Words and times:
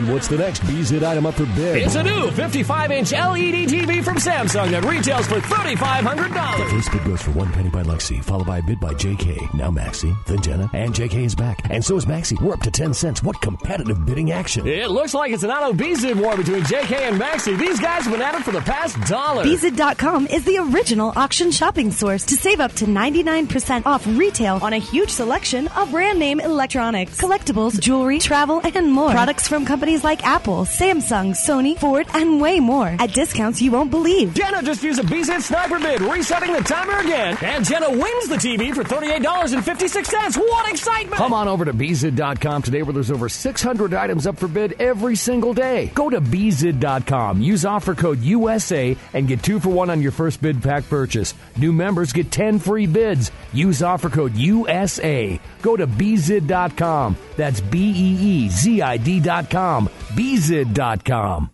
And 0.00 0.10
what's 0.10 0.28
the 0.28 0.38
next 0.38 0.62
Beezid 0.62 1.02
item 1.02 1.26
up 1.26 1.34
for 1.34 1.44
bid? 1.44 1.76
It's 1.76 1.94
a 1.94 2.02
new 2.02 2.30
55 2.30 2.90
inch 2.90 3.12
LED 3.12 3.68
TV 3.68 4.02
from 4.02 4.16
Samsung 4.16 4.70
that 4.70 4.82
retails 4.82 5.26
for 5.26 5.34
$3,500. 5.40 6.56
The 6.56 6.70
first 6.70 6.90
bid 6.90 7.04
goes 7.04 7.20
for 7.20 7.32
one 7.32 7.52
penny 7.52 7.68
by 7.68 7.82
Lexi, 7.82 8.24
followed 8.24 8.46
by 8.46 8.60
a 8.60 8.62
bid 8.62 8.80
by 8.80 8.94
JK. 8.94 9.52
Now 9.52 9.70
Maxi, 9.70 10.16
then 10.24 10.40
Jenna, 10.40 10.70
and 10.72 10.94
JK 10.94 11.26
is 11.26 11.34
back. 11.34 11.68
And 11.68 11.84
so 11.84 11.96
is 11.96 12.06
Maxi. 12.06 12.40
We're 12.40 12.54
up 12.54 12.62
to 12.62 12.70
10 12.70 12.94
cents. 12.94 13.22
What 13.22 13.42
competitive 13.42 14.06
bidding 14.06 14.32
action? 14.32 14.66
It 14.66 14.90
looks 14.90 15.12
like 15.12 15.32
it's 15.32 15.42
an 15.42 15.50
auto 15.50 15.74
Beezid 15.76 16.18
war 16.18 16.34
between 16.34 16.62
JK 16.62 16.92
and 16.92 17.20
Maxi. 17.20 17.58
These 17.58 17.78
guys 17.78 18.04
have 18.04 18.12
been 18.12 18.22
at 18.22 18.34
it 18.34 18.42
for 18.42 18.52
the 18.52 18.62
past 18.62 18.98
dollar. 19.06 19.44
Beezid.com 19.44 20.28
is 20.28 20.46
the 20.46 20.56
original 20.72 21.12
auction 21.14 21.50
shopping 21.50 21.90
source 21.90 22.24
to 22.24 22.36
save 22.36 22.60
up 22.60 22.72
to 22.72 22.86
99% 22.86 23.84
off 23.84 24.06
retail 24.06 24.60
on 24.62 24.72
a 24.72 24.78
huge 24.78 25.10
selection 25.10 25.68
of 25.68 25.90
brand 25.90 26.18
name 26.18 26.40
electronics, 26.40 27.20
collectibles, 27.20 27.78
jewelry, 27.78 28.18
travel, 28.18 28.62
and 28.64 28.90
more. 28.90 29.10
Products 29.10 29.46
from 29.46 29.66
companies 29.66 29.89
like 29.98 30.24
Apple, 30.24 30.64
Samsung, 30.64 31.30
Sony, 31.32 31.76
Ford, 31.76 32.06
and 32.14 32.40
way 32.40 32.60
more 32.60 32.86
at 32.86 33.12
discounts 33.12 33.60
you 33.60 33.72
won't 33.72 33.90
believe. 33.90 34.34
Jenna 34.34 34.62
just 34.62 34.84
used 34.84 35.00
a 35.00 35.02
Beezid 35.02 35.42
sniper 35.42 35.78
bid, 35.80 36.00
resetting 36.00 36.52
the 36.52 36.60
timer 36.60 36.98
again. 36.98 37.36
And 37.42 37.64
Jenna 37.64 37.90
wins 37.90 38.28
the 38.28 38.36
TV 38.36 38.72
for 38.72 38.84
$38.56. 38.84 40.36
What 40.36 40.70
excitement! 40.70 41.16
Come 41.16 41.34
on 41.34 41.48
over 41.48 41.64
to 41.64 41.72
Beezid.com 41.72 42.62
today 42.62 42.82
where 42.82 42.92
there's 42.92 43.10
over 43.10 43.28
600 43.28 43.92
items 43.94 44.26
up 44.26 44.38
for 44.38 44.48
bid 44.48 44.80
every 44.80 45.16
single 45.16 45.52
day. 45.52 45.90
Go 45.94 46.08
to 46.08 46.20
Beezid.com, 46.20 47.42
use 47.42 47.64
offer 47.64 47.94
code 47.94 48.20
USA, 48.20 48.96
and 49.12 49.26
get 49.26 49.42
two 49.42 49.58
for 49.58 49.70
one 49.70 49.90
on 49.90 50.00
your 50.00 50.12
first 50.12 50.40
bid 50.40 50.62
pack 50.62 50.88
purchase. 50.88 51.34
New 51.56 51.72
members 51.72 52.12
get 52.12 52.30
10 52.30 52.60
free 52.60 52.86
bids. 52.86 53.32
Use 53.52 53.82
offer 53.82 54.08
code 54.08 54.36
USA. 54.36 55.40
Go 55.62 55.76
to 55.76 55.86
Beezid.com. 55.86 57.16
That's 57.36 57.60
B 57.60 57.78
E 57.78 58.44
E 58.44 58.48
Z 58.48 58.82
I 58.82 58.96
D.com. 58.96 59.69
Beezid.com. 59.78 61.50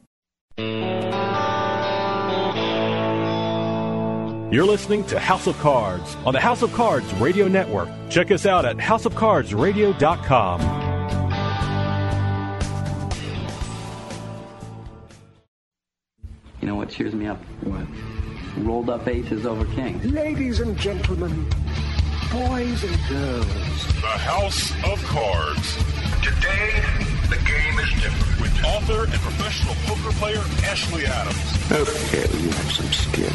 You're 4.53 4.65
listening 4.65 5.05
to 5.07 5.19
House 5.19 5.49
of 5.49 5.59
Cards 5.59 6.17
on 6.25 6.33
the 6.33 6.39
House 6.41 6.63
of 6.63 6.73
Cards 6.73 7.13
Radio 7.15 7.49
Network. 7.49 7.89
Check 8.09 8.31
us 8.31 8.47
out 8.47 8.65
at 8.65 8.77
houseofcardsradio.com. 8.77 10.61
You 16.61 16.69
know 16.69 16.77
what 16.77 16.91
cheers 16.91 17.13
me 17.13 17.27
up? 17.27 17.39
What? 17.65 17.87
Rolled 18.59 18.89
up 18.89 19.07
aces 19.09 19.47
over 19.47 19.65
kings. 19.75 20.05
Ladies 20.07 20.61
and 20.61 20.79
gentlemen, 20.79 21.47
boys 22.31 22.83
and 22.83 22.99
girls. 23.09 23.87
The 24.01 24.17
House 24.19 24.73
of 24.85 25.03
Cards. 25.05 25.77
Today, 26.23 26.83
the 27.31 27.37
game 27.47 27.79
is 27.79 28.03
different. 28.03 28.41
With 28.41 28.65
author 28.65 29.05
and 29.05 29.21
professional 29.21 29.75
poker 29.87 30.13
player 30.19 30.43
Ashley 30.65 31.07
Adams. 31.07 31.71
Okay, 31.71 32.39
you 32.39 32.51
have 32.51 32.73
some 32.73 32.93
skill. 32.93 33.31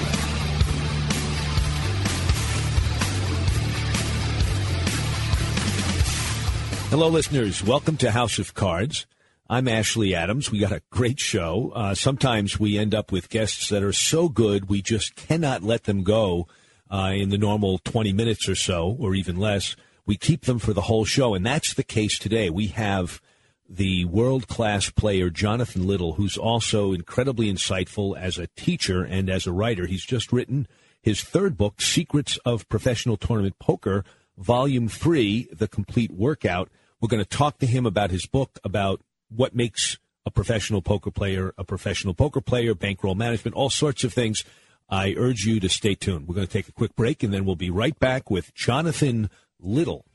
Hello, 6.90 7.08
listeners. 7.08 7.64
Welcome 7.64 7.98
to 7.98 8.12
House 8.12 8.40
of 8.40 8.54
Cards. 8.54 9.06
I'm 9.50 9.68
Ashley 9.68 10.14
Adams. 10.14 10.52
We 10.52 10.60
got 10.60 10.74
a 10.74 10.82
great 10.90 11.20
show. 11.20 11.72
Uh, 11.74 11.96
sometimes 11.96 12.60
we 12.60 12.78
end 12.78 12.94
up 12.94 13.12
with 13.12 13.30
guests 13.30 13.70
that 13.70 13.84
are 13.84 13.94
so 13.94 14.28
good 14.28 14.70
we 14.70 14.82
just 14.82 15.16
cannot 15.16 15.64
let 15.64 15.86
them 15.86 16.04
go 16.04 16.48
uh, 16.92 17.14
in 17.16 17.30
the 17.30 17.38
normal 17.38 17.80
20 17.80 18.12
minutes 18.14 18.48
or 18.50 18.56
so, 18.56 18.96
or 19.00 19.16
even 19.16 19.38
less. 19.38 19.76
We 20.06 20.18
keep 20.18 20.46
them 20.46 20.60
for 20.60 20.74
the 20.74 20.82
whole 20.82 21.06
show, 21.06 21.34
and 21.34 21.46
that's 21.46 21.74
the 21.74 21.84
case 21.84 22.20
today. 22.20 22.50
We 22.50 22.68
have 22.68 23.22
the 23.70 24.04
world 24.06 24.48
class 24.48 24.90
player 24.90 25.30
Jonathan 25.30 25.88
Little, 25.88 26.14
who's 26.14 26.38
also 26.38 26.92
incredibly 26.92 27.52
insightful 27.52 28.18
as 28.18 28.38
a 28.38 28.48
teacher 28.58 29.04
and 29.04 29.30
as 29.30 29.48
a 29.48 29.54
writer. 29.54 29.88
He's 29.88 30.06
just 30.06 30.34
written 30.34 30.68
his 31.02 31.24
third 31.24 31.58
book, 31.58 31.82
Secrets 31.82 32.38
of 32.46 32.68
Professional 32.68 33.16
Tournament 33.16 33.58
Poker, 33.60 34.04
Volume 34.38 34.90
3, 34.90 35.50
The 35.54 35.68
Complete 35.68 36.12
Workout. 36.12 36.70
We're 37.00 37.08
going 37.08 37.24
to 37.24 37.38
talk 37.38 37.60
to 37.60 37.66
him 37.66 37.86
about 37.86 38.12
his 38.12 38.26
book, 38.26 38.60
about 38.64 39.02
what 39.30 39.56
makes 39.56 39.98
a 40.26 40.32
professional 40.32 40.82
poker 40.82 41.10
player 41.10 41.54
a 41.58 41.64
professional 41.64 42.14
poker 42.14 42.42
player, 42.42 42.76
bankroll 42.76 43.16
management, 43.16 43.56
all 43.56 43.70
sorts 43.70 44.04
of 44.04 44.14
things. 44.14 44.44
I 44.92 45.16
urge 45.18 45.46
you 45.46 45.62
to 45.62 45.70
stay 45.70 45.96
tuned. 45.96 46.28
We're 46.28 46.36
going 46.36 46.48
to 46.48 46.52
take 46.52 46.68
a 46.68 46.74
quick 46.74 46.98
break 46.98 47.24
and 47.24 47.34
then 47.34 47.46
we'll 47.46 47.56
be 47.56 47.70
right 47.70 47.98
back 47.98 48.30
with 48.30 48.54
Jonathan 48.54 49.30
Little. 49.58 50.06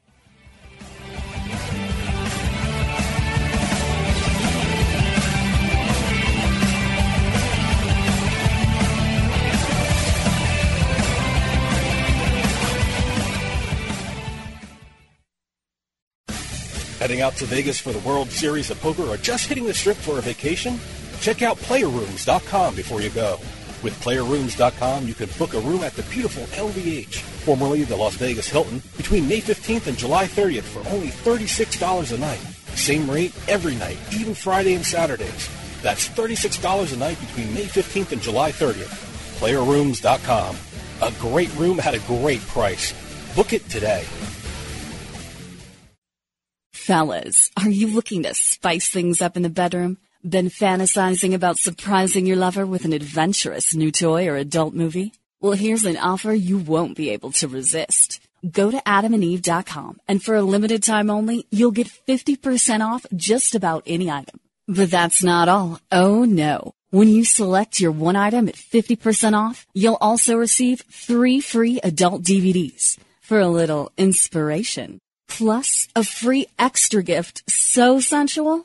Heading 16.98 17.20
out 17.22 17.36
to 17.36 17.46
Vegas 17.46 17.78
for 17.78 17.92
the 17.92 18.00
World 18.00 18.30
Series 18.30 18.70
of 18.70 18.80
Poker 18.80 19.04
or 19.04 19.16
just 19.16 19.46
hitting 19.46 19.64
the 19.64 19.72
strip 19.72 19.96
for 19.96 20.18
a 20.18 20.20
vacation? 20.20 20.78
Check 21.20 21.40
out 21.40 21.56
playerrooms.com 21.58 22.74
before 22.74 23.00
you 23.00 23.10
go. 23.10 23.38
With 23.82 23.94
playerrooms.com, 24.00 25.06
you 25.06 25.14
can 25.14 25.28
book 25.38 25.54
a 25.54 25.60
room 25.60 25.82
at 25.82 25.92
the 25.94 26.02
beautiful 26.04 26.44
LVH, 26.56 27.14
formerly 27.14 27.84
the 27.84 27.96
Las 27.96 28.14
Vegas 28.14 28.48
Hilton, 28.48 28.82
between 28.96 29.28
May 29.28 29.40
15th 29.40 29.86
and 29.86 29.96
July 29.96 30.26
30th 30.26 30.62
for 30.62 30.80
only 30.88 31.08
$36 31.08 32.12
a 32.12 32.18
night. 32.18 32.40
Same 32.74 33.08
rate 33.08 33.34
every 33.48 33.74
night, 33.76 33.98
even 34.12 34.34
Friday 34.34 34.74
and 34.74 34.84
Saturdays. 34.84 35.48
That's 35.82 36.08
$36 36.08 36.92
a 36.92 36.96
night 36.96 37.20
between 37.20 37.54
May 37.54 37.64
15th 37.64 38.12
and 38.12 38.22
July 38.22 38.50
30th. 38.50 39.04
Playerrooms.com. 39.40 40.56
A 41.02 41.12
great 41.20 41.54
room 41.56 41.78
at 41.80 41.94
a 41.94 42.00
great 42.00 42.40
price. 42.40 42.94
Book 43.34 43.52
it 43.52 43.68
today. 43.68 44.04
Fellas, 46.72 47.50
are 47.56 47.68
you 47.68 47.88
looking 47.88 48.22
to 48.22 48.32
spice 48.32 48.88
things 48.88 49.20
up 49.20 49.36
in 49.36 49.42
the 49.42 49.50
bedroom? 49.50 49.98
Been 50.28 50.48
fantasizing 50.48 51.34
about 51.34 51.56
surprising 51.56 52.26
your 52.26 52.36
lover 52.36 52.66
with 52.66 52.84
an 52.84 52.92
adventurous 52.92 53.76
new 53.76 53.92
toy 53.92 54.26
or 54.26 54.34
adult 54.34 54.74
movie? 54.74 55.12
Well, 55.40 55.52
here's 55.52 55.84
an 55.84 55.96
offer 55.98 56.32
you 56.32 56.58
won't 56.58 56.96
be 56.96 57.10
able 57.10 57.30
to 57.32 57.46
resist. 57.46 58.18
Go 58.50 58.72
to 58.72 58.78
adamandeve.com 58.78 60.00
and 60.08 60.20
for 60.20 60.34
a 60.34 60.42
limited 60.42 60.82
time 60.82 61.10
only, 61.10 61.46
you'll 61.52 61.70
get 61.70 61.86
50% 62.08 62.84
off 62.84 63.06
just 63.14 63.54
about 63.54 63.84
any 63.86 64.10
item. 64.10 64.40
But 64.66 64.90
that's 64.90 65.22
not 65.22 65.48
all. 65.48 65.78
Oh 65.92 66.24
no. 66.24 66.72
When 66.90 67.06
you 67.06 67.24
select 67.24 67.78
your 67.78 67.92
one 67.92 68.16
item 68.16 68.48
at 68.48 68.56
50% 68.56 69.34
off, 69.34 69.64
you'll 69.74 69.98
also 70.00 70.34
receive 70.34 70.82
three 70.90 71.40
free 71.40 71.78
adult 71.84 72.24
DVDs 72.24 72.98
for 73.20 73.38
a 73.38 73.46
little 73.46 73.92
inspiration. 73.96 74.98
Plus 75.28 75.86
a 75.94 76.02
free 76.02 76.48
extra 76.58 77.04
gift 77.04 77.48
so 77.48 78.00
sensual, 78.00 78.64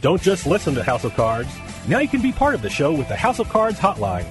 Don't 0.00 0.22
just 0.22 0.46
listen 0.46 0.76
to 0.76 0.84
House 0.84 1.02
of 1.02 1.14
Cards. 1.14 1.48
Now 1.88 1.98
you 1.98 2.06
can 2.06 2.22
be 2.22 2.30
part 2.30 2.54
of 2.54 2.62
the 2.62 2.70
show 2.70 2.92
with 2.92 3.08
the 3.08 3.16
House 3.16 3.40
of 3.40 3.48
Cards 3.48 3.80
hotline. 3.80 4.26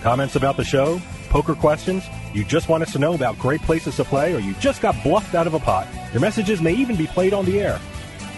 Comments 0.00 0.34
about 0.36 0.56
the 0.56 0.64
show, 0.64 1.02
poker 1.28 1.54
questions, 1.54 2.02
you 2.32 2.44
just 2.44 2.70
want 2.70 2.82
us 2.82 2.92
to 2.92 2.98
know 2.98 3.12
about 3.12 3.38
great 3.38 3.60
places 3.60 3.96
to 3.96 4.04
play, 4.04 4.34
or 4.34 4.38
you 4.38 4.54
just 4.54 4.80
got 4.80 5.00
bluffed 5.02 5.34
out 5.34 5.46
of 5.46 5.52
a 5.52 5.58
pot. 5.58 5.86
Your 6.12 6.22
messages 6.22 6.62
may 6.62 6.72
even 6.72 6.96
be 6.96 7.06
played 7.06 7.34
on 7.34 7.44
the 7.44 7.60
air. 7.60 7.78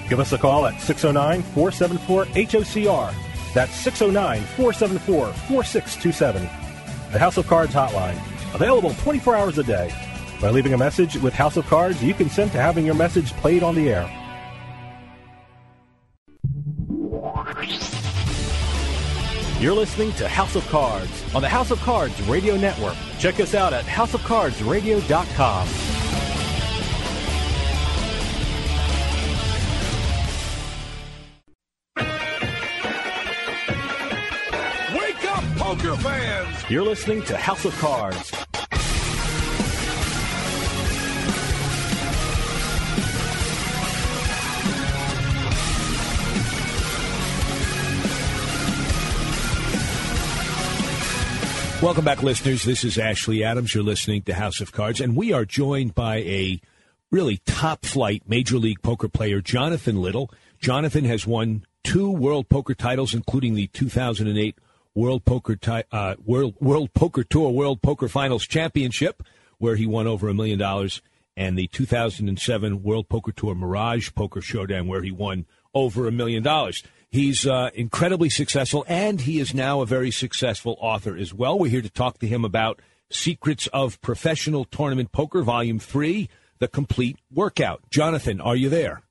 Give 0.08 0.18
us 0.18 0.32
a 0.32 0.38
call 0.38 0.66
at 0.66 0.80
609 0.80 1.42
474 1.42 2.24
HOCR. 2.24 3.14
That's 3.54 3.74
609 3.76 4.42
474 4.42 5.26
4627. 5.32 6.42
The 7.12 7.18
House 7.20 7.36
of 7.36 7.46
Cards 7.46 7.72
hotline. 7.72 8.18
Available 8.52 8.94
24 8.94 9.36
hours 9.36 9.58
a 9.58 9.62
day. 9.62 9.94
By 10.40 10.50
leaving 10.50 10.74
a 10.74 10.78
message 10.78 11.16
with 11.18 11.34
House 11.34 11.56
of 11.56 11.66
Cards, 11.66 12.02
you 12.02 12.14
consent 12.14 12.50
to 12.52 12.58
having 12.58 12.84
your 12.84 12.96
message 12.96 13.32
played 13.34 13.62
on 13.62 13.76
the 13.76 13.90
air. 13.90 14.23
You're 19.64 19.72
listening 19.72 20.12
to 20.16 20.28
House 20.28 20.56
of 20.56 20.68
Cards 20.68 21.34
on 21.34 21.40
the 21.40 21.48
House 21.48 21.70
of 21.70 21.80
Cards 21.80 22.20
Radio 22.24 22.54
Network. 22.54 22.94
Check 23.18 23.40
us 23.40 23.54
out 23.54 23.72
at 23.72 23.86
houseofcardsradio.com. 23.86 25.68
Wake 34.94 35.24
up, 35.24 35.44
poker 35.56 35.96
fans. 35.96 36.70
You're 36.70 36.82
listening 36.82 37.22
to 37.22 37.34
House 37.34 37.64
of 37.64 37.74
Cards. 37.78 38.34
Welcome 51.84 52.06
back, 52.06 52.22
listeners. 52.22 52.62
This 52.62 52.82
is 52.82 52.96
Ashley 52.96 53.44
Adams. 53.44 53.74
You're 53.74 53.84
listening 53.84 54.22
to 54.22 54.32
House 54.32 54.62
of 54.62 54.72
Cards, 54.72 55.02
and 55.02 55.14
we 55.14 55.34
are 55.34 55.44
joined 55.44 55.94
by 55.94 56.16
a 56.20 56.62
really 57.10 57.42
top 57.44 57.84
flight 57.84 58.22
Major 58.26 58.56
League 58.56 58.80
Poker 58.80 59.06
player, 59.06 59.42
Jonathan 59.42 60.00
Little. 60.00 60.30
Jonathan 60.58 61.04
has 61.04 61.26
won 61.26 61.66
two 61.82 62.10
World 62.10 62.48
Poker 62.48 62.72
titles, 62.72 63.12
including 63.12 63.54
the 63.54 63.66
2008 63.66 64.58
World 64.94 65.26
Poker 65.26 65.56
ti- 65.56 65.82
uh, 65.92 66.14
World 66.24 66.54
World 66.58 66.94
Poker 66.94 67.22
Tour 67.22 67.50
World 67.50 67.82
Poker 67.82 68.08
Finals 68.08 68.46
Championship, 68.46 69.22
where 69.58 69.76
he 69.76 69.84
won 69.86 70.06
over 70.06 70.30
a 70.30 70.34
million 70.34 70.58
dollars, 70.58 71.02
and 71.36 71.58
the 71.58 71.66
2007 71.66 72.82
World 72.82 73.10
Poker 73.10 73.32
Tour 73.32 73.54
Mirage 73.54 74.08
Poker 74.14 74.40
Showdown, 74.40 74.86
where 74.86 75.02
he 75.02 75.12
won 75.12 75.44
over 75.74 76.08
a 76.08 76.12
million 76.12 76.42
dollars. 76.42 76.82
He's 77.14 77.46
uh, 77.46 77.70
incredibly 77.74 78.28
successful, 78.28 78.84
and 78.88 79.20
he 79.20 79.38
is 79.38 79.54
now 79.54 79.82
a 79.82 79.86
very 79.86 80.10
successful 80.10 80.76
author 80.80 81.16
as 81.16 81.32
well. 81.32 81.56
We're 81.56 81.70
here 81.70 81.80
to 81.80 81.88
talk 81.88 82.18
to 82.18 82.26
him 82.26 82.44
about 82.44 82.82
Secrets 83.08 83.68
of 83.68 84.00
Professional 84.00 84.64
Tournament 84.64 85.12
Poker, 85.12 85.42
Volume 85.42 85.78
3, 85.78 86.28
The 86.58 86.66
Complete 86.66 87.16
Workout. 87.32 87.82
Jonathan, 87.88 88.40
are 88.40 88.56
you 88.56 88.68
there? 88.68 89.02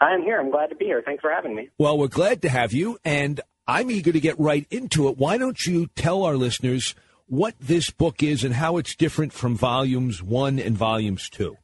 I 0.00 0.14
am 0.14 0.22
here. 0.22 0.38
I'm 0.38 0.52
glad 0.52 0.68
to 0.68 0.76
be 0.76 0.84
here. 0.84 1.02
Thanks 1.04 1.20
for 1.20 1.32
having 1.32 1.56
me. 1.56 1.68
Well, 1.80 1.98
we're 1.98 2.06
glad 2.06 2.42
to 2.42 2.48
have 2.48 2.72
you, 2.72 2.96
and 3.04 3.40
I'm 3.66 3.90
eager 3.90 4.12
to 4.12 4.20
get 4.20 4.38
right 4.38 4.64
into 4.70 5.08
it. 5.08 5.18
Why 5.18 5.36
don't 5.36 5.66
you 5.66 5.88
tell 5.96 6.22
our 6.22 6.36
listeners 6.36 6.94
what 7.26 7.56
this 7.58 7.90
book 7.90 8.22
is 8.22 8.44
and 8.44 8.54
how 8.54 8.76
it's 8.76 8.94
different 8.94 9.32
from 9.32 9.56
Volumes 9.56 10.22
1 10.22 10.60
and 10.60 10.78
Volumes 10.78 11.28
2? 11.30 11.56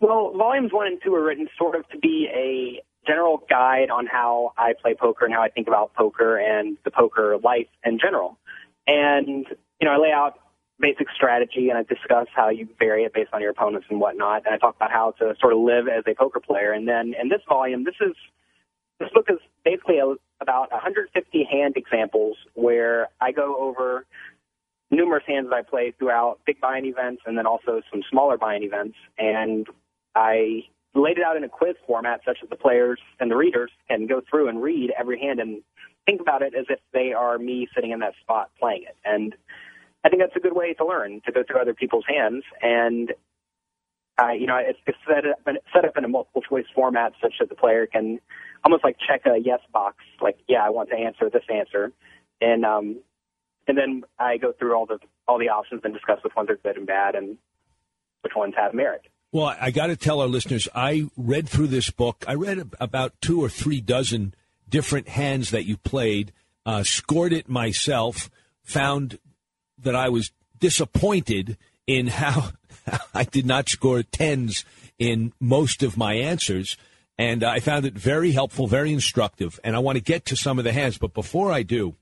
Well, 0.00 0.32
volumes 0.36 0.72
one 0.72 0.86
and 0.86 1.00
two 1.04 1.14
are 1.14 1.24
written 1.24 1.48
sort 1.58 1.74
of 1.74 1.88
to 1.88 1.98
be 1.98 2.28
a 2.32 2.82
general 3.08 3.42
guide 3.48 3.90
on 3.90 4.06
how 4.06 4.52
I 4.56 4.74
play 4.80 4.94
poker 4.94 5.24
and 5.24 5.34
how 5.34 5.42
I 5.42 5.48
think 5.48 5.66
about 5.66 5.94
poker 5.94 6.36
and 6.36 6.76
the 6.84 6.90
poker 6.90 7.36
life 7.42 7.68
in 7.84 7.98
general. 7.98 8.38
And, 8.86 9.46
you 9.80 9.86
know, 9.86 9.92
I 9.92 9.96
lay 9.96 10.12
out 10.12 10.38
basic 10.78 11.08
strategy 11.14 11.70
and 11.70 11.78
I 11.78 11.82
discuss 11.82 12.28
how 12.34 12.50
you 12.50 12.68
vary 12.78 13.04
it 13.04 13.12
based 13.12 13.30
on 13.32 13.40
your 13.40 13.50
opponents 13.50 13.86
and 13.90 14.00
whatnot. 14.00 14.46
And 14.46 14.54
I 14.54 14.58
talk 14.58 14.76
about 14.76 14.92
how 14.92 15.12
to 15.18 15.34
sort 15.40 15.52
of 15.52 15.58
live 15.58 15.88
as 15.88 16.04
a 16.06 16.14
poker 16.14 16.40
player. 16.40 16.72
And 16.72 16.86
then 16.86 17.14
in 17.20 17.28
this 17.28 17.40
volume, 17.48 17.84
this 17.84 17.96
is, 18.00 18.14
this 19.00 19.08
book 19.12 19.26
is 19.28 19.38
basically 19.64 19.98
a, 19.98 20.14
about 20.40 20.70
150 20.70 21.48
hand 21.50 21.76
examples 21.76 22.36
where 22.54 23.08
I 23.20 23.32
go 23.32 23.56
over 23.58 24.06
numerous 24.90 25.24
hands 25.26 25.48
that 25.50 25.56
I 25.56 25.62
play 25.62 25.92
throughout 25.98 26.40
big 26.46 26.60
buy-in 26.60 26.84
events 26.84 27.22
and 27.26 27.36
then 27.36 27.46
also 27.46 27.82
some 27.90 28.02
smaller 28.10 28.38
buy-in 28.38 28.62
events. 28.62 28.96
And 29.18 29.66
I 30.14 30.62
laid 30.94 31.18
it 31.18 31.24
out 31.24 31.36
in 31.36 31.44
a 31.44 31.48
quiz 31.48 31.76
format 31.86 32.20
such 32.24 32.38
that 32.40 32.50
the 32.50 32.56
players 32.56 32.98
and 33.20 33.30
the 33.30 33.36
readers 33.36 33.70
can 33.88 34.06
go 34.06 34.20
through 34.28 34.48
and 34.48 34.62
read 34.62 34.92
every 34.98 35.18
hand 35.20 35.40
and 35.40 35.62
think 36.06 36.20
about 36.20 36.42
it 36.42 36.54
as 36.54 36.66
if 36.68 36.80
they 36.92 37.12
are 37.12 37.38
me 37.38 37.68
sitting 37.74 37.90
in 37.90 38.00
that 38.00 38.14
spot 38.22 38.50
playing 38.58 38.84
it. 38.84 38.96
And 39.04 39.34
I 40.04 40.08
think 40.08 40.22
that's 40.22 40.36
a 40.36 40.40
good 40.40 40.54
way 40.54 40.72
to 40.74 40.86
learn, 40.86 41.20
to 41.26 41.32
go 41.32 41.42
through 41.46 41.60
other 41.60 41.74
people's 41.74 42.04
hands. 42.08 42.44
And, 42.62 43.12
uh, 44.20 44.30
you 44.30 44.46
know, 44.46 44.56
it's, 44.56 44.78
it's 44.86 44.98
set, 45.06 45.26
up, 45.26 45.38
set 45.74 45.84
up 45.84 45.96
in 45.96 46.04
a 46.04 46.08
multiple 46.08 46.42
choice 46.42 46.64
format 46.74 47.12
such 47.20 47.34
that 47.40 47.48
the 47.48 47.54
player 47.54 47.86
can 47.86 48.20
almost 48.64 48.84
like 48.84 48.96
check 49.06 49.26
a 49.26 49.38
yes 49.38 49.60
box, 49.72 49.96
like, 50.20 50.38
yeah, 50.48 50.64
I 50.64 50.70
want 50.70 50.88
to 50.90 50.96
answer 50.96 51.28
this 51.30 51.44
answer. 51.52 51.92
And, 52.40 52.64
um, 52.64 53.00
and 53.66 53.76
then 53.76 54.04
I 54.18 54.38
go 54.38 54.52
through 54.52 54.74
all 54.74 54.86
the, 54.86 54.98
all 55.26 55.38
the 55.38 55.50
options 55.50 55.82
and 55.84 55.92
discuss 55.92 56.20
which 56.24 56.34
ones 56.34 56.48
are 56.48 56.56
good 56.56 56.76
and 56.78 56.86
bad 56.86 57.14
and 57.14 57.36
which 58.22 58.32
ones 58.34 58.54
have 58.56 58.72
merit. 58.72 59.02
Well, 59.30 59.54
I 59.60 59.70
got 59.70 59.88
to 59.88 59.96
tell 59.96 60.20
our 60.20 60.26
listeners, 60.26 60.68
I 60.74 61.10
read 61.16 61.48
through 61.50 61.66
this 61.66 61.90
book. 61.90 62.24
I 62.26 62.34
read 62.34 62.70
about 62.80 63.20
two 63.20 63.42
or 63.42 63.50
three 63.50 63.82
dozen 63.82 64.34
different 64.68 65.08
hands 65.08 65.50
that 65.50 65.66
you 65.66 65.76
played, 65.76 66.32
uh, 66.64 66.82
scored 66.82 67.34
it 67.34 67.46
myself, 67.46 68.30
found 68.62 69.18
that 69.76 69.94
I 69.94 70.08
was 70.08 70.30
disappointed 70.58 71.58
in 71.86 72.06
how 72.06 72.52
I 73.14 73.24
did 73.24 73.44
not 73.44 73.68
score 73.68 74.02
tens 74.02 74.64
in 74.98 75.34
most 75.38 75.82
of 75.82 75.98
my 75.98 76.14
answers. 76.14 76.78
And 77.18 77.44
I 77.44 77.60
found 77.60 77.84
it 77.84 77.94
very 77.94 78.32
helpful, 78.32 78.66
very 78.66 78.92
instructive. 78.94 79.60
And 79.62 79.76
I 79.76 79.80
want 79.80 79.96
to 79.96 80.02
get 80.02 80.24
to 80.26 80.36
some 80.36 80.58
of 80.58 80.64
the 80.64 80.72
hands. 80.72 80.96
But 80.96 81.12
before 81.12 81.52
I 81.52 81.64
do, 81.64 81.96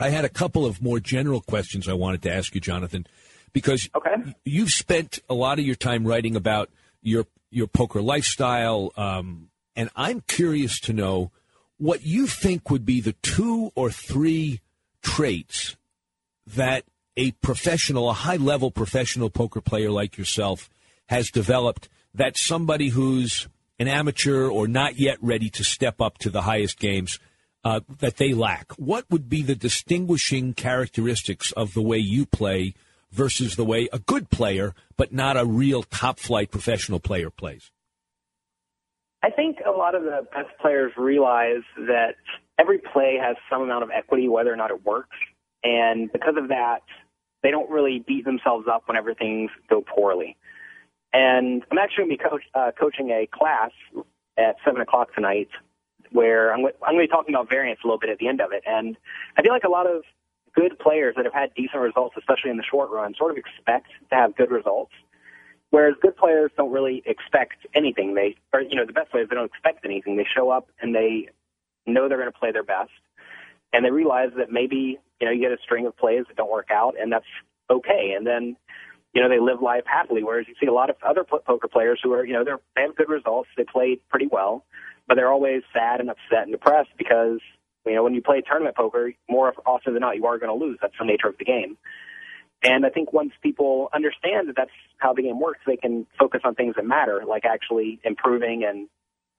I 0.00 0.08
had 0.08 0.24
a 0.24 0.30
couple 0.30 0.66
of 0.66 0.82
more 0.82 0.98
general 0.98 1.40
questions 1.40 1.88
I 1.88 1.92
wanted 1.92 2.22
to 2.22 2.34
ask 2.34 2.54
you, 2.56 2.60
Jonathan 2.60 3.06
because 3.54 3.88
okay. 3.94 4.34
you've 4.44 4.68
spent 4.68 5.20
a 5.30 5.34
lot 5.34 5.58
of 5.58 5.64
your 5.64 5.76
time 5.76 6.06
writing 6.06 6.36
about 6.36 6.68
your 7.00 7.24
your 7.50 7.68
poker 7.68 8.02
lifestyle, 8.02 8.92
um, 8.96 9.48
and 9.74 9.88
I'm 9.96 10.20
curious 10.20 10.78
to 10.80 10.92
know 10.92 11.30
what 11.78 12.04
you 12.04 12.26
think 12.26 12.68
would 12.68 12.84
be 12.84 13.00
the 13.00 13.14
two 13.22 13.70
or 13.74 13.90
three 13.90 14.60
traits 15.02 15.76
that 16.46 16.84
a 17.16 17.30
professional, 17.30 18.10
a 18.10 18.12
high 18.12 18.36
level 18.36 18.70
professional 18.70 19.30
poker 19.30 19.60
player 19.60 19.90
like 19.90 20.18
yourself 20.18 20.68
has 21.06 21.30
developed 21.30 21.88
that 22.12 22.36
somebody 22.36 22.88
who's 22.88 23.48
an 23.78 23.88
amateur 23.88 24.48
or 24.48 24.66
not 24.66 24.98
yet 24.98 25.18
ready 25.20 25.48
to 25.50 25.64
step 25.64 26.00
up 26.00 26.18
to 26.18 26.30
the 26.30 26.42
highest 26.42 26.78
games 26.78 27.18
uh, 27.64 27.80
that 27.98 28.16
they 28.16 28.34
lack. 28.34 28.72
What 28.72 29.04
would 29.10 29.28
be 29.28 29.42
the 29.42 29.54
distinguishing 29.54 30.54
characteristics 30.54 31.52
of 31.52 31.74
the 31.74 31.82
way 31.82 31.98
you 31.98 32.26
play 32.26 32.74
versus 33.14 33.56
the 33.56 33.64
way 33.64 33.88
a 33.92 33.98
good 33.98 34.30
player, 34.30 34.74
but 34.96 35.12
not 35.12 35.36
a 35.36 35.44
real 35.44 35.82
top 35.82 36.18
flight 36.18 36.50
professional 36.50 37.00
player 37.00 37.30
plays? 37.30 37.70
I 39.22 39.30
think 39.30 39.58
a 39.66 39.70
lot 39.70 39.94
of 39.94 40.02
the 40.02 40.26
best 40.34 40.50
players 40.60 40.92
realize 40.98 41.62
that 41.76 42.16
every 42.58 42.78
play 42.78 43.18
has 43.18 43.36
some 43.48 43.62
amount 43.62 43.82
of 43.82 43.90
equity, 43.90 44.28
whether 44.28 44.52
or 44.52 44.56
not 44.56 44.70
it 44.70 44.84
works. 44.84 45.16
And 45.62 46.12
because 46.12 46.34
of 46.36 46.48
that, 46.48 46.82
they 47.42 47.50
don't 47.50 47.70
really 47.70 48.04
beat 48.06 48.24
themselves 48.24 48.66
up 48.70 48.82
whenever 48.86 49.14
things 49.14 49.50
go 49.70 49.82
poorly. 49.82 50.36
And 51.12 51.62
I'm 51.70 51.78
actually 51.78 52.04
going 52.04 52.18
to 52.18 52.24
be 52.24 52.28
coach, 52.28 52.42
uh, 52.54 52.72
coaching 52.78 53.10
a 53.10 53.26
class 53.26 53.70
at 54.36 54.56
7 54.64 54.80
o'clock 54.80 55.14
tonight 55.14 55.48
where 56.10 56.52
I'm, 56.52 56.60
I'm 56.60 56.94
going 56.94 56.98
to 56.98 57.02
be 57.04 57.08
talking 57.08 57.34
about 57.34 57.48
variance 57.48 57.80
a 57.82 57.86
little 57.86 57.98
bit 57.98 58.10
at 58.10 58.18
the 58.18 58.28
end 58.28 58.40
of 58.40 58.52
it. 58.52 58.62
And 58.66 58.96
I 59.38 59.42
feel 59.42 59.52
like 59.52 59.64
a 59.64 59.70
lot 59.70 59.86
of 59.86 60.02
good 60.54 60.78
players 60.78 61.14
that 61.16 61.24
have 61.24 61.34
had 61.34 61.52
decent 61.54 61.82
results, 61.82 62.16
especially 62.18 62.50
in 62.50 62.56
the 62.56 62.64
short 62.64 62.90
run, 62.90 63.14
sort 63.16 63.30
of 63.32 63.36
expect 63.36 63.88
to 64.10 64.14
have 64.14 64.36
good 64.36 64.50
results. 64.50 64.92
Whereas 65.70 65.94
good 66.00 66.16
players 66.16 66.52
don't 66.56 66.70
really 66.70 67.02
expect 67.04 67.66
anything. 67.74 68.14
They, 68.14 68.36
or 68.52 68.60
you 68.60 68.76
know, 68.76 68.86
the 68.86 68.92
best 68.92 69.10
players 69.10 69.28
they 69.28 69.34
don't 69.34 69.46
expect 69.46 69.84
anything. 69.84 70.16
They 70.16 70.26
show 70.32 70.50
up 70.50 70.68
and 70.80 70.94
they 70.94 71.30
know 71.86 72.08
they're 72.08 72.18
going 72.18 72.30
to 72.30 72.38
play 72.38 72.52
their 72.52 72.62
best, 72.62 72.92
and 73.72 73.84
they 73.84 73.90
realize 73.90 74.30
that 74.36 74.52
maybe 74.52 74.98
you 75.20 75.26
know 75.26 75.32
you 75.32 75.40
get 75.40 75.50
a 75.50 75.60
string 75.62 75.86
of 75.86 75.96
plays 75.96 76.24
that 76.28 76.36
don't 76.36 76.50
work 76.50 76.68
out, 76.70 76.94
and 77.00 77.10
that's 77.10 77.26
okay. 77.68 78.14
And 78.16 78.24
then 78.24 78.56
you 79.12 79.20
know 79.20 79.28
they 79.28 79.40
live 79.40 79.60
life 79.62 79.82
happily. 79.84 80.22
Whereas 80.22 80.46
you 80.46 80.54
see 80.60 80.66
a 80.66 80.72
lot 80.72 80.90
of 80.90 80.96
other 81.04 81.24
poker 81.24 81.66
players 81.66 81.98
who 82.02 82.12
are 82.12 82.24
you 82.24 82.34
know 82.34 82.44
they're, 82.44 82.60
they 82.76 82.82
have 82.82 82.94
good 82.94 83.08
results, 83.08 83.48
they 83.56 83.64
played 83.64 84.00
pretty 84.08 84.28
well, 84.30 84.64
but 85.08 85.16
they're 85.16 85.32
always 85.32 85.62
sad 85.72 85.98
and 86.00 86.08
upset 86.08 86.44
and 86.44 86.52
depressed 86.52 86.90
because 86.96 87.40
you 87.86 87.94
know, 87.94 88.02
when 88.02 88.14
you 88.14 88.22
play 88.22 88.40
tournament 88.40 88.76
poker, 88.76 89.12
more 89.28 89.52
often 89.66 89.92
than 89.92 90.00
not, 90.00 90.16
you 90.16 90.26
are 90.26 90.38
going 90.38 90.58
to 90.58 90.64
lose. 90.64 90.78
That's 90.80 90.94
the 90.98 91.04
nature 91.04 91.28
of 91.28 91.38
the 91.38 91.44
game. 91.44 91.76
And 92.62 92.86
I 92.86 92.88
think 92.88 93.12
once 93.12 93.32
people 93.42 93.90
understand 93.92 94.48
that 94.48 94.56
that's 94.56 94.70
how 94.98 95.12
the 95.12 95.22
game 95.22 95.38
works, 95.38 95.60
they 95.66 95.76
can 95.76 96.06
focus 96.18 96.40
on 96.44 96.54
things 96.54 96.76
that 96.76 96.86
matter, 96.86 97.22
like 97.28 97.44
actually 97.44 98.00
improving 98.04 98.64
and 98.64 98.88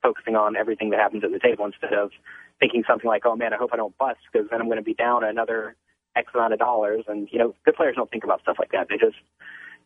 focusing 0.04 0.36
on 0.36 0.56
everything 0.56 0.92
that 0.92 1.00
happens 1.00 1.24
at 1.24 1.32
the 1.32 1.40
table 1.40 1.66
instead 1.66 1.94
of 1.94 2.12
thinking 2.60 2.84
something 2.88 3.08
like, 3.08 3.26
oh 3.26 3.36
man, 3.36 3.52
I 3.52 3.58
hope 3.58 3.72
I 3.74 3.78
don't 3.78 3.98
bust 3.98 4.20
because 4.32 4.48
then 4.52 4.62
I'm 4.62 4.68
going 4.68 4.78
to 4.78 4.84
be 4.84 4.94
down 4.94 5.24
another 5.24 5.76
X 6.16 6.32
amount 6.36 6.54
of 6.54 6.60
dollars. 6.60 7.06
And, 7.08 7.28
you 7.32 7.40
know, 7.40 7.56
good 7.66 7.76
players 7.76 7.96
don't 7.96 8.12
think 8.12 8.24
about 8.24 8.42
stuff 8.42 8.58
like 8.60 8.72
that. 8.74 8.88
They 8.90 8.98
just 8.98 9.18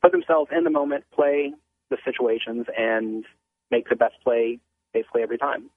put 0.01 0.11
themselves 0.11 0.51
in 0.55 0.65
the 0.65 0.69
moment, 0.69 1.05
play 1.13 1.53
the 1.89 1.97
situations, 2.03 2.67
and 2.77 3.23
make 3.71 3.87
the 3.87 3.95
best 3.95 4.15
play 4.23 4.59
basically 4.93 5.21
every 5.21 5.37
time. 5.37 5.69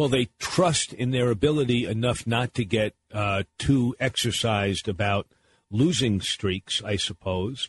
Well, 0.00 0.08
they 0.08 0.30
trust 0.38 0.94
in 0.94 1.10
their 1.10 1.30
ability 1.30 1.84
enough 1.84 2.26
not 2.26 2.54
to 2.54 2.64
get 2.64 2.94
uh, 3.12 3.42
too 3.58 3.94
exercised 4.00 4.88
about 4.88 5.26
losing 5.70 6.22
streaks, 6.22 6.82
I 6.82 6.96
suppose. 6.96 7.68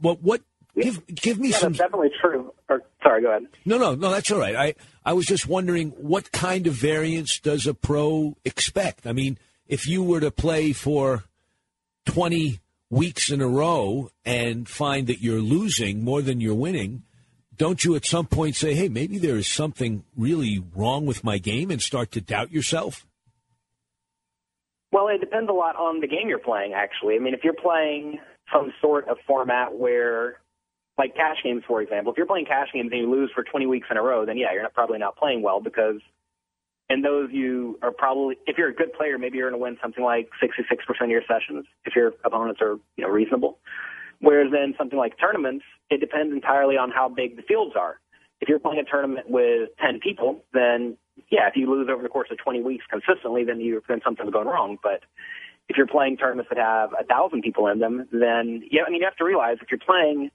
What? 0.00 0.22
What? 0.22 0.40
Give 0.74 1.04
give 1.06 1.38
me 1.38 1.50
yeah, 1.50 1.58
some. 1.58 1.72
That's 1.72 1.80
definitely 1.80 2.12
true. 2.18 2.50
Or, 2.70 2.80
sorry, 3.02 3.20
go 3.20 3.28
ahead. 3.28 3.46
No, 3.66 3.76
no, 3.76 3.94
no. 3.94 4.10
That's 4.10 4.30
all 4.30 4.38
right. 4.38 4.56
I 4.56 4.74
I 5.04 5.12
was 5.12 5.26
just 5.26 5.46
wondering 5.46 5.90
what 5.90 6.32
kind 6.32 6.66
of 6.66 6.72
variance 6.72 7.38
does 7.40 7.66
a 7.66 7.74
pro 7.74 8.38
expect? 8.46 9.06
I 9.06 9.12
mean, 9.12 9.36
if 9.66 9.86
you 9.86 10.02
were 10.02 10.20
to 10.20 10.30
play 10.30 10.72
for 10.72 11.24
twenty 12.06 12.60
weeks 12.88 13.30
in 13.30 13.42
a 13.42 13.48
row 13.48 14.10
and 14.24 14.66
find 14.66 15.08
that 15.08 15.20
you're 15.20 15.42
losing 15.42 16.02
more 16.02 16.22
than 16.22 16.40
you're 16.40 16.54
winning 16.54 17.02
don't 17.56 17.84
you 17.84 17.94
at 17.94 18.04
some 18.04 18.26
point 18.26 18.56
say, 18.56 18.74
hey, 18.74 18.88
maybe 18.88 19.18
there 19.18 19.36
is 19.36 19.48
something 19.48 20.04
really 20.16 20.62
wrong 20.74 21.06
with 21.06 21.24
my 21.24 21.38
game 21.38 21.70
and 21.70 21.80
start 21.80 22.12
to 22.12 22.20
doubt 22.20 22.52
yourself? 22.52 23.06
Well, 24.92 25.08
it 25.08 25.18
depends 25.18 25.50
a 25.50 25.52
lot 25.52 25.76
on 25.76 26.00
the 26.00 26.06
game 26.06 26.28
you're 26.28 26.38
playing, 26.38 26.72
actually. 26.72 27.16
I 27.16 27.18
mean, 27.18 27.34
if 27.34 27.40
you're 27.42 27.52
playing 27.52 28.20
some 28.52 28.72
sort 28.80 29.08
of 29.08 29.16
format 29.26 29.74
where, 29.74 30.38
like 30.96 31.16
cash 31.16 31.38
games, 31.42 31.64
for 31.66 31.82
example, 31.82 32.12
if 32.12 32.16
you're 32.16 32.26
playing 32.26 32.46
cash 32.46 32.68
games 32.72 32.90
and 32.92 33.00
you 33.00 33.10
lose 33.10 33.30
for 33.34 33.42
20 33.42 33.66
weeks 33.66 33.88
in 33.90 33.96
a 33.96 34.02
row, 34.02 34.24
then 34.24 34.36
yeah, 34.36 34.52
you're 34.52 34.62
not, 34.62 34.74
probably 34.74 34.98
not 34.98 35.16
playing 35.16 35.42
well 35.42 35.60
because 35.60 36.00
in 36.88 37.02
those 37.02 37.30
you 37.32 37.78
are 37.82 37.90
probably, 37.90 38.36
if 38.46 38.56
you're 38.56 38.68
a 38.68 38.74
good 38.74 38.92
player, 38.92 39.18
maybe 39.18 39.38
you're 39.38 39.50
going 39.50 39.58
to 39.58 39.62
win 39.62 39.76
something 39.82 40.04
like 40.04 40.28
66% 40.40 41.02
of 41.02 41.10
your 41.10 41.22
sessions 41.26 41.66
if 41.84 41.96
your 41.96 42.12
opponents 42.24 42.60
are, 42.62 42.76
you 42.96 43.04
know, 43.04 43.08
reasonable. 43.08 43.58
Whereas 44.24 44.52
in 44.52 44.74
something 44.78 44.98
like 44.98 45.18
tournaments, 45.20 45.64
it 45.90 46.00
depends 46.00 46.32
entirely 46.32 46.76
on 46.76 46.90
how 46.90 47.08
big 47.08 47.36
the 47.36 47.42
fields 47.42 47.74
are. 47.78 48.00
If 48.40 48.48
you're 48.48 48.58
playing 48.58 48.80
a 48.80 48.84
tournament 48.84 49.28
with 49.28 49.68
10 49.80 50.00
people, 50.00 50.42
then 50.52 50.96
yeah, 51.30 51.46
if 51.46 51.56
you 51.56 51.70
lose 51.70 51.88
over 51.90 52.02
the 52.02 52.08
course 52.08 52.28
of 52.30 52.38
20 52.38 52.62
weeks 52.62 52.84
consistently, 52.90 53.44
then 53.44 53.60
you 53.60 53.82
then 53.88 54.00
something's 54.02 54.30
going 54.30 54.48
wrong. 54.48 54.78
But 54.82 55.02
if 55.68 55.76
you're 55.76 55.86
playing 55.86 56.16
tournaments 56.16 56.48
that 56.48 56.58
have 56.58 56.90
a 56.98 57.04
thousand 57.04 57.42
people 57.42 57.68
in 57.68 57.78
them, 57.78 58.08
then 58.12 58.62
yeah, 58.70 58.82
I 58.86 58.90
mean 58.90 59.00
you 59.00 59.06
have 59.06 59.16
to 59.16 59.24
realize 59.24 59.58
if 59.60 59.70
you're 59.70 59.78
playing 59.78 60.30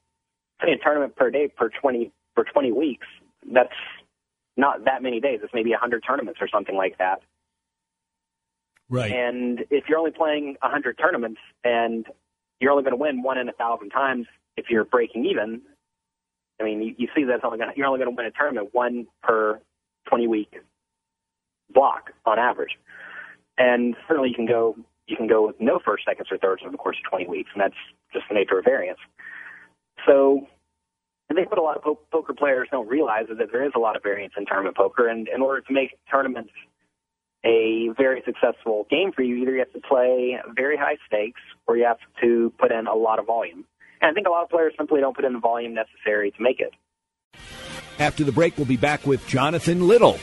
say 0.64 0.72
a 0.72 0.78
tournament 0.78 1.16
per 1.16 1.32
day 1.32 1.48
per 1.48 1.70
20 1.70 2.12
for 2.36 2.46
20 2.46 2.72
weeks, 2.72 3.08
that's 3.52 3.74
not 4.56 4.86
that 4.86 5.02
many 5.02 5.20
days. 5.20 5.40
It's 5.44 5.54
maybe 5.54 5.72
100 5.72 6.04
tournaments 6.08 6.40
or 6.42 6.48
something 6.48 6.76
like 6.76 6.98
that. 7.00 7.22
Right. 8.90 9.12
And 9.12 9.66
if 9.70 9.86
you're 9.88 10.00
only 10.00 10.12
playing 10.12 10.58
100 10.62 10.98
tournaments 10.98 11.40
and 11.64 12.06
you're 12.60 12.72
only 12.72 12.84
going 12.84 12.98
to 12.98 13.02
win 13.02 13.22
one 13.22 13.38
in 13.38 13.50
a 13.50 13.54
thousand 13.54 13.90
times 13.90 14.28
if 14.58 14.66
you're 14.70 14.86
breaking 14.86 15.26
even, 15.26 15.62
I 16.60 16.64
mean, 16.64 16.82
you, 16.82 16.96
you 16.98 17.08
see 17.16 17.24
that's 17.24 17.44
only 17.44 17.58
to, 17.60 17.72
you're 17.76 17.88
only 17.88 18.00
going 18.00 18.10
to 18.10 18.16
win 18.16 18.26
a 18.26 18.32
tournament 18.32 18.70
one 18.74 19.08
per 19.24 19.60
20 20.08 20.28
week 20.28 20.54
block 21.74 22.12
on 22.26 22.40
average. 22.40 22.78
And 23.58 23.96
certainly 24.08 24.30
you 24.30 24.36
can 24.36 24.46
go 24.46 24.76
you 25.08 25.18
can 25.18 25.28
go 25.28 25.48
with 25.48 25.56
no 25.60 25.80
first, 25.84 26.06
seconds, 26.06 26.28
or 26.32 26.38
thirds 26.38 26.62
over 26.62 26.72
the 26.72 26.78
course 26.78 26.98
of 27.04 27.10
20 27.10 27.28
weeks, 27.28 27.50
and 27.54 27.62
that's 27.62 27.74
just 28.14 28.26
the 28.30 28.36
nature 28.36 28.60
of 28.60 28.66
variance. 28.66 29.00
So 30.06 30.48
I 31.32 31.34
think 31.34 31.50
what 31.50 31.60
a 31.60 31.64
lot 31.64 31.78
of 31.78 31.84
po- 31.84 32.00
poker 32.12 32.34
players 32.34 32.68
don't 32.72 32.88
realize 32.88 33.26
is 33.30 33.40
that 33.40 33.52
there 33.52 33.66
is 33.66 33.72
a 33.76 33.80
lot 33.80 33.96
of 33.96 34.04
variance 34.04 34.34
in 34.38 34.46
tournament 34.46 34.78
poker, 34.78 35.08
and 35.08 35.28
in 35.28 35.42
order 35.42 35.62
to 35.62 35.74
make 35.74 35.98
tournaments 36.12 36.52
a 37.46 37.90
very 37.98 38.22
successful 38.26 38.86
game 38.90 39.12
for 39.12 39.22
you, 39.22 39.36
either 39.38 39.54
you 39.54 39.60
have 39.60 39.74
to 39.74 39.80
play 39.80 40.40
very 40.56 40.78
high 40.78 40.98
stakes 41.08 41.42
or 41.68 41.78
you 41.78 41.86
have 41.86 42.00
to 42.22 42.54
put 42.60 42.72
in 42.72 42.88
a 42.88 42.96
lot 42.96 43.20
of 43.20 43.26
volume. 43.26 43.66
And 44.02 44.12
I 44.12 44.14
think 44.14 44.28
a 44.28 44.30
lot 44.30 44.44
of 44.44 44.50
players 44.50 44.74
simply 44.78 45.02
don't 45.02 45.16
put 45.16 45.26
in 45.26 45.34
the 45.34 45.40
volume 45.40 45.74
necessary 45.74 46.32
to 46.32 46.42
make 46.42 46.60
it. 46.60 46.74
After 48.00 48.24
the 48.24 48.32
break, 48.32 48.58
we'll 48.58 48.66
be 48.66 48.78
back 48.78 49.06
with 49.06 49.26
Jonathan 49.28 49.88
Little. 49.88 50.18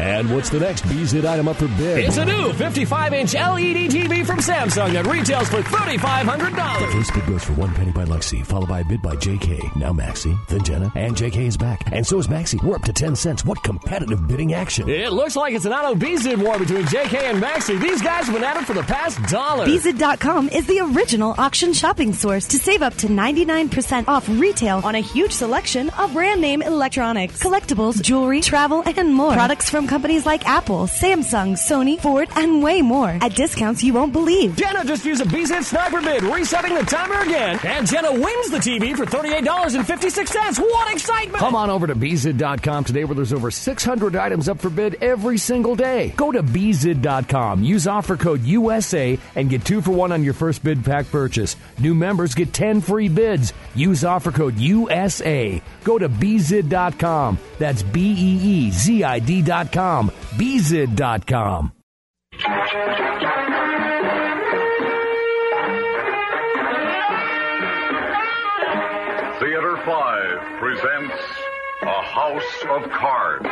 And 0.00 0.34
what's 0.34 0.48
the 0.48 0.58
next 0.58 0.84
Beezid 0.84 1.26
item 1.26 1.46
up 1.46 1.56
for 1.56 1.68
bid? 1.68 2.06
It's 2.06 2.16
a 2.16 2.24
new 2.24 2.52
55-inch 2.52 3.34
LED 3.34 3.90
TV 3.90 4.24
from 4.24 4.38
Samsung 4.38 4.94
that 4.94 5.06
retails 5.06 5.50
for 5.50 5.58
$3,500. 5.58 6.78
The 6.80 6.92
first 6.92 7.12
bid 7.12 7.26
goes 7.26 7.44
for 7.44 7.52
one 7.52 7.74
penny 7.74 7.92
by 7.92 8.06
Luxy, 8.06 8.44
followed 8.44 8.70
by 8.70 8.80
a 8.80 8.84
bid 8.84 9.02
by 9.02 9.14
JK. 9.16 9.76
Now 9.76 9.92
Maxi, 9.92 10.34
then 10.46 10.62
Jenna, 10.62 10.90
and 10.94 11.14
JK 11.14 11.46
is 11.46 11.58
back. 11.58 11.92
And 11.92 12.06
so 12.06 12.18
is 12.18 12.28
Maxi. 12.28 12.62
We're 12.64 12.76
up 12.76 12.84
to 12.84 12.94
10 12.94 13.14
cents. 13.14 13.44
What 13.44 13.62
competitive 13.62 14.26
bidding 14.26 14.54
action? 14.54 14.88
It 14.88 15.12
looks 15.12 15.36
like 15.36 15.52
it's 15.52 15.66
an 15.66 15.74
auto 15.74 15.94
Beezid 15.94 16.42
war 16.42 16.58
between 16.58 16.84
JK 16.84 17.24
and 17.24 17.42
Maxi. 17.42 17.78
These 17.78 18.00
guys 18.00 18.24
have 18.24 18.34
been 18.34 18.42
at 18.42 18.56
it 18.56 18.64
for 18.64 18.72
the 18.72 18.82
past 18.84 19.22
dollar. 19.30 19.66
Beezid.com 19.66 20.48
is 20.48 20.66
the 20.66 20.80
original 20.80 21.34
auction 21.36 21.74
shopping 21.74 22.14
source 22.14 22.48
to 22.48 22.58
save 22.58 22.80
up 22.80 22.94
to 22.94 23.08
99% 23.08 24.08
off 24.08 24.26
retail 24.30 24.78
on 24.82 24.94
a 24.94 25.00
huge 25.00 25.32
selection 25.32 25.90
of 25.90 26.14
brand 26.14 26.40
name 26.40 26.62
electronics, 26.62 27.42
collectibles, 27.42 28.00
jewelry, 28.00 28.40
travel, 28.40 28.82
and 28.86 29.14
more. 29.14 29.34
Products 29.34 29.68
from 29.68 29.89
companies 29.90 30.24
like 30.24 30.48
Apple, 30.48 30.84
Samsung, 30.86 31.54
Sony, 31.58 31.98
Ford, 31.98 32.28
and 32.36 32.62
way 32.62 32.80
more 32.80 33.08
at 33.08 33.34
discounts 33.34 33.82
you 33.82 33.92
won't 33.92 34.12
believe. 34.12 34.54
Jenna 34.54 34.84
just 34.84 35.04
used 35.04 35.20
a 35.20 35.24
Beezid 35.24 35.64
sniper 35.64 36.00
bid, 36.00 36.22
resetting 36.22 36.76
the 36.76 36.82
timer 36.82 37.18
again. 37.18 37.58
And 37.64 37.84
Jenna 37.88 38.12
wins 38.12 38.50
the 38.50 38.58
TV 38.58 38.96
for 38.96 39.04
$38.56. 39.04 40.60
What 40.60 40.92
excitement! 40.92 41.38
Come 41.38 41.56
on 41.56 41.70
over 41.70 41.88
to 41.88 41.96
Beezid.com 41.96 42.84
today 42.84 43.04
where 43.04 43.16
there's 43.16 43.32
over 43.32 43.50
600 43.50 44.14
items 44.14 44.48
up 44.48 44.60
for 44.60 44.70
bid 44.70 44.94
every 45.02 45.38
single 45.38 45.74
day. 45.74 46.14
Go 46.16 46.30
to 46.30 46.44
Beezid.com, 46.44 47.64
use 47.64 47.88
offer 47.88 48.16
code 48.16 48.42
USA, 48.42 49.18
and 49.34 49.50
get 49.50 49.64
two 49.64 49.82
for 49.82 49.90
one 49.90 50.12
on 50.12 50.22
your 50.22 50.34
first 50.34 50.62
bid 50.62 50.84
pack 50.84 51.10
purchase. 51.10 51.56
New 51.80 51.96
members 51.96 52.36
get 52.36 52.52
10 52.52 52.80
free 52.80 53.08
bids. 53.08 53.52
Use 53.74 54.04
offer 54.04 54.30
code 54.30 54.56
USA. 54.56 55.60
Go 55.82 55.98
to 55.98 56.08
Beezid.com. 56.08 57.38
That's 57.58 57.82
B 57.82 58.00
E 58.00 58.66
E 58.68 58.70
Z 58.70 59.02
I 59.02 59.18
D.com. 59.18 59.79
Beezid.com. 59.80 61.72
Theater 69.40 69.76
5 69.86 70.58
presents 70.58 71.14
A 71.80 72.02
House 72.02 72.64
of 72.68 72.90
Cards. 72.90 73.48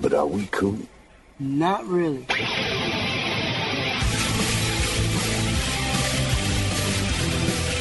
But 0.00 0.14
are 0.14 0.26
we 0.26 0.46
cool? 0.52 0.78
Not 1.40 1.84
really. 1.88 2.24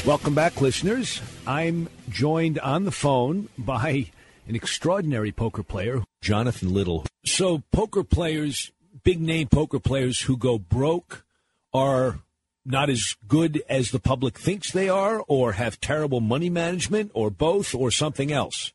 Welcome 0.08 0.34
back, 0.34 0.60
listeners. 0.60 1.22
I'm 1.46 1.88
joined 2.10 2.58
on 2.58 2.86
the 2.86 2.92
phone 2.92 3.50
by 3.60 4.10
an 4.50 4.56
extraordinary 4.56 5.32
poker 5.32 5.62
player, 5.62 6.02
Jonathan 6.22 6.74
Little. 6.74 7.06
So, 7.24 7.64
poker 7.72 8.04
players, 8.04 8.72
big 9.04 9.22
name 9.22 9.48
poker 9.48 9.80
players 9.80 10.22
who 10.22 10.36
go 10.36 10.58
broke, 10.58 11.24
are 11.72 12.20
not 12.66 12.90
as 12.90 13.16
good 13.28 13.62
as 13.70 13.92
the 13.92 14.00
public 14.00 14.40
thinks 14.40 14.72
they 14.72 14.90
are, 14.90 15.24
or 15.28 15.54
have 15.54 15.80
terrible 15.80 16.20
money 16.20 16.50
management, 16.50 17.12
or 17.14 17.30
both, 17.30 17.76
or 17.76 17.92
something 17.92 18.32
else. 18.32 18.74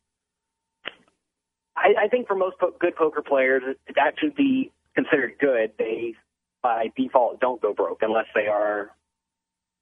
I, 1.76 2.04
I 2.04 2.08
think 2.08 2.28
for 2.28 2.36
most 2.36 2.56
po- 2.60 2.74
good 2.78 2.94
poker 2.94 3.22
players, 3.22 3.62
that 3.96 4.14
should 4.18 4.36
be 4.36 4.70
considered 4.94 5.34
good. 5.40 5.72
They, 5.76 6.14
by 6.62 6.92
default, 6.96 7.40
don't 7.40 7.60
go 7.60 7.74
broke 7.74 7.98
unless 8.02 8.26
they 8.32 8.46
are 8.46 8.92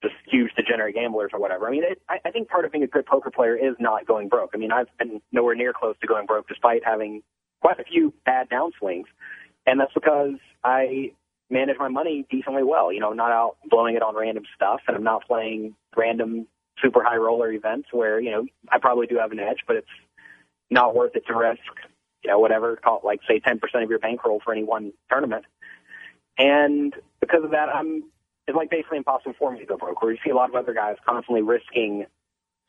just 0.03 0.15
huge 0.27 0.51
degenerate 0.57 0.95
gamblers 0.95 1.31
or 1.33 1.41
whatever. 1.41 1.67
I 1.67 1.71
mean, 1.71 1.85
it, 1.85 2.03
I, 2.09 2.19
I 2.25 2.31
think 2.31 2.49
part 2.49 2.65
of 2.65 2.73
being 2.73 2.85
a 2.85 2.89
good 2.89 3.07
poker 3.07 3.31
player 3.31 3.57
is 3.57 3.75
not 3.79 4.07
going 4.07 4.29
broke. 4.29 4.51
I 4.55 4.59
mean, 4.59 4.73
I've 4.73 4.89
been 4.99 5.21
nowhere 5.31 5.55
near 5.55 5.73
close 5.73 5.95
to 6.01 6.07
going 6.07 6.27
broke 6.27 6.49
despite 6.49 6.85
having 6.85 7.23
quite 7.61 7.79
a 7.79 7.85
few 7.85 8.13
bad 8.27 8.49
downswings. 8.51 9.05
And 9.67 9.81
that's 9.81 9.95
because 9.95 10.35
I 10.65 11.13
manage 11.51 11.77
my 11.79 11.89
money 11.89 12.27
decently 12.31 12.63
well, 12.65 12.93
you 12.93 13.01
know, 13.01 13.11
I'm 13.11 13.17
not 13.17 13.31
out 13.31 13.57
blowing 13.71 13.95
it 13.95 14.03
on 14.03 14.17
random 14.17 14.45
stuff 14.55 14.81
and 14.89 14.97
I'm 14.97 15.05
not 15.05 15.27
playing 15.27 15.77
random 15.97 16.47
super 16.83 17.05
high 17.05 17.17
roller 17.17 17.53
events 17.53 17.89
where, 17.93 18.19
you 18.21 18.31
know, 18.31 18.47
I 18.71 18.79
probably 18.79 19.07
do 19.07 19.19
have 19.19 19.33
an 19.33 19.39
edge, 19.39 19.59
but 19.67 19.77
it's 19.77 19.87
not 20.71 20.97
worth 20.97 21.15
it 21.15 21.27
to 21.27 21.35
risk, 21.35 21.61
you 22.25 22.31
know, 22.31 22.39
whatever, 22.39 22.77
call 22.77 22.99
it 22.99 23.05
like 23.05 23.21
say 23.29 23.41
10% 23.41 23.61
of 23.83 23.91
your 23.91 23.99
bankroll 23.99 24.41
for 24.43 24.53
any 24.53 24.65
one 24.65 24.93
tournament. 25.11 25.45
And 26.39 26.95
because 27.21 27.45
of 27.45 27.51
that, 27.51 27.69
I'm 27.69 28.05
it's 28.47 28.57
like 28.57 28.71
basically 28.71 28.99
impossible 28.99 29.35
for 29.39 29.53
me 29.53 29.61
to 29.61 29.67
go 29.67 29.77
broke. 29.77 30.03
Where 30.03 30.13
you 30.13 30.19
see 30.25 30.31
a 30.31 30.37
lot 30.37 30.49
of 30.49 30.57
other 30.57 30.75
guys 30.75 30.97
constantly 31.07 31.43
risking 31.43 32.07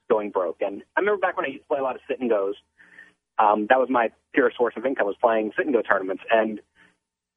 going 0.10 0.30
broke. 0.30 0.58
And 0.62 0.84
I 0.96 1.00
remember 1.00 1.20
back 1.20 1.38
when 1.38 1.46
I 1.46 1.50
used 1.50 1.64
to 1.64 1.68
play 1.68 1.80
a 1.80 1.84
lot 1.84 1.96
of 1.96 2.02
sit 2.08 2.20
and 2.20 2.30
goes. 2.30 2.56
Um, 3.40 3.66
that 3.70 3.80
was 3.80 3.90
my 3.90 4.10
pure 4.34 4.52
source 4.56 4.76
of 4.78 4.86
income 4.86 5.08
was 5.08 5.16
playing 5.20 5.52
sit 5.58 5.66
and 5.66 5.74
go 5.74 5.82
tournaments. 5.82 6.24
And 6.30 6.62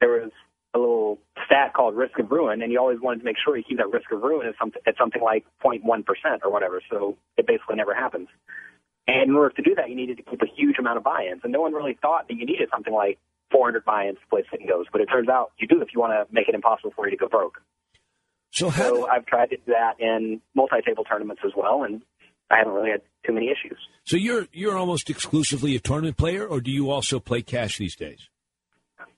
there 0.01 0.11
was 0.11 0.31
a 0.75 0.79
little 0.79 1.19
stat 1.47 1.73
called 1.75 1.97
risk 1.97 2.19
of 2.19 2.31
ruin, 2.31 2.61
and 2.61 2.71
you 2.71 2.79
always 2.79 3.01
wanted 3.01 3.21
to 3.21 3.25
make 3.25 3.37
sure 3.43 3.57
you 3.57 3.65
keep 3.67 3.79
that 3.79 3.91
risk 3.91 4.13
of 4.13 4.21
ruin 4.23 4.47
at 4.47 4.55
something 4.59 4.83
at 4.87 4.95
something 4.99 5.23
like 5.23 5.45
0.1 5.65 5.83
percent 6.05 6.43
or 6.45 6.53
whatever. 6.53 6.83
So 6.91 7.17
it 7.39 7.47
basically 7.47 7.77
never 7.77 7.95
happens. 7.95 8.29
And 9.09 9.31
in 9.31 9.37
order 9.37 9.55
to 9.55 9.63
do 9.63 9.75
that, 9.77 9.89
you 9.89 9.97
needed 9.97 10.17
to 10.19 10.23
keep 10.25 10.43
a 10.43 10.47
huge 10.47 10.79
amount 10.79 10.99
of 10.99 11.05
buy-ins, 11.05 11.41
and 11.45 11.53
no 11.53 11.61
one 11.61 11.73
really 11.73 11.97
thought 12.03 12.29
that 12.29 12.35
you 12.35 12.45
needed 12.45 12.69
something 12.73 12.93
like 12.93 13.19
400 13.53 13.85
buy-ins 13.85 14.19
to 14.19 14.27
play 14.29 14.43
sit 14.51 14.61
and 14.61 14.69
goes. 14.69 14.87
But 14.91 15.01
it 15.01 15.07
turns 15.07 15.29
out 15.29 15.53
you 15.59 15.67
do 15.69 15.81
if 15.81 15.89
you 15.95 16.01
want 16.01 16.13
to 16.13 16.35
make 16.35 16.49
it 16.49 16.55
impossible 16.55 16.93
for 16.95 17.07
you 17.07 17.13
to 17.13 17.17
go 17.17 17.29
broke. 17.29 17.61
So, 18.57 18.71
so 18.71 19.07
I've 19.07 19.27
tried 19.27 19.51
to 19.51 19.57
do 19.57 19.63
that 19.67 20.01
in 20.01 20.41
multi-table 20.55 21.05
tournaments 21.05 21.43
as 21.45 21.53
well, 21.55 21.83
and 21.83 22.01
I 22.51 22.57
haven't 22.57 22.73
really 22.73 22.91
had 22.91 23.03
too 23.27 23.35
many 23.35 23.49
issues. 23.49 23.79
So 24.05 24.17
you're 24.17 24.47
you're 24.51 24.79
almost 24.79 25.11
exclusively 25.11 25.77
a 25.77 25.79
tournament 25.79 26.17
player, 26.17 26.47
or 26.47 26.63
do 26.63 26.71
you 26.71 26.91
also 26.91 27.21
play 27.21 27.43
cash 27.43 27.77
these 27.77 27.95
days? 27.97 28.31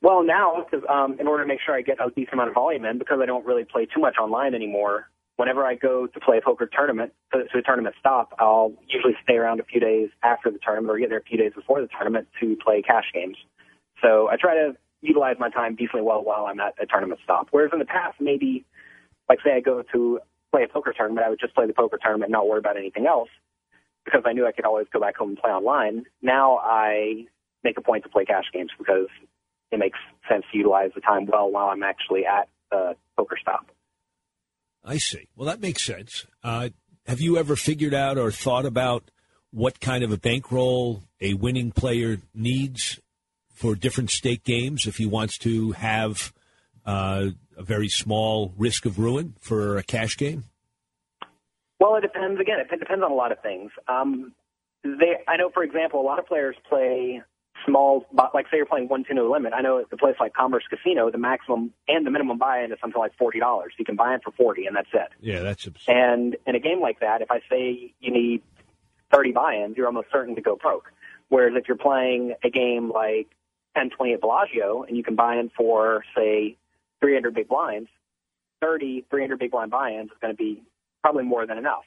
Well, 0.02 0.24
now, 0.24 0.64
because 0.64 0.84
um, 0.88 1.18
in 1.20 1.28
order 1.28 1.44
to 1.44 1.48
make 1.48 1.60
sure 1.64 1.76
I 1.76 1.82
get 1.82 1.98
a 2.00 2.10
decent 2.10 2.32
amount 2.32 2.48
of 2.48 2.54
volume 2.54 2.84
in, 2.84 2.98
because 2.98 3.20
I 3.22 3.26
don't 3.26 3.46
really 3.46 3.64
play 3.64 3.86
too 3.86 4.00
much 4.00 4.16
online 4.20 4.56
anymore, 4.56 5.08
whenever 5.36 5.64
I 5.64 5.76
go 5.76 6.08
to 6.08 6.20
play 6.20 6.38
a 6.38 6.40
poker 6.40 6.66
tournament, 6.66 7.12
to, 7.32 7.44
to 7.44 7.58
a 7.58 7.62
tournament 7.62 7.94
stop, 8.00 8.34
I'll 8.40 8.72
usually 8.88 9.14
stay 9.22 9.34
around 9.34 9.60
a 9.60 9.64
few 9.64 9.80
days 9.80 10.08
after 10.24 10.50
the 10.50 10.58
tournament 10.58 10.90
or 10.90 10.98
get 10.98 11.10
there 11.10 11.18
a 11.18 11.22
few 11.22 11.38
days 11.38 11.52
before 11.54 11.80
the 11.80 11.88
tournament 11.88 12.26
to 12.40 12.56
play 12.56 12.82
cash 12.82 13.06
games. 13.14 13.36
So 14.02 14.28
I 14.28 14.36
try 14.36 14.54
to 14.54 14.76
utilize 15.00 15.36
my 15.38 15.48
time 15.48 15.76
decently 15.76 16.02
well 16.02 16.24
while 16.24 16.46
I'm 16.46 16.58
at 16.58 16.74
a 16.82 16.86
tournament 16.86 17.20
stop. 17.22 17.48
Whereas 17.52 17.70
in 17.72 17.78
the 17.78 17.84
past, 17.84 18.20
maybe 18.20 18.64
like 19.28 19.38
say 19.44 19.52
I 19.54 19.60
go 19.60 19.82
to 19.92 20.20
play 20.50 20.64
a 20.64 20.68
poker 20.68 20.94
tournament, 20.96 21.26
I 21.26 21.30
would 21.30 21.40
just 21.40 21.54
play 21.54 21.66
the 21.66 21.74
poker 21.74 21.98
tournament 22.00 22.28
and 22.28 22.32
not 22.32 22.48
worry 22.48 22.58
about 22.58 22.76
anything 22.76 23.06
else 23.06 23.28
because 24.04 24.22
I 24.24 24.32
knew 24.32 24.46
I 24.46 24.52
could 24.52 24.64
always 24.64 24.86
go 24.92 25.00
back 25.00 25.16
home 25.16 25.30
and 25.30 25.38
play 25.38 25.50
online. 25.50 26.04
Now 26.22 26.58
I 26.58 27.26
make 27.62 27.76
a 27.76 27.82
point 27.82 28.04
to 28.04 28.08
play 28.08 28.24
cash 28.24 28.44
games 28.52 28.70
because 28.78 29.08
it 29.70 29.78
makes 29.78 29.98
sense 30.28 30.44
to 30.50 30.58
utilize 30.58 30.90
the 30.94 31.00
time 31.00 31.26
well 31.26 31.50
while 31.50 31.66
I'm 31.66 31.82
actually 31.82 32.24
at 32.24 32.48
the 32.70 32.94
poker 33.16 33.36
stop. 33.40 33.66
I 34.84 34.98
see. 34.98 35.28
Well, 35.36 35.46
that 35.46 35.60
makes 35.60 35.84
sense. 35.84 36.26
Uh, 36.42 36.70
have 37.06 37.20
you 37.20 37.36
ever 37.36 37.56
figured 37.56 37.94
out 37.94 38.16
or 38.16 38.30
thought 38.30 38.64
about 38.64 39.10
what 39.50 39.80
kind 39.80 40.04
of 40.04 40.12
a 40.12 40.16
bankroll 40.16 41.02
a 41.20 41.34
winning 41.34 41.72
player 41.72 42.18
needs 42.34 43.00
for 43.52 43.74
different 43.74 44.10
stake 44.10 44.44
games 44.44 44.86
if 44.86 44.96
he 44.96 45.06
wants 45.06 45.36
to 45.38 45.72
have 45.72 46.32
uh, 46.86 47.26
a 47.58 47.62
very 47.62 47.88
small 47.88 48.54
risk 48.56 48.86
of 48.86 48.98
ruin 48.98 49.34
for 49.40 49.76
a 49.76 49.82
cash 49.82 50.16
game? 50.16 50.44
Well, 51.80 51.96
it 51.96 52.00
depends. 52.00 52.40
Again, 52.40 52.60
it 52.60 52.78
depends 52.78 53.02
on 53.04 53.10
a 53.10 53.14
lot 53.14 53.32
of 53.32 53.40
things. 53.40 53.70
Um, 53.86 54.32
they, 54.82 55.16
I 55.26 55.36
know, 55.36 55.50
for 55.52 55.62
example, 55.62 56.00
a 56.00 56.06
lot 56.06 56.18
of 56.18 56.26
players 56.26 56.56
play 56.68 57.22
small, 57.66 58.06
like 58.34 58.46
say 58.46 58.56
you're 58.56 58.66
playing 58.66 58.88
one 58.88 59.04
to 59.04 59.14
no 59.14 59.30
limit. 59.30 59.52
I 59.52 59.60
know 59.60 59.78
at 59.78 59.90
the 59.90 59.96
place 59.96 60.14
like 60.20 60.32
Commerce 60.34 60.64
Casino, 60.70 61.10
the 61.10 61.18
maximum 61.18 61.72
and 61.86 62.06
the 62.06 62.10
minimum 62.10 62.38
buy-in 62.38 62.72
is 62.72 62.78
something 62.80 62.98
like 62.98 63.12
forty 63.18 63.40
dollars. 63.40 63.74
You 63.78 63.84
can 63.84 63.96
buy 63.96 64.14
in 64.14 64.20
for 64.20 64.32
forty, 64.32 64.66
and 64.66 64.76
that's 64.76 64.88
it. 64.92 65.08
Yeah, 65.20 65.40
that's 65.40 65.66
absurd. 65.66 65.92
And 65.92 66.36
in 66.46 66.54
a 66.54 66.60
game 66.60 66.80
like 66.80 67.00
that, 67.00 67.22
if 67.22 67.30
I 67.30 67.40
say 67.50 67.94
you 68.00 68.12
need 68.12 68.42
thirty 69.12 69.32
buy-ins, 69.32 69.76
you're 69.76 69.86
almost 69.86 70.08
certain 70.12 70.34
to 70.36 70.40
go 70.40 70.56
broke. 70.56 70.92
Whereas 71.28 71.54
if 71.56 71.68
you're 71.68 71.76
playing 71.76 72.34
a 72.42 72.50
game 72.50 72.90
like 72.90 73.28
1020 73.74 74.14
at 74.14 74.20
Bellagio, 74.20 74.84
and 74.84 74.96
you 74.96 75.02
can 75.02 75.14
buy 75.14 75.36
in 75.36 75.50
for 75.56 76.04
say 76.16 76.56
300 77.00 77.34
big 77.34 77.48
blinds, 77.48 77.88
30 78.60 79.06
300 79.10 79.38
big 79.38 79.50
blind 79.50 79.70
buy-ins 79.70 80.10
is 80.10 80.16
going 80.20 80.32
to 80.32 80.36
be 80.36 80.62
probably 81.02 81.24
more 81.24 81.46
than 81.46 81.58
enough. 81.58 81.84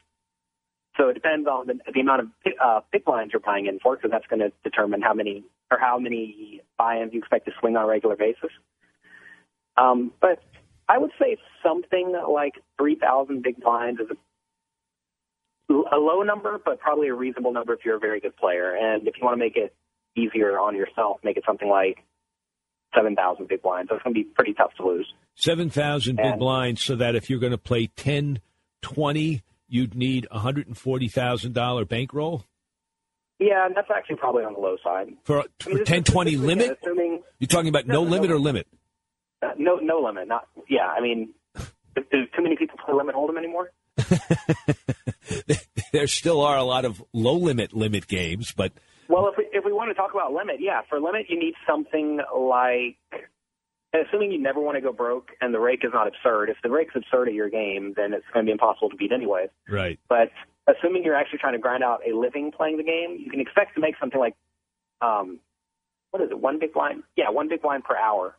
So 0.98 1.10
it 1.10 1.14
depends 1.14 1.48
on 1.48 1.68
the, 1.68 1.80
the 1.94 2.00
amount 2.02 2.22
of 2.22 2.28
uh, 2.64 2.82
big 2.92 3.06
blinds 3.06 3.34
you're 3.34 3.40
buying 3.40 3.66
in 3.66 3.80
for, 3.80 3.96
because 3.96 4.12
that's 4.12 4.28
going 4.28 4.42
to 4.42 4.52
determine 4.64 5.02
how 5.02 5.14
many 5.14 5.44
or 5.72 5.80
how 5.80 5.98
many 5.98 6.62
buy-ins 6.78 7.14
you 7.14 7.20
expect 7.20 7.46
to 7.46 7.52
swing 7.60 7.78
on 7.78 7.84
a 7.84 7.88
regular 7.88 8.16
basis. 8.16 8.52
Um, 9.78 10.12
but 10.20 10.44
I 10.90 10.98
would 10.98 11.12
say 11.20 11.38
something 11.64 12.14
like 12.30 12.56
3,000 12.78 13.42
big 13.42 13.62
blinds 13.62 14.02
is 14.02 14.08
a, 14.12 15.74
a 15.96 15.98
low 15.98 16.24
number, 16.24 16.60
but 16.64 16.80
probably 16.80 17.08
a 17.08 17.14
reasonable 17.14 17.54
number 17.54 17.74
if 17.74 17.86
you're 17.86 17.96
a 17.96 18.00
very 18.00 18.20
good 18.20 18.36
player. 18.36 18.76
And 18.76 19.08
if 19.08 19.16
you 19.18 19.24
want 19.24 19.36
to 19.36 19.40
make 19.40 19.56
it 19.56 19.74
easier 20.18 20.60
on 20.60 20.76
yourself, 20.76 21.20
make 21.24 21.38
it 21.38 21.44
something 21.46 21.70
like 21.70 22.04
7,000 22.96 23.48
big 23.48 23.62
blinds. 23.62 23.90
That's 23.90 24.04
going 24.04 24.14
to 24.14 24.20
be 24.20 24.24
pretty 24.24 24.54
tough 24.54 24.74
to 24.78 24.86
lose. 24.86 25.14
7,000 25.36 26.18
big 26.18 26.38
blinds, 26.38 26.84
so 26.84 26.96
that 26.96 27.16
if 27.16 27.30
you're 27.30 27.40
going 27.40 27.52
to 27.52 27.58
play 27.58 27.88
10, 27.96 28.42
20, 28.82 29.42
you'd 29.68 29.96
need 29.96 30.28
a 30.30 30.40
$140,000 30.40 31.88
bankroll? 31.88 32.46
Yeah, 33.40 33.66
and 33.66 33.76
that's 33.76 33.90
actually 33.90 34.18
probably 34.18 34.44
on 34.44 34.54
the 34.54 34.60
low 34.60 34.78
side. 34.84 35.14
For, 35.24 35.44
for 35.60 35.72
I 35.72 35.74
mean, 35.74 35.86
10, 35.86 36.04
20 36.04 36.38
limit? 36.38 36.78
Assuming, 36.84 37.24
You're 37.40 37.48
talking 37.48 37.70
about 37.70 37.88
no, 37.88 38.04
no 38.04 38.10
limit 38.10 38.30
no, 38.30 38.36
or 38.36 38.40
limit? 38.40 38.68
Uh, 39.42 39.50
no, 39.58 39.78
no 39.78 40.00
limit. 40.00 40.28
Not 40.28 40.48
Yeah, 40.70 40.86
I 40.86 41.02
mean, 41.02 41.30
do 41.56 42.02
too 42.12 42.44
many 42.44 42.56
people 42.56 42.78
play 42.86 42.94
limit 42.94 43.16
hold'em 43.16 43.38
anymore? 43.38 43.72
there 45.92 46.08
still 46.08 46.42
are 46.42 46.58
a 46.58 46.64
lot 46.64 46.86
of 46.86 47.04
low 47.14 47.36
limit 47.36 47.74
limit 47.74 48.08
games, 48.08 48.54
but 48.56 48.74
well, 49.12 49.28
if 49.28 49.38
we 49.38 49.48
if 49.52 49.66
we 49.66 49.74
want 49.74 49.90
to 49.90 49.94
talk 49.94 50.12
about 50.14 50.32
limit, 50.32 50.58
yeah, 50.60 50.82
for 50.90 51.00
limit 51.00 51.26
you 51.30 51.38
need 51.38 51.54
something 51.68 52.20
like 52.36 52.98
assuming 53.94 54.32
you 54.32 54.42
never 54.42 54.62
want 54.62 54.76
to 54.76 54.82
go 54.82 54.94
broke 54.94 55.30
and 55.42 55.54
the 55.54 55.60
rake 55.60 55.82
is 55.84 55.92
not 55.94 56.08
absurd. 56.08 56.50
If 56.50 56.58
the 56.64 56.70
rake's 56.70 56.96
absurd 56.96 57.28
at 57.28 57.34
your 57.34 57.50
game, 57.50 57.94
then 57.98 58.14
it's 58.14 58.26
going 58.34 58.46
to 58.46 58.50
be 58.50 58.54
impossible 58.54 58.90
to 58.90 58.96
beat 58.96 59.12
anyways. 59.12 59.50
Right. 59.70 60.00
But 60.08 60.32
assuming 60.66 61.04
you're 61.04 61.16
actually 61.16 61.40
trying 61.40 61.54
to 61.54 61.60
grind 61.60 61.84
out 61.84 62.00
a 62.10 62.16
living 62.16 62.52
playing 62.52 62.78
the 62.78 62.84
game, 62.84 63.18
you 63.20 63.30
can 63.30 63.42
expect 63.42 63.76
to 63.76 63.82
make 63.82 63.96
something 64.00 64.20
like 64.20 64.36
um 65.02 65.40
what 66.12 66.22
is 66.22 66.30
it, 66.32 66.40
one 66.40 66.60
big 66.60 66.74
blind? 66.74 67.04
Yeah, 67.16 67.30
one 67.30 67.50
big 67.50 67.62
blind 67.62 67.84
per 67.84 67.98
hour. 67.98 68.36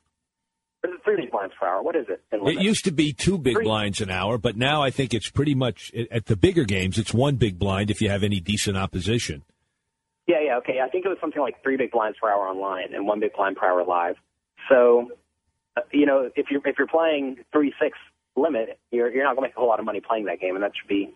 Or 0.84 0.90
is 0.90 0.96
it 0.96 1.04
three 1.04 1.16
big 1.16 1.30
blinds 1.30 1.54
per 1.58 1.66
hour? 1.66 1.82
What 1.82 1.96
is 1.96 2.06
it? 2.08 2.22
It 2.32 2.60
used 2.60 2.84
to 2.84 2.90
be 2.90 3.12
two 3.12 3.38
big 3.38 3.54
three. 3.54 3.64
blinds 3.64 4.00
an 4.00 4.10
hour, 4.10 4.36
but 4.36 4.56
now 4.56 4.82
I 4.82 4.90
think 4.90 5.14
it's 5.14 5.30
pretty 5.30 5.54
much 5.54 5.92
at 6.10 6.26
the 6.26 6.36
bigger 6.36 6.64
games. 6.64 6.98
It's 6.98 7.14
one 7.14 7.36
big 7.36 7.58
blind 7.58 7.90
if 7.90 8.02
you 8.02 8.08
have 8.08 8.22
any 8.22 8.40
decent 8.40 8.76
opposition. 8.76 9.42
Yeah, 10.26 10.40
yeah, 10.44 10.56
okay. 10.58 10.80
I 10.80 10.88
think 10.88 11.04
it 11.04 11.08
was 11.08 11.18
something 11.20 11.42
like 11.42 11.62
three 11.62 11.76
big 11.76 11.90
blinds 11.90 12.18
per 12.20 12.30
hour 12.30 12.46
online 12.46 12.94
and 12.94 13.06
one 13.06 13.20
big 13.20 13.32
blind 13.34 13.56
per 13.56 13.66
hour 13.66 13.84
live. 13.84 14.16
So, 14.68 15.10
uh, 15.76 15.80
you 15.92 16.06
know, 16.06 16.30
if 16.36 16.46
you're 16.50 16.60
if 16.64 16.76
you're 16.78 16.86
playing 16.86 17.38
three 17.52 17.74
six 17.80 17.98
limit, 18.36 18.78
you're 18.90 19.12
you're 19.12 19.24
not 19.24 19.34
going 19.36 19.48
to 19.48 19.48
make 19.50 19.56
a 19.56 19.60
whole 19.60 19.68
lot 19.68 19.80
of 19.80 19.86
money 19.86 20.00
playing 20.00 20.26
that 20.26 20.40
game, 20.40 20.54
and 20.54 20.62
that 20.62 20.72
should 20.78 20.88
be 20.88 21.12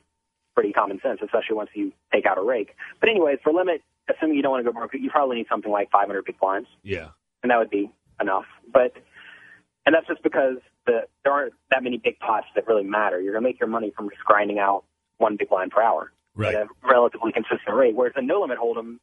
pretty 0.54 0.72
common 0.72 1.00
sense, 1.00 1.20
especially 1.22 1.54
once 1.54 1.70
you 1.74 1.92
take 2.12 2.26
out 2.26 2.38
a 2.38 2.42
rake. 2.42 2.74
But 3.00 3.10
anyways, 3.10 3.38
for 3.44 3.52
limit, 3.52 3.82
assuming 4.08 4.36
you 4.36 4.42
don't 4.42 4.52
want 4.52 4.64
to 4.64 4.72
go 4.72 4.76
broke, 4.76 4.92
you 4.94 5.10
probably 5.10 5.36
need 5.36 5.46
something 5.48 5.70
like 5.70 5.90
500 5.90 6.24
big 6.24 6.40
blinds. 6.40 6.68
Yeah, 6.82 7.08
and 7.42 7.50
that 7.50 7.58
would 7.58 7.70
be 7.70 7.90
enough. 8.20 8.46
But 8.72 8.94
and 9.84 9.94
that's 9.94 10.06
just 10.08 10.22
because 10.22 10.56
the, 10.86 11.02
there 11.22 11.32
aren't 11.32 11.54
that 11.70 11.84
many 11.84 11.98
big 11.98 12.18
pots 12.18 12.46
that 12.56 12.66
really 12.66 12.82
matter. 12.82 13.20
You're 13.20 13.34
going 13.34 13.44
to 13.44 13.48
make 13.48 13.60
your 13.60 13.68
money 13.68 13.92
from 13.96 14.10
just 14.10 14.24
grinding 14.24 14.58
out 14.58 14.84
one 15.18 15.36
big 15.36 15.48
blind 15.48 15.70
per 15.70 15.80
hour 15.80 16.12
right. 16.36 16.54
at 16.54 16.62
a 16.62 16.68
relatively 16.88 17.32
consistent 17.32 17.74
rate. 17.74 17.94
Whereas 17.94 18.14
in 18.16 18.26
no 18.26 18.40
limit 18.40 18.58
hold'em, 18.58 18.98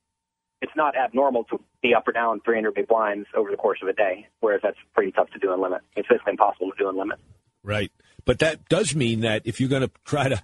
it's 0.62 0.72
not 0.76 0.96
abnormal 0.96 1.43
to 1.46 1.60
be 1.82 1.93
up 1.93 2.08
or 2.08 2.13
down 2.13 2.39
300 2.46 2.74
big 2.74 2.88
blinds 2.88 3.28
over 3.36 3.52
the 3.52 3.58
course 3.58 3.80
of 3.82 3.89
a 3.89 3.93
day. 3.93 4.28
Whereas 4.39 4.62
that's 4.63 4.78
pretty 4.93 5.12
tough 5.12 5.30
to 5.32 5.39
do 5.39 5.54
in 5.54 5.62
limit. 5.62 5.82
It's 5.96 6.08
basically 6.08 6.32
impossible 6.32 6.72
to 6.72 6.78
do 6.78 6.89
in 6.89 6.98
limit. 6.98 7.19
Right, 7.63 7.91
but 8.26 8.39
that 8.39 8.67
does 8.69 8.96
mean 8.96 9.22
that 9.22 9.41
if 9.46 9.60
you're 9.60 9.69
going 9.69 9.84
to 9.84 9.91
try 10.06 10.30
to 10.30 10.41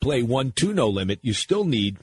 play 0.00 0.22
one 0.22 0.52
two 0.52 0.72
no 0.72 0.88
limit, 0.88 1.18
you 1.22 1.32
still 1.32 1.64
need 1.64 1.98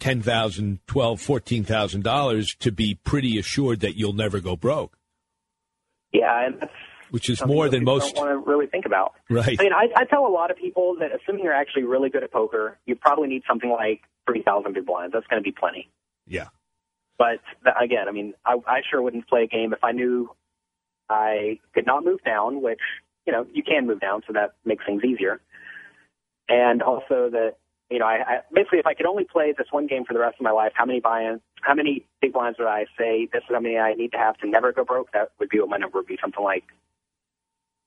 ten 0.00 0.22
thousand, 0.22 0.80
twelve, 0.86 1.20
fourteen 1.20 1.64
thousand 1.64 2.04
dollars 2.04 2.54
to 2.56 2.70
be 2.72 2.94
pretty 2.94 3.38
assured 3.38 3.80
that 3.80 3.96
you'll 3.96 4.12
never 4.12 4.40
go 4.40 4.56
broke. 4.56 4.96
Yeah, 6.12 6.46
and 6.46 6.60
that's 6.60 6.72
which 7.12 7.28
is 7.28 7.44
more 7.44 7.68
than 7.68 7.84
most 7.84 8.14
don't 8.14 8.26
want 8.26 8.44
to 8.44 8.50
really 8.50 8.66
think 8.66 8.86
about. 8.86 9.12
Right. 9.28 9.60
I 9.60 9.62
mean, 9.62 9.72
I, 9.74 9.88
I 9.94 10.04
tell 10.06 10.26
a 10.26 10.32
lot 10.32 10.50
of 10.50 10.56
people 10.56 10.96
that 11.00 11.10
assuming 11.12 11.44
you're 11.44 11.52
actually 11.52 11.82
really 11.82 12.08
good 12.08 12.22
at 12.22 12.32
poker, 12.32 12.78
you 12.86 12.96
probably 12.96 13.28
need 13.28 13.42
something 13.46 13.70
like 13.70 14.00
three 14.26 14.42
thousand 14.42 14.72
big 14.72 14.86
blinds. 14.86 15.12
That's 15.12 15.26
going 15.26 15.42
to 15.42 15.44
be 15.44 15.52
plenty. 15.52 15.90
Yeah. 16.26 16.46
But 17.18 17.40
again, 17.80 18.08
I 18.08 18.12
mean, 18.12 18.32
I, 18.46 18.56
I 18.66 18.80
sure 18.90 19.02
wouldn't 19.02 19.28
play 19.28 19.42
a 19.42 19.46
game 19.46 19.74
if 19.74 19.84
I 19.84 19.92
knew 19.92 20.30
I 21.10 21.58
could 21.74 21.86
not 21.86 22.02
move 22.02 22.24
down, 22.24 22.62
which 22.62 22.80
you 23.26 23.32
know 23.32 23.46
you 23.52 23.62
can 23.62 23.86
move 23.86 24.00
down, 24.00 24.22
so 24.26 24.32
that 24.32 24.54
makes 24.64 24.84
things 24.86 25.04
easier. 25.04 25.42
And 26.48 26.82
also 26.82 27.28
that 27.30 27.56
you 27.90 27.98
know, 27.98 28.06
I, 28.06 28.22
I 28.26 28.38
basically 28.54 28.78
if 28.78 28.86
I 28.86 28.94
could 28.94 29.04
only 29.04 29.24
play 29.24 29.52
this 29.56 29.66
one 29.70 29.86
game 29.86 30.04
for 30.06 30.14
the 30.14 30.20
rest 30.20 30.36
of 30.40 30.44
my 30.44 30.50
life, 30.50 30.72
how 30.74 30.86
many 30.86 31.00
buy-ins, 31.00 31.42
how 31.60 31.74
many 31.74 32.06
big 32.22 32.32
blinds 32.32 32.58
would 32.58 32.68
I 32.68 32.86
say 32.98 33.28
this 33.30 33.42
is 33.42 33.52
how 33.52 33.60
many 33.60 33.76
I 33.76 33.92
need 33.92 34.12
to 34.12 34.18
have 34.18 34.38
to 34.38 34.48
never 34.48 34.72
go 34.72 34.82
broke? 34.82 35.12
That 35.12 35.32
would 35.38 35.50
be 35.50 35.60
what 35.60 35.68
my 35.68 35.76
number 35.76 35.98
would 35.98 36.06
be, 36.06 36.16
something 36.18 36.42
like 36.42 36.64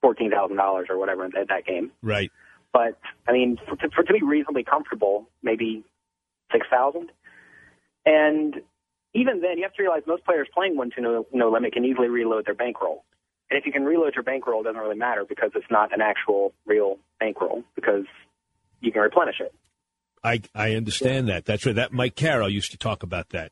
fourteen 0.06 0.30
thousand 0.30 0.58
dollars 0.58 0.86
or 0.92 1.00
whatever 1.00 1.26
in 1.26 1.32
that 1.34 1.66
game. 1.66 1.90
Right. 2.04 2.32
But 2.72 3.00
I 3.28 3.32
mean, 3.32 3.58
for, 3.68 3.76
for 3.90 4.04
to 4.04 4.14
be 4.14 4.22
reasonably 4.22 4.64
comfortable, 4.64 5.28
maybe 5.42 5.84
six 6.52 6.68
thousand. 6.70 7.12
And 8.06 8.62
even 9.16 9.42
then, 9.42 9.58
you 9.58 9.64
have 9.64 9.74
to 9.74 9.82
realize 9.82 10.04
most 10.06 10.24
players 10.24 10.48
playing 10.54 10.78
one 10.78 10.92
to 10.92 11.02
no, 11.02 11.26
no 11.34 11.50
limit 11.50 11.74
can 11.74 11.84
easily 11.86 12.08
reload 12.08 12.46
their 12.46 12.54
bankroll. 12.54 13.04
And 13.50 13.58
if 13.58 13.66
you 13.66 13.72
can 13.72 13.84
reload 13.84 14.14
your 14.14 14.24
bankroll, 14.24 14.62
it 14.62 14.66
doesn't 14.66 14.80
really 14.80 14.98
matter 14.98 15.26
because 15.28 15.52
it's 15.56 15.72
not 15.72 15.92
an 15.92 16.02
actual 16.02 16.54
real 16.68 16.98
bankroll 17.20 17.64
because 17.76 18.06
you 18.82 18.92
can 18.92 19.02
replenish 19.02 19.40
it. 19.40 19.56
I 20.24 20.42
I 20.54 20.76
understand 20.76 21.30
that. 21.30 21.46
That's 21.46 21.66
right. 21.66 21.76
That 21.76 21.94
Mike 21.94 22.16
Caro 22.16 22.46
used 22.46 22.72
to 22.72 22.78
talk 22.78 23.02
about 23.02 23.30
that. 23.30 23.52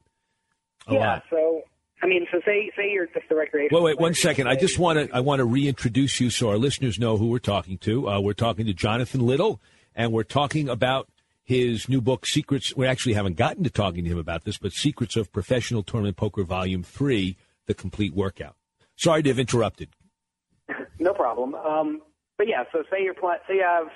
A 0.85 0.93
yeah. 0.93 0.99
Lot. 0.99 1.23
So 1.31 1.63
I 2.03 2.05
mean, 2.05 2.27
so 2.31 2.41
say 2.45 2.69
say 2.75 2.91
you're 2.91 3.07
just 3.07 3.29
the 3.29 3.35
recreation. 3.35 3.69
Wait, 3.73 3.83
wait, 3.83 3.99
one 3.99 4.13
second. 4.13 4.47
I 4.47 4.55
just 4.55 4.77
want 4.77 4.99
to 4.99 5.15
I 5.15 5.21
want 5.21 5.39
to 5.39 5.45
reintroduce 5.45 6.19
you 6.19 6.29
so 6.29 6.49
our 6.49 6.57
listeners 6.57 6.99
know 6.99 7.15
who 7.15 7.27
we're 7.27 7.39
talking 7.39 7.77
to. 7.79 8.09
Uh, 8.09 8.19
we're 8.19 8.33
talking 8.33 8.65
to 8.65 8.73
Jonathan 8.73 9.21
Little, 9.21 9.61
and 9.95 10.11
we're 10.11 10.23
talking 10.23 10.67
about 10.67 11.07
his 11.43 11.87
new 11.87 12.01
book, 12.01 12.25
Secrets. 12.25 12.75
We 12.75 12.87
actually 12.87 13.13
haven't 13.13 13.37
gotten 13.37 13.63
to 13.63 13.69
talking 13.69 14.03
to 14.03 14.09
him 14.09 14.17
about 14.17 14.43
this, 14.43 14.57
but 14.57 14.73
Secrets 14.73 15.15
of 15.15 15.31
Professional 15.31 15.81
Tournament 15.81 16.17
Poker, 16.17 16.43
Volume 16.43 16.83
Three: 16.83 17.37
The 17.67 17.73
Complete 17.73 18.13
Workout. 18.13 18.57
Sorry 18.97 19.23
to 19.23 19.29
have 19.29 19.39
interrupted. 19.39 19.87
no 20.99 21.13
problem. 21.13 21.55
Um, 21.55 22.01
but 22.37 22.49
yeah, 22.49 22.65
so 22.73 22.83
say 22.91 23.01
you're 23.01 23.13
pl- 23.13 23.39
say 23.47 23.55
you 23.55 23.65
have 23.65 23.87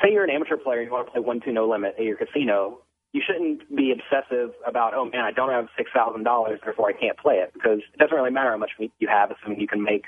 say 0.00 0.12
you're 0.12 0.22
an 0.22 0.30
amateur 0.30 0.56
player, 0.56 0.82
you 0.82 0.90
want 0.92 1.08
to 1.08 1.12
play 1.12 1.20
one 1.20 1.40
two 1.44 1.52
no 1.52 1.68
limit 1.68 1.96
at 1.98 2.04
your 2.04 2.16
casino. 2.16 2.82
You 3.12 3.22
shouldn't 3.26 3.74
be 3.74 3.92
obsessive 3.92 4.50
about, 4.66 4.94
oh 4.94 5.04
man, 5.04 5.24
I 5.24 5.32
don't 5.32 5.50
have 5.50 5.66
six 5.76 5.90
thousand 5.92 6.22
dollars, 6.22 6.60
therefore 6.64 6.88
I 6.88 6.92
can't 6.92 7.18
play 7.18 7.36
it, 7.36 7.52
because 7.52 7.80
it 7.92 7.98
doesn't 7.98 8.16
really 8.16 8.30
matter 8.30 8.50
how 8.50 8.56
much 8.56 8.70
you 8.78 9.08
have, 9.08 9.32
assuming 9.32 9.60
you 9.60 9.66
can 9.66 9.82
make, 9.82 10.04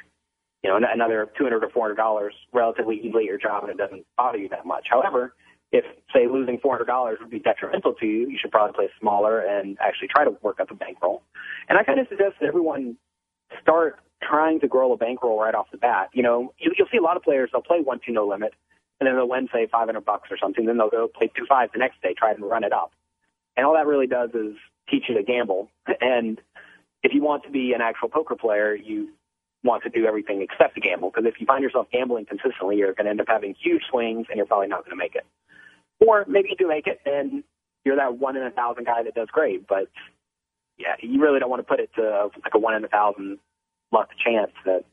you 0.62 0.70
know, 0.70 0.76
another 0.76 1.28
two 1.36 1.42
hundred 1.44 1.64
or 1.64 1.70
four 1.70 1.84
hundred 1.84 1.96
dollars 1.96 2.34
relatively 2.52 2.96
easily 2.96 3.24
at 3.24 3.26
your 3.26 3.38
job, 3.38 3.64
and 3.64 3.72
it 3.72 3.76
doesn't 3.78 4.06
bother 4.16 4.38
you 4.38 4.48
that 4.50 4.64
much. 4.64 4.86
However, 4.88 5.34
if 5.72 5.84
say 6.14 6.28
losing 6.30 6.58
four 6.58 6.74
hundred 6.74 6.86
dollars 6.86 7.18
would 7.20 7.30
be 7.30 7.40
detrimental 7.40 7.94
to 7.94 8.06
you, 8.06 8.28
you 8.28 8.38
should 8.40 8.52
probably 8.52 8.74
play 8.74 8.88
smaller 9.00 9.40
and 9.40 9.76
actually 9.80 10.08
try 10.08 10.24
to 10.24 10.36
work 10.42 10.60
up 10.60 10.70
a 10.70 10.74
bankroll. 10.74 11.22
And 11.68 11.78
I 11.78 11.82
kind 11.82 11.98
of 11.98 12.06
suggest 12.08 12.34
that 12.40 12.46
everyone 12.46 12.96
start 13.60 13.98
trying 14.22 14.60
to 14.60 14.68
grow 14.68 14.92
a 14.92 14.96
bankroll 14.96 15.40
right 15.40 15.54
off 15.54 15.66
the 15.72 15.78
bat. 15.78 16.10
You 16.12 16.22
know, 16.22 16.54
you, 16.58 16.72
you'll 16.78 16.86
see 16.92 16.98
a 16.98 17.02
lot 17.02 17.16
of 17.16 17.24
players 17.24 17.50
they'll 17.52 17.62
play 17.62 17.80
one 17.80 17.98
two 18.06 18.12
no 18.12 18.28
limit, 18.28 18.52
and 19.02 19.08
then 19.08 19.16
they'll 19.16 19.28
win 19.28 19.48
say 19.52 19.66
500 19.66 20.04
bucks 20.04 20.28
or 20.30 20.38
something. 20.38 20.64
Then 20.64 20.78
they'll 20.78 20.88
go 20.88 21.08
play 21.08 21.28
two 21.36 21.44
five 21.48 21.70
the 21.72 21.78
next 21.80 22.00
day, 22.02 22.14
try 22.16 22.30
and 22.30 22.40
run 22.44 22.62
it 22.62 22.72
up. 22.72 22.92
And 23.56 23.66
all 23.66 23.74
that 23.74 23.86
really 23.86 24.06
does 24.06 24.30
is 24.30 24.54
teach 24.88 25.04
you 25.08 25.16
to 25.16 25.24
gamble. 25.24 25.68
And 26.00 26.40
if 27.02 27.12
you 27.12 27.20
want 27.20 27.42
to 27.42 27.50
be 27.50 27.72
an 27.72 27.80
actual 27.80 28.08
poker 28.08 28.36
player, 28.36 28.76
you 28.76 29.08
want 29.64 29.82
to 29.82 29.88
do 29.90 30.06
everything 30.06 30.40
except 30.40 30.76
to 30.76 30.80
gamble. 30.80 31.10
Because 31.10 31.26
if 31.26 31.40
you 31.40 31.46
find 31.46 31.64
yourself 31.64 31.88
gambling 31.92 32.26
consistently, 32.26 32.76
you're 32.76 32.94
going 32.94 33.06
to 33.06 33.10
end 33.10 33.20
up 33.20 33.26
having 33.26 33.56
huge 33.60 33.82
swings, 33.90 34.26
and 34.28 34.36
you're 34.36 34.46
probably 34.46 34.68
not 34.68 34.84
going 34.84 34.90
to 34.90 34.96
make 34.96 35.16
it. 35.16 35.26
Or 35.98 36.24
maybe 36.28 36.50
you 36.50 36.56
do 36.56 36.68
make 36.68 36.86
it, 36.86 37.00
and 37.04 37.42
you're 37.84 37.96
that 37.96 38.18
one 38.18 38.36
in 38.36 38.44
a 38.44 38.52
thousand 38.52 38.86
guy 38.86 39.02
that 39.02 39.14
does 39.16 39.28
great. 39.32 39.66
But 39.66 39.88
yeah, 40.78 40.94
you 41.00 41.20
really 41.20 41.40
don't 41.40 41.50
want 41.50 41.60
to 41.60 41.68
put 41.68 41.80
it 41.80 41.90
to 41.96 42.30
like 42.44 42.54
a 42.54 42.58
one 42.58 42.74
in 42.74 42.84
a 42.84 42.88
thousand 42.88 43.38
luck 43.90 44.10
chance 44.24 44.52
that 44.64 44.84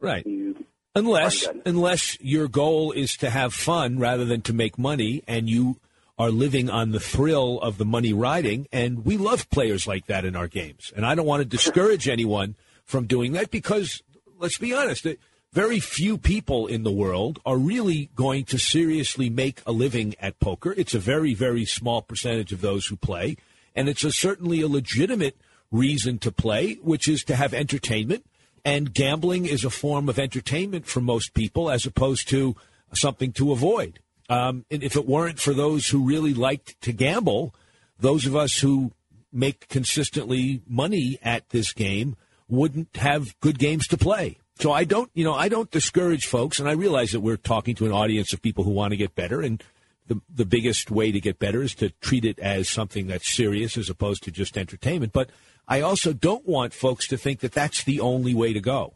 right. 0.00 0.26
You 0.26 0.64
unless 0.94 1.46
unless 1.64 2.20
your 2.20 2.48
goal 2.48 2.92
is 2.92 3.16
to 3.18 3.30
have 3.30 3.54
fun 3.54 3.98
rather 3.98 4.24
than 4.24 4.42
to 4.42 4.52
make 4.52 4.78
money, 4.78 5.22
and 5.26 5.48
you 5.48 5.76
are 6.18 6.30
living 6.30 6.70
on 6.70 6.92
the 6.92 7.00
thrill 7.00 7.60
of 7.60 7.78
the 7.78 7.84
money 7.84 8.12
riding, 8.12 8.68
and 8.72 9.04
we 9.04 9.16
love 9.16 9.50
players 9.50 9.86
like 9.86 10.06
that 10.06 10.24
in 10.24 10.36
our 10.36 10.46
games. 10.46 10.92
And 10.94 11.04
I 11.04 11.14
don't 11.14 11.26
want 11.26 11.40
to 11.40 11.44
discourage 11.44 12.08
anyone 12.08 12.54
from 12.84 13.06
doing 13.06 13.32
that 13.32 13.50
because 13.50 14.02
let's 14.38 14.58
be 14.58 14.74
honest, 14.74 15.06
eh, 15.06 15.14
very 15.52 15.80
few 15.80 16.18
people 16.18 16.66
in 16.66 16.82
the 16.82 16.92
world 16.92 17.40
are 17.46 17.56
really 17.56 18.10
going 18.16 18.44
to 18.46 18.58
seriously 18.58 19.30
make 19.30 19.62
a 19.66 19.72
living 19.72 20.14
at 20.20 20.38
poker. 20.40 20.74
It's 20.76 20.94
a 20.94 20.98
very, 20.98 21.32
very 21.32 21.64
small 21.64 22.02
percentage 22.02 22.52
of 22.52 22.60
those 22.60 22.86
who 22.86 22.96
play, 22.96 23.36
and 23.74 23.88
it's 23.88 24.04
a, 24.04 24.12
certainly 24.12 24.60
a 24.60 24.68
legitimate 24.68 25.36
reason 25.70 26.18
to 26.18 26.32
play, 26.32 26.74
which 26.74 27.08
is 27.08 27.24
to 27.24 27.36
have 27.36 27.54
entertainment. 27.54 28.24
And 28.64 28.94
gambling 28.94 29.46
is 29.46 29.64
a 29.64 29.70
form 29.70 30.08
of 30.08 30.18
entertainment 30.18 30.86
for 30.86 31.00
most 31.00 31.34
people 31.34 31.70
as 31.70 31.84
opposed 31.84 32.28
to 32.28 32.56
something 32.94 33.32
to 33.32 33.52
avoid. 33.52 33.98
Um, 34.28 34.64
and 34.70 34.82
if 34.82 34.96
it 34.96 35.06
weren't 35.06 35.38
for 35.38 35.52
those 35.52 35.88
who 35.88 36.06
really 36.06 36.32
liked 36.32 36.80
to 36.82 36.92
gamble, 36.92 37.54
those 37.98 38.26
of 38.26 38.34
us 38.34 38.58
who 38.58 38.92
make 39.32 39.68
consistently 39.68 40.62
money 40.66 41.18
at 41.22 41.50
this 41.50 41.72
game 41.72 42.16
wouldn't 42.48 42.96
have 42.96 43.38
good 43.40 43.58
games 43.58 43.86
to 43.88 43.98
play. 43.98 44.38
So 44.56 44.72
I 44.72 44.84
don't, 44.84 45.10
you 45.14 45.24
know, 45.24 45.34
I 45.34 45.48
don't 45.48 45.70
discourage 45.70 46.26
folks, 46.26 46.60
and 46.60 46.68
I 46.68 46.72
realize 46.72 47.10
that 47.10 47.20
we're 47.20 47.36
talking 47.36 47.74
to 47.76 47.86
an 47.86 47.92
audience 47.92 48.32
of 48.32 48.40
people 48.40 48.64
who 48.64 48.70
want 48.70 48.92
to 48.92 48.96
get 48.96 49.14
better, 49.14 49.40
and 49.42 49.62
the 50.06 50.20
the 50.32 50.44
biggest 50.44 50.90
way 50.90 51.10
to 51.10 51.20
get 51.20 51.38
better 51.38 51.62
is 51.62 51.74
to 51.76 51.90
treat 52.00 52.24
it 52.24 52.38
as 52.38 52.68
something 52.68 53.08
that's 53.08 53.34
serious 53.34 53.76
as 53.76 53.90
opposed 53.90 54.22
to 54.24 54.30
just 54.30 54.56
entertainment. 54.56 55.12
But 55.12 55.30
I 55.66 55.80
also 55.80 56.12
don't 56.12 56.46
want 56.46 56.72
folks 56.74 57.08
to 57.08 57.16
think 57.16 57.40
that 57.40 57.52
that's 57.52 57.84
the 57.84 58.00
only 58.00 58.34
way 58.34 58.52
to 58.52 58.60
go. 58.60 58.94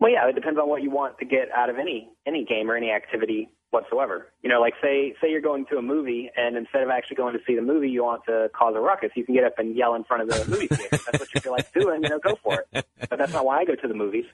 Well, 0.00 0.12
yeah, 0.12 0.28
it 0.28 0.34
depends 0.34 0.58
on 0.58 0.68
what 0.68 0.82
you 0.82 0.90
want 0.90 1.18
to 1.18 1.24
get 1.24 1.48
out 1.54 1.70
of 1.70 1.78
any 1.78 2.10
any 2.26 2.44
game 2.44 2.70
or 2.70 2.76
any 2.76 2.90
activity 2.90 3.48
whatsoever. 3.70 4.32
You 4.42 4.50
know, 4.50 4.60
like 4.60 4.74
say 4.82 5.14
say 5.20 5.30
you're 5.30 5.40
going 5.40 5.66
to 5.66 5.76
a 5.76 5.82
movie 5.82 6.30
and 6.36 6.56
instead 6.56 6.82
of 6.82 6.90
actually 6.90 7.16
going 7.16 7.34
to 7.34 7.40
see 7.46 7.54
the 7.54 7.62
movie, 7.62 7.90
you 7.90 8.04
want 8.04 8.22
to 8.26 8.50
cause 8.54 8.74
a 8.76 8.80
ruckus. 8.80 9.10
You 9.16 9.24
can 9.24 9.34
get 9.34 9.44
up 9.44 9.58
and 9.58 9.76
yell 9.76 9.94
in 9.94 10.04
front 10.04 10.22
of 10.22 10.28
the 10.28 10.50
movie 10.50 10.68
theater. 10.68 10.98
That's 11.06 11.20
what 11.20 11.34
you 11.34 11.40
feel 11.40 11.52
like 11.52 11.72
doing. 11.72 12.02
You 12.02 12.08
know, 12.10 12.18
go 12.18 12.36
for 12.42 12.64
it. 12.72 12.86
But 13.08 13.18
that's 13.18 13.32
not 13.32 13.44
why 13.44 13.58
I 13.58 13.64
go 13.64 13.74
to 13.74 13.88
the 13.88 13.94
movies. 13.94 14.26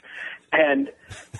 And 0.52 0.90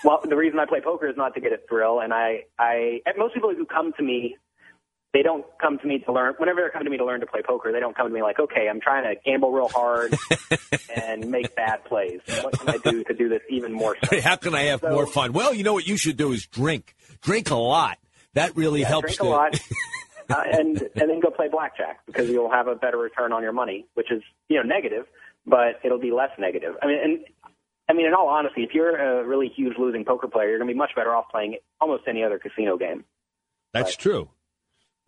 well, 0.03 0.19
the 0.27 0.35
reason 0.35 0.59
I 0.59 0.65
play 0.65 0.81
poker 0.81 1.07
is 1.07 1.15
not 1.15 1.35
to 1.35 1.41
get 1.41 1.53
a 1.53 1.59
thrill. 1.69 1.99
And 1.99 2.13
I 2.13 2.45
I 2.57 3.01
and 3.05 3.15
most 3.17 3.33
people 3.33 3.53
who 3.53 3.65
come 3.65 3.93
to 3.93 4.03
me 4.03 4.37
they 5.13 5.23
don't 5.23 5.45
come 5.59 5.77
to 5.79 5.87
me 5.87 5.99
to 5.99 6.11
learn. 6.11 6.35
Whenever 6.37 6.61
they're 6.61 6.69
coming 6.69 6.85
to 6.85 6.91
me 6.91 6.97
to 6.97 7.05
learn 7.05 7.19
to 7.19 7.25
play 7.25 7.41
poker, 7.45 7.71
they 7.71 7.79
don't 7.79 7.95
come 7.95 8.07
to 8.07 8.13
me 8.13 8.21
like, 8.21 8.39
okay, 8.39 8.67
I'm 8.69 8.79
trying 8.79 9.03
to 9.03 9.19
gamble 9.25 9.51
real 9.51 9.67
hard 9.67 10.15
and 10.95 11.29
make 11.29 11.55
bad 11.55 11.83
plays. 11.85 12.21
What 12.41 12.57
can 12.57 12.69
I 12.69 12.77
do 12.77 13.03
to 13.03 13.13
do 13.13 13.27
this 13.27 13.41
even 13.49 13.73
more? 13.73 13.97
So? 14.05 14.21
How 14.21 14.37
can 14.37 14.55
I 14.55 14.63
have 14.63 14.79
so, 14.79 14.89
more 14.89 15.05
fun? 15.05 15.33
Well, 15.33 15.53
you 15.53 15.63
know 15.63 15.73
what 15.73 15.85
you 15.85 15.97
should 15.97 16.15
do 16.15 16.31
is 16.31 16.45
drink, 16.45 16.95
drink 17.21 17.51
a 17.51 17.55
lot. 17.55 17.97
That 18.33 18.55
really 18.55 18.81
yeah, 18.81 18.87
helps. 18.87 19.17
Drink 19.17 19.21
a 19.21 19.35
lot, 19.35 19.59
uh, 20.29 20.43
and 20.53 20.81
and 20.81 21.09
then 21.09 21.19
go 21.19 21.29
play 21.29 21.49
blackjack 21.49 22.05
because 22.05 22.29
you'll 22.29 22.51
have 22.51 22.67
a 22.67 22.75
better 22.75 22.97
return 22.97 23.33
on 23.33 23.43
your 23.43 23.51
money, 23.51 23.85
which 23.95 24.09
is 24.09 24.23
you 24.47 24.55
know 24.55 24.63
negative, 24.63 25.05
but 25.45 25.81
it'll 25.83 25.99
be 25.99 26.11
less 26.11 26.29
negative. 26.39 26.75
I 26.81 26.87
mean, 26.87 26.99
and 27.03 27.19
I 27.89 27.93
mean, 27.93 28.05
in 28.05 28.13
all 28.13 28.29
honesty, 28.29 28.63
if 28.63 28.73
you're 28.73 28.95
a 28.95 29.27
really 29.27 29.51
huge 29.53 29.73
losing 29.77 30.05
poker 30.05 30.29
player, 30.29 30.47
you're 30.47 30.59
going 30.59 30.69
to 30.69 30.73
be 30.73 30.77
much 30.77 30.91
better 30.95 31.13
off 31.13 31.25
playing 31.29 31.57
almost 31.81 32.03
any 32.07 32.23
other 32.23 32.39
casino 32.39 32.77
game. 32.77 33.03
That's 33.73 33.97
but, 33.97 34.01
true. 34.01 34.29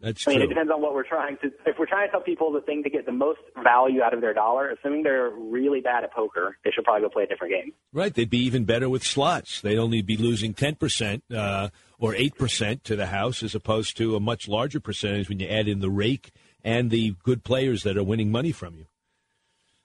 That's 0.04 0.28
I 0.28 0.32
mean, 0.32 0.40
true. 0.40 0.48
it 0.48 0.50
depends 0.50 0.70
on 0.70 0.82
what 0.82 0.94
we're 0.94 1.08
trying 1.08 1.38
to. 1.38 1.48
If 1.66 1.80
we're 1.80 1.86
trying 1.86 2.10
to 2.10 2.12
tell 2.12 2.20
people 2.20 2.52
the 2.52 2.60
thing 2.60 2.84
to 2.84 2.90
get 2.90 3.06
the 3.06 3.14
most 3.14 3.40
value 3.64 4.02
out 4.02 4.14
of 4.14 4.20
their 4.20 4.34
dollar, 4.34 4.70
assuming 4.70 5.04
they're 5.04 5.30
really 5.30 5.80
bad 5.80 6.04
at 6.04 6.14
poker, 6.14 6.58
they 6.66 6.72
should 6.72 6.84
probably 6.84 7.04
go 7.04 7.10
play 7.10 7.24
a 7.24 7.28
different 7.28 7.54
game. 7.54 7.72
Right. 7.94 8.14
They'd 8.14 8.30
be 8.30 8.40
even 8.40 8.66
better 8.66 8.90
with 8.90 9.06
slots. 9.06 9.62
They'd 9.62 9.78
only 9.78 10.02
be 10.02 10.18
losing 10.18 10.54
ten 10.54 10.76
percent 10.76 11.24
uh, 11.34 11.70
or 12.00 12.14
eight 12.16 12.36
percent 12.38 12.84
to 12.84 12.98
the 12.98 13.06
house, 13.06 13.42
as 13.44 13.56
opposed 13.56 13.96
to 13.98 14.18
a 14.18 14.20
much 14.20 14.50
larger 14.50 14.82
percentage 14.82 15.30
when 15.30 15.40
you 15.40 15.48
add 15.48 15.70
in 15.70 15.80
the 15.80 15.90
rake 15.90 16.32
and 16.66 16.92
the 16.92 17.16
good 17.24 17.46
players 17.46 17.84
that 17.84 17.98
are 17.98 18.04
winning 18.04 18.30
money 18.30 18.52
from 18.52 18.76
you. 18.76 18.88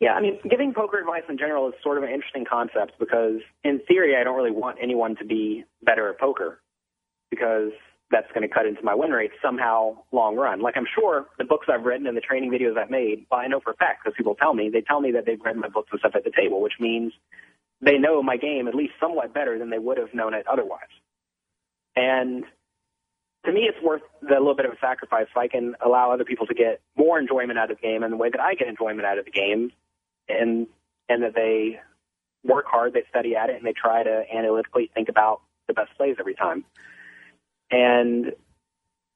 Yeah, 0.00 0.14
I 0.14 0.20
mean, 0.20 0.40
giving 0.50 0.74
poker 0.74 0.98
advice 0.98 1.24
in 1.28 1.38
general 1.38 1.68
is 1.68 1.74
sort 1.82 1.96
of 1.96 2.02
an 2.02 2.10
interesting 2.10 2.44
concept 2.44 2.92
because, 2.98 3.40
in 3.62 3.80
theory, 3.86 4.16
I 4.16 4.24
don't 4.24 4.36
really 4.36 4.50
want 4.50 4.78
anyone 4.82 5.14
to 5.16 5.24
be 5.24 5.64
better 5.82 6.08
at 6.08 6.18
poker 6.18 6.60
because 7.30 7.72
that's 8.10 8.30
going 8.32 8.46
to 8.46 8.52
cut 8.52 8.66
into 8.66 8.82
my 8.82 8.94
win 8.94 9.10
rate 9.10 9.32
somehow 9.42 9.96
long 10.12 10.36
run. 10.36 10.60
Like 10.60 10.76
I'm 10.76 10.86
sure 10.98 11.26
the 11.36 11.44
books 11.44 11.66
I've 11.72 11.84
written 11.84 12.06
and 12.06 12.16
the 12.16 12.22
training 12.22 12.50
videos 12.50 12.78
I've 12.78 12.90
made, 12.90 13.26
well, 13.30 13.40
I 13.40 13.48
know 13.48 13.60
for 13.60 13.72
a 13.72 13.76
fact 13.76 14.04
because 14.04 14.16
people 14.16 14.34
tell 14.34 14.54
me, 14.54 14.70
they 14.70 14.80
tell 14.80 15.00
me 15.00 15.12
that 15.12 15.26
they've 15.26 15.40
read 15.40 15.56
my 15.56 15.68
books 15.68 15.88
and 15.92 16.00
stuff 16.00 16.12
at 16.14 16.24
the 16.24 16.32
table, 16.34 16.62
which 16.62 16.74
means 16.80 17.12
they 17.80 17.98
know 17.98 18.22
my 18.22 18.36
game 18.36 18.66
at 18.66 18.74
least 18.74 18.94
somewhat 19.00 19.34
better 19.34 19.58
than 19.58 19.70
they 19.70 19.78
would 19.78 19.98
have 19.98 20.14
known 20.14 20.34
it 20.34 20.46
otherwise. 20.50 20.80
And 21.94 22.44
to 23.44 23.52
me, 23.52 23.62
it's 23.62 23.82
worth 23.82 24.02
the 24.22 24.34
little 24.34 24.56
bit 24.56 24.66
of 24.66 24.72
a 24.72 24.78
sacrifice 24.80 25.26
if 25.30 25.36
I 25.36 25.48
can 25.48 25.74
allow 25.84 26.10
other 26.12 26.24
people 26.24 26.46
to 26.46 26.54
get 26.54 26.80
more 26.96 27.18
enjoyment 27.18 27.58
out 27.58 27.70
of 27.70 27.76
the 27.76 27.82
game 27.82 28.02
and 28.02 28.12
the 28.12 28.16
way 28.16 28.30
that 28.30 28.40
I 28.40 28.54
get 28.54 28.68
enjoyment 28.68 29.06
out 29.06 29.18
of 29.18 29.24
the 29.26 29.30
game 29.30 29.70
and, 30.28 30.66
and 31.08 31.22
that 31.22 31.34
they 31.34 31.80
work 32.44 32.66
hard, 32.66 32.94
they 32.94 33.04
study 33.10 33.36
at 33.36 33.50
it, 33.50 33.56
and 33.56 33.66
they 33.66 33.72
try 33.72 34.02
to 34.02 34.24
analytically 34.34 34.90
think 34.94 35.08
about 35.08 35.40
the 35.66 35.74
best 35.74 35.90
plays 35.96 36.16
every 36.18 36.34
time. 36.34 36.64
And 37.70 38.32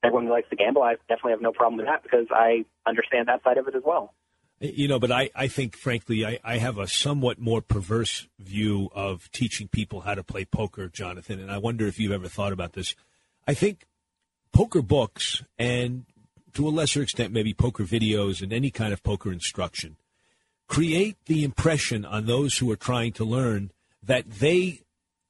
everyone 0.02 0.26
who 0.26 0.32
likes 0.32 0.48
to 0.50 0.56
gamble, 0.56 0.82
I 0.82 0.96
definitely 1.08 1.32
have 1.32 1.40
no 1.40 1.52
problem 1.52 1.78
with 1.78 1.86
that 1.86 2.02
because 2.02 2.26
I 2.30 2.64
understand 2.86 3.28
that 3.28 3.42
side 3.42 3.58
of 3.58 3.68
it 3.68 3.74
as 3.74 3.82
well. 3.84 4.14
You 4.60 4.86
know, 4.86 5.00
but 5.00 5.10
I, 5.10 5.30
I 5.34 5.48
think, 5.48 5.76
frankly, 5.76 6.24
I, 6.24 6.38
I 6.44 6.58
have 6.58 6.78
a 6.78 6.86
somewhat 6.86 7.40
more 7.40 7.60
perverse 7.60 8.28
view 8.38 8.90
of 8.94 9.28
teaching 9.32 9.66
people 9.66 10.02
how 10.02 10.14
to 10.14 10.22
play 10.22 10.44
poker, 10.44 10.88
Jonathan, 10.88 11.40
and 11.40 11.50
I 11.50 11.58
wonder 11.58 11.86
if 11.86 11.98
you've 11.98 12.12
ever 12.12 12.28
thought 12.28 12.52
about 12.52 12.74
this. 12.74 12.94
I 13.46 13.54
think 13.54 13.86
poker 14.52 14.82
books 14.82 15.42
and 15.58 16.04
to 16.54 16.68
a 16.68 16.70
lesser 16.70 17.02
extent, 17.02 17.32
maybe 17.32 17.54
poker 17.54 17.84
videos 17.84 18.42
and 18.42 18.52
any 18.52 18.70
kind 18.70 18.92
of 18.92 19.02
poker 19.02 19.32
instruction 19.32 19.96
create 20.68 21.16
the 21.26 21.44
impression 21.44 22.04
on 22.04 22.26
those 22.26 22.58
who 22.58 22.70
are 22.70 22.76
trying 22.76 23.12
to 23.12 23.24
learn 23.24 23.70
that 24.02 24.30
they 24.30 24.80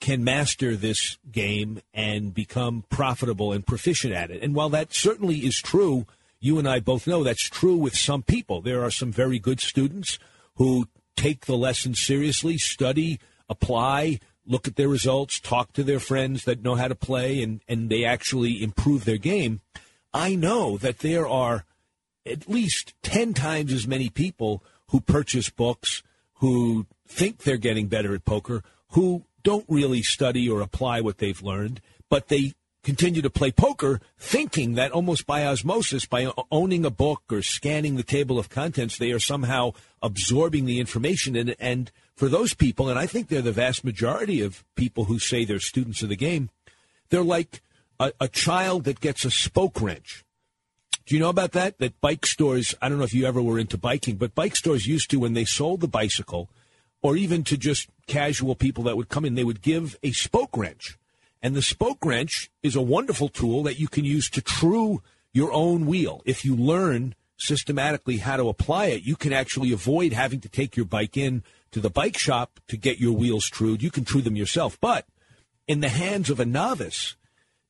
can 0.02 0.24
master 0.24 0.74
this 0.74 1.16
game 1.30 1.80
and 1.94 2.34
become 2.34 2.84
profitable 2.90 3.52
and 3.52 3.64
proficient 3.64 4.12
at 4.12 4.32
it. 4.32 4.42
And 4.42 4.52
while 4.52 4.68
that 4.70 4.92
certainly 4.92 5.38
is 5.38 5.62
true, 5.62 6.06
you 6.40 6.58
and 6.58 6.68
I 6.68 6.80
both 6.80 7.06
know 7.06 7.22
that's 7.22 7.48
true 7.48 7.76
with 7.76 7.94
some 7.94 8.24
people. 8.24 8.60
There 8.60 8.82
are 8.82 8.90
some 8.90 9.12
very 9.12 9.38
good 9.38 9.60
students 9.60 10.18
who 10.56 10.88
take 11.16 11.46
the 11.46 11.56
lesson 11.56 11.94
seriously, 11.94 12.58
study, 12.58 13.20
apply, 13.48 14.18
look 14.44 14.66
at 14.66 14.74
their 14.74 14.88
results, 14.88 15.38
talk 15.38 15.72
to 15.74 15.84
their 15.84 16.00
friends 16.00 16.44
that 16.46 16.64
know 16.64 16.74
how 16.74 16.88
to 16.88 16.96
play, 16.96 17.40
and, 17.40 17.60
and 17.68 17.88
they 17.88 18.04
actually 18.04 18.60
improve 18.60 19.04
their 19.04 19.18
game. 19.18 19.60
I 20.12 20.34
know 20.34 20.78
that 20.78 20.98
there 20.98 21.28
are 21.28 21.64
at 22.26 22.48
least 22.48 22.94
10 23.04 23.34
times 23.34 23.72
as 23.72 23.86
many 23.86 24.08
people 24.08 24.64
who 24.88 25.00
purchase 25.00 25.48
books, 25.48 26.02
who 26.40 26.86
think 27.06 27.44
they're 27.44 27.56
getting 27.56 27.86
better 27.86 28.16
at 28.16 28.24
poker, 28.24 28.64
who 28.90 29.22
don't 29.42 29.64
really 29.68 30.02
study 30.02 30.48
or 30.48 30.60
apply 30.60 31.00
what 31.00 31.18
they've 31.18 31.42
learned, 31.42 31.80
but 32.08 32.28
they 32.28 32.52
continue 32.82 33.22
to 33.22 33.30
play 33.30 33.52
poker 33.52 34.00
thinking 34.18 34.74
that 34.74 34.90
almost 34.90 35.26
by 35.26 35.46
osmosis, 35.46 36.04
by 36.04 36.30
owning 36.50 36.84
a 36.84 36.90
book 36.90 37.22
or 37.30 37.42
scanning 37.42 37.96
the 37.96 38.02
table 38.02 38.38
of 38.38 38.50
contents, 38.50 38.98
they 38.98 39.12
are 39.12 39.20
somehow 39.20 39.72
absorbing 40.02 40.64
the 40.64 40.80
information. 40.80 41.36
And, 41.36 41.54
and 41.60 41.92
for 42.16 42.28
those 42.28 42.54
people, 42.54 42.88
and 42.88 42.98
I 42.98 43.06
think 43.06 43.28
they're 43.28 43.42
the 43.42 43.52
vast 43.52 43.84
majority 43.84 44.40
of 44.40 44.64
people 44.74 45.04
who 45.04 45.18
say 45.18 45.44
they're 45.44 45.60
students 45.60 46.02
of 46.02 46.08
the 46.08 46.16
game, 46.16 46.50
they're 47.10 47.22
like 47.22 47.62
a, 48.00 48.12
a 48.20 48.28
child 48.28 48.84
that 48.84 49.00
gets 49.00 49.24
a 49.24 49.30
spoke 49.30 49.80
wrench. 49.80 50.24
Do 51.06 51.14
you 51.14 51.20
know 51.20 51.30
about 51.30 51.52
that? 51.52 51.78
That 51.78 52.00
bike 52.00 52.26
stores, 52.26 52.74
I 52.80 52.88
don't 52.88 52.98
know 52.98 53.04
if 53.04 53.14
you 53.14 53.26
ever 53.26 53.42
were 53.42 53.58
into 53.58 53.78
biking, 53.78 54.16
but 54.16 54.34
bike 54.34 54.56
stores 54.56 54.86
used 54.86 55.10
to, 55.10 55.18
when 55.18 55.34
they 55.34 55.44
sold 55.44 55.80
the 55.80 55.88
bicycle, 55.88 56.48
or 57.02 57.16
even 57.16 57.44
to 57.44 57.56
just 57.56 57.88
casual 58.06 58.54
people 58.54 58.84
that 58.84 58.96
would 58.96 59.08
come 59.08 59.24
in, 59.24 59.34
they 59.34 59.44
would 59.44 59.60
give 59.60 59.98
a 60.02 60.12
spoke 60.12 60.56
wrench. 60.56 60.96
And 61.42 61.54
the 61.54 61.62
spoke 61.62 62.04
wrench 62.04 62.50
is 62.62 62.76
a 62.76 62.80
wonderful 62.80 63.28
tool 63.28 63.64
that 63.64 63.78
you 63.78 63.88
can 63.88 64.04
use 64.04 64.30
to 64.30 64.40
true 64.40 65.02
your 65.32 65.52
own 65.52 65.86
wheel. 65.86 66.22
If 66.24 66.44
you 66.44 66.54
learn 66.54 67.14
systematically 67.36 68.18
how 68.18 68.36
to 68.36 68.48
apply 68.48 68.86
it, 68.86 69.02
you 69.02 69.16
can 69.16 69.32
actually 69.32 69.72
avoid 69.72 70.12
having 70.12 70.40
to 70.40 70.48
take 70.48 70.76
your 70.76 70.86
bike 70.86 71.16
in 71.16 71.42
to 71.72 71.80
the 71.80 71.90
bike 71.90 72.16
shop 72.16 72.60
to 72.68 72.76
get 72.76 73.00
your 73.00 73.12
wheels 73.12 73.48
trued. 73.48 73.82
You 73.82 73.90
can 73.90 74.04
true 74.04 74.22
them 74.22 74.36
yourself. 74.36 74.78
But 74.80 75.06
in 75.66 75.80
the 75.80 75.88
hands 75.88 76.30
of 76.30 76.38
a 76.38 76.44
novice, 76.44 77.16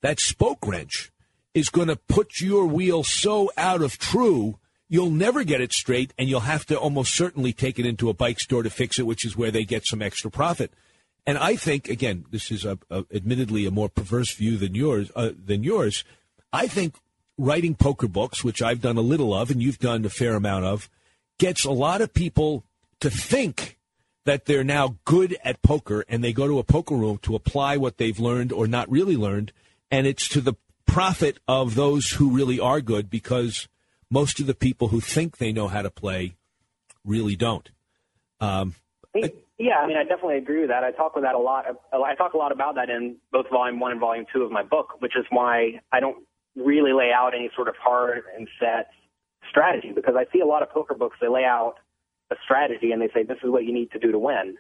that 0.03 0.21
spoke 0.21 0.66
wrench 0.66 1.11
is 1.55 1.71
going 1.71 1.88
to 1.88 1.97
put 1.97 2.40
your 2.40 2.66
wheel 2.66 3.05
so 3.05 3.51
out 3.57 3.81
of 3.81 3.99
true, 3.99 4.59
you'll 4.92 5.11
never 5.11 5.42
get 5.42 5.62
it 5.62 5.72
straight, 5.72 6.12
and 6.18 6.28
you'll 6.28 6.40
have 6.40 6.66
to 6.66 6.78
almost 6.78 7.14
certainly 7.14 7.55
take 7.55 7.78
it 7.78 7.87
into 7.87 8.11
a 8.11 8.14
bike 8.14 8.38
store 8.38 8.62
to 8.62 8.68
fix 8.68 8.98
it, 8.98 9.07
which 9.07 9.24
is 9.24 9.35
where 9.35 9.50
they 9.50 9.64
get 9.64 9.87
some 9.87 10.02
extra 10.02 10.31
profit. 10.31 10.70
And 11.26 11.38
I 11.38 11.57
think, 11.57 11.88
again, 11.88 12.26
this 12.31 12.50
is 12.50 12.66
a, 12.66 12.78
a, 12.90 13.07
admittedly 13.11 13.64
a 13.64 13.70
more 13.70 13.88
perverse 13.88 14.35
view 14.35 14.59
than 14.59 14.74
yours. 14.74 15.11
Uh, 15.16 15.31
than 15.42 15.64
yours, 15.64 16.05
I 16.52 16.66
think 16.66 16.96
writing 17.38 17.74
poker 17.74 18.07
books, 18.07 18.44
which 18.44 18.61
I've 18.61 18.83
done 18.83 18.98
a 18.98 19.00
little 19.00 19.33
of, 19.33 19.50
and 19.50 19.62
you've 19.62 19.78
done 19.78 20.05
a 20.05 20.11
fair 20.11 20.37
amount 20.37 20.66
of, 20.66 20.90
gets 21.38 21.64
a 21.64 21.70
lot 21.70 22.02
of 22.02 22.12
people 22.12 22.62
to 23.00 23.09
think 23.09 23.78
that 24.26 24.44
they're 24.44 24.62
now 24.62 24.98
good 25.07 25.38
at 25.42 25.62
poker, 25.62 26.05
and 26.07 26.22
they 26.22 26.35
go 26.35 26.46
to 26.46 26.59
a 26.59 26.64
poker 26.64 26.96
room 26.96 27.16
to 27.22 27.35
apply 27.35 27.78
what 27.78 27.96
they've 27.96 28.20
learned 28.20 28.52
or 28.52 28.66
not 28.66 28.90
really 28.90 29.16
learned, 29.16 29.52
and 29.90 30.07
it's 30.07 30.28
to 30.28 30.42
the 30.42 30.55
profit 30.85 31.38
of 31.48 31.76
those 31.76 32.11
who 32.11 32.37
really 32.37 32.61
are 32.61 32.83
good 32.83 33.09
because 33.09 33.68
most 34.12 34.40
of 34.40 34.46
the 34.46 34.55
people 34.55 34.88
who 34.88 35.01
think 35.01 35.38
they 35.38 35.53
know 35.53 35.68
how 35.68 35.81
to 35.81 35.90
play 35.90 36.37
really 37.03 37.35
don't. 37.35 37.70
Um, 38.40 38.75
yeah, 39.59 39.79
I 39.79 39.87
mean, 39.87 39.96
I 39.96 40.03
definitely 40.03 40.37
agree 40.37 40.61
with 40.61 40.68
that. 40.68 40.85
I 40.85 40.90
talk 40.90 41.14
with 41.14 41.25
that 41.25 41.35
a 41.35 41.38
lot. 41.38 41.64
I 41.92 42.14
talk 42.14 42.35
a 42.35 42.37
lot 42.37 42.53
about 42.53 42.75
that 42.75 42.90
in 42.90 43.16
both 43.31 43.48
volume 43.51 43.81
one 43.81 43.92
and 43.92 44.01
volume 44.01 44.27
two 44.31 44.42
of 44.42 44.51
my 44.51 44.62
book, 44.62 45.01
which 45.01 45.16
is 45.16 45.25
why 45.31 45.81
I 45.90 46.01
don't 46.01 46.27
really 46.55 46.92
lay 46.92 47.11
out 47.11 47.33
any 47.35 47.51
sort 47.57 47.68
of 47.68 47.75
hard 47.83 48.25
and 48.37 48.46
set 48.61 48.90
strategy 49.48 49.92
because 49.94 50.14
I 50.16 50.31
see 50.31 50.40
a 50.40 50.46
lot 50.46 50.62
of 50.62 50.70
poker 50.70 50.94
books. 50.94 51.16
They 51.20 51.29
lay 51.29 51.44
out 51.44 51.77
a 52.31 52.37
strategy 52.44 52.92
and 52.92 53.01
they 53.01 53.09
say 53.14 53.22
this 53.22 53.38
is 53.42 53.51
what 53.51 53.64
you 53.64 53.72
need 53.72 53.92
to 53.92 53.98
do 53.98 54.12
to 54.12 54.18
win, 54.18 54.57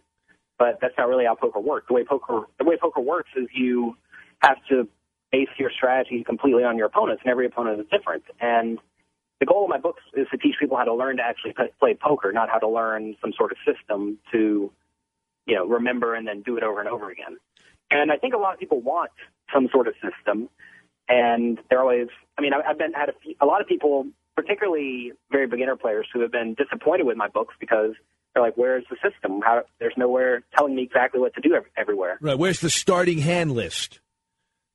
but 0.58 0.78
that's 0.80 0.94
not 0.96 1.08
really 1.08 1.26
how 1.26 1.34
poker 1.34 1.60
works. 1.60 1.86
The 1.88 1.94
way 1.94 2.04
poker 2.04 2.46
the 2.58 2.64
way 2.64 2.76
poker 2.80 3.00
works 3.00 3.30
is 3.36 3.48
you 3.54 3.96
have 4.40 4.56
to 4.70 4.88
base 5.30 5.48
your 5.58 5.70
strategy 5.70 6.24
completely 6.24 6.64
on 6.64 6.78
your 6.78 6.86
opponents, 6.86 7.22
and 7.24 7.30
every 7.30 7.46
opponent 7.46 7.80
is 7.80 7.86
different. 7.90 8.24
And 8.40 8.78
the 9.42 9.46
goal 9.46 9.64
of 9.64 9.70
my 9.70 9.78
books 9.78 10.02
is 10.14 10.28
to 10.30 10.38
teach 10.38 10.54
people 10.60 10.76
how 10.76 10.84
to 10.84 10.94
learn 10.94 11.16
to 11.16 11.22
actually 11.24 11.52
play 11.80 11.94
poker, 12.00 12.30
not 12.30 12.48
how 12.48 12.58
to 12.58 12.68
learn 12.68 13.16
some 13.20 13.32
sort 13.36 13.50
of 13.50 13.58
system 13.66 14.18
to 14.30 14.70
you 15.46 15.56
know, 15.56 15.66
remember 15.66 16.14
and 16.14 16.26
then 16.26 16.42
do 16.42 16.56
it 16.56 16.62
over 16.62 16.80
and 16.80 16.88
over 16.88 17.10
again. 17.10 17.36
And 17.90 18.10
I 18.10 18.16
think 18.16 18.34
a 18.34 18.38
lot 18.38 18.54
of 18.54 18.60
people 18.60 18.80
want 18.80 19.10
some 19.52 19.68
sort 19.72 19.88
of 19.88 19.94
system, 19.94 20.48
and 21.08 21.58
they're 21.68 21.80
always. 21.80 22.08
I 22.38 22.40
mean, 22.40 22.52
I've 22.54 22.78
been 22.78 22.92
had 22.92 23.10
a, 23.10 23.12
few, 23.22 23.34
a 23.40 23.46
lot 23.46 23.60
of 23.60 23.66
people, 23.66 24.06
particularly 24.34 25.12
very 25.30 25.46
beginner 25.46 25.76
players, 25.76 26.06
who 26.12 26.20
have 26.20 26.32
been 26.32 26.54
disappointed 26.54 27.04
with 27.04 27.16
my 27.16 27.28
books 27.28 27.54
because 27.60 27.90
they're 28.32 28.42
like, 28.42 28.56
"Where's 28.56 28.84
the 28.88 28.96
system? 29.02 29.40
How, 29.42 29.64
there's 29.78 29.94
nowhere 29.96 30.42
telling 30.56 30.74
me 30.74 30.82
exactly 30.84 31.20
what 31.20 31.34
to 31.34 31.40
do 31.40 31.60
everywhere." 31.76 32.18
Right. 32.20 32.38
Where's 32.38 32.60
the 32.60 32.70
starting 32.70 33.18
hand 33.18 33.52
list? 33.52 34.00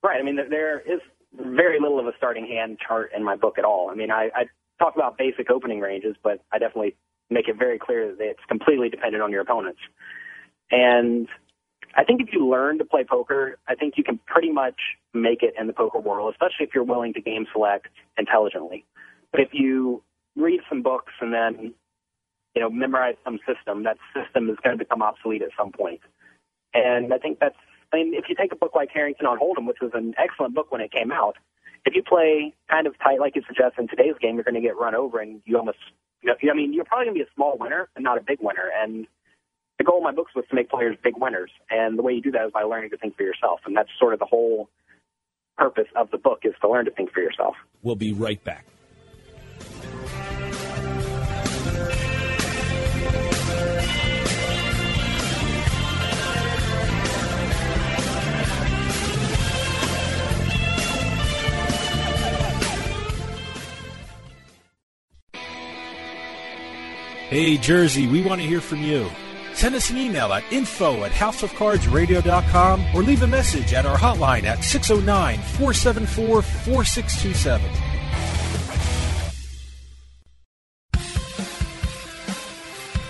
Right. 0.04 0.20
I 0.20 0.24
mean, 0.24 0.36
there 0.36 0.80
is 0.80 1.00
very 1.34 1.80
little 1.80 2.00
of 2.00 2.08
a 2.08 2.13
starting 2.18 2.46
hand 2.46 2.80
chart 2.86 3.12
in 3.16 3.24
my 3.24 3.36
book 3.36 3.58
at 3.58 3.66
all. 3.66 3.90
I 3.90 3.96
mean, 3.96 4.12
I, 4.12 4.30
I 4.36 4.46
talk 4.80 4.96
about 4.96 5.18
basic 5.18 5.50
opening 5.50 5.80
ranges, 5.80 6.16
but 6.24 6.42
I 6.52 6.60
definitely 6.60 6.96
make 7.30 7.48
it 7.48 7.58
very 7.58 7.78
clear 7.80 8.16
that 8.16 8.24
it's 8.24 8.40
completely 8.48 8.90
dependent 8.90 9.22
on 9.24 9.32
your 9.32 9.42
opponents. 9.42 9.80
And 10.72 11.28
I 11.96 12.04
think 12.04 12.22
if 12.22 12.30
you 12.32 12.48
learn 12.48 12.78
to 12.78 12.86
play 12.86 13.04
poker, 13.04 13.58
I 13.68 13.76
think 13.76 13.96
you 13.98 14.04
can 14.04 14.20
pretty 14.26 14.52
much 14.52 14.80
make 15.13 15.44
it 15.44 15.54
in 15.60 15.68
the 15.68 15.74
poker 15.74 16.00
world, 16.00 16.34
especially 16.34 16.66
if 16.66 16.70
you're 16.74 16.84
willing 16.84 17.13
to 17.13 17.22
game 17.22 17.46
select 17.52 17.88
intelligently. 18.18 18.86
But 19.32 19.42
if 19.42 19.50
you 19.52 20.04
read 20.36 20.62
some 20.70 20.82
books 20.82 21.13
and 21.20 21.34
then, 21.34 21.74
you 22.56 22.62
know, 22.62 22.70
memorize 22.70 23.16
some 23.24 23.40
system, 23.48 23.84
that 23.84 23.98
system 24.13 24.50
is 24.50 24.58
going 24.63 24.78
to 24.78 24.84
become 24.84 25.02
obsolete 25.02 25.42
at 25.42 25.50
some 25.58 25.72
point. 25.72 26.02
And 26.74 27.13
I 27.13 27.18
think 27.18 27.40
that's, 27.40 27.56
I 27.91 27.97
mean, 27.97 28.13
if 28.13 28.26
you 28.30 28.36
take 28.36 28.52
a 28.52 28.56
book 28.56 28.71
like 28.76 28.89
Harrington 28.93 29.26
on 29.26 29.39
Hold'em, 29.39 29.67
which 29.67 29.78
was 29.82 29.91
an 29.93 30.13
excellent 30.17 30.54
book 30.54 30.71
when 30.71 30.82
it 30.82 30.91
came 30.91 31.12
out, 31.12 31.38
if 31.86 31.95
you 31.95 32.04
play 32.04 32.54
kind 32.69 32.88
of 32.88 32.97
tight 33.00 33.19
like 33.19 33.36
you 33.36 33.43
suggest 33.47 33.76
in 33.80 33.88
today's 33.88 34.15
game, 34.21 34.36
you're 34.36 34.43
going 34.43 34.56
to 34.56 34.62
get 34.62 34.78
run 34.78 34.95
over 34.95 35.19
and 35.19 35.41
you 35.45 35.58
almost, 35.58 35.78
you 36.21 36.30
know, 36.30 36.52
I 36.52 36.56
mean, 36.56 36.73
you're 36.73 36.86
probably 36.86 37.06
going 37.06 37.17
to 37.17 37.23
be 37.23 37.30
a 37.30 37.34
small 37.36 37.58
winner 37.58 37.89
and 37.95 38.04
not 38.04 38.17
a 38.17 38.21
big 38.21 38.39
winner. 38.41 38.69
And 38.76 39.08
the 39.78 39.84
goal 39.84 39.97
of 39.97 40.04
my 40.04 40.12
books 40.12 40.34
was 40.36 40.45
to 40.50 40.56
make 40.56 40.69
players 40.69 40.97
big 41.04 41.13
winners, 41.17 41.52
and 41.69 41.97
the 41.97 42.02
way 42.02 42.13
you 42.13 42.21
do 42.21 42.32
that 42.32 42.45
is 42.45 42.52
by 42.52 42.63
learning 42.63 42.89
to 42.89 42.97
think 42.97 43.15
for 43.15 43.23
yourself, 43.23 43.62
and 43.65 43.78
that's 43.78 43.89
sort 44.00 44.13
of 44.13 44.19
the 44.19 44.26
whole 44.26 44.69
purpose 45.58 45.88
of 45.95 46.10
the 46.12 46.17
book 46.17 46.39
is 46.43 46.54
to 46.62 46.69
learn 46.69 46.86
to 46.86 46.91
think 46.91 47.12
for 47.12 47.21
yourself. 47.21 47.56
We'll 47.84 47.95
be 47.95 48.13
right 48.13 48.43
back. 48.43 48.65
Hey, 67.30 67.58
Jersey, 67.58 68.08
we 68.08 68.22
want 68.22 68.40
to 68.40 68.48
hear 68.48 68.62
from 68.62 68.82
you. 68.82 69.10
Send 69.54 69.76
us 69.76 69.90
an 69.90 69.98
email 69.98 70.32
at 70.32 70.50
info 70.50 71.04
at 71.04 71.12
houseofcardsradio.com 71.12 72.86
or 72.96 73.04
leave 73.04 73.22
a 73.22 73.28
message 73.28 73.74
at 73.74 73.86
our 73.86 73.98
hotline 73.98 74.44
at 74.44 74.63
609 74.63 75.38
474 75.38 76.42
4627. 76.42 77.70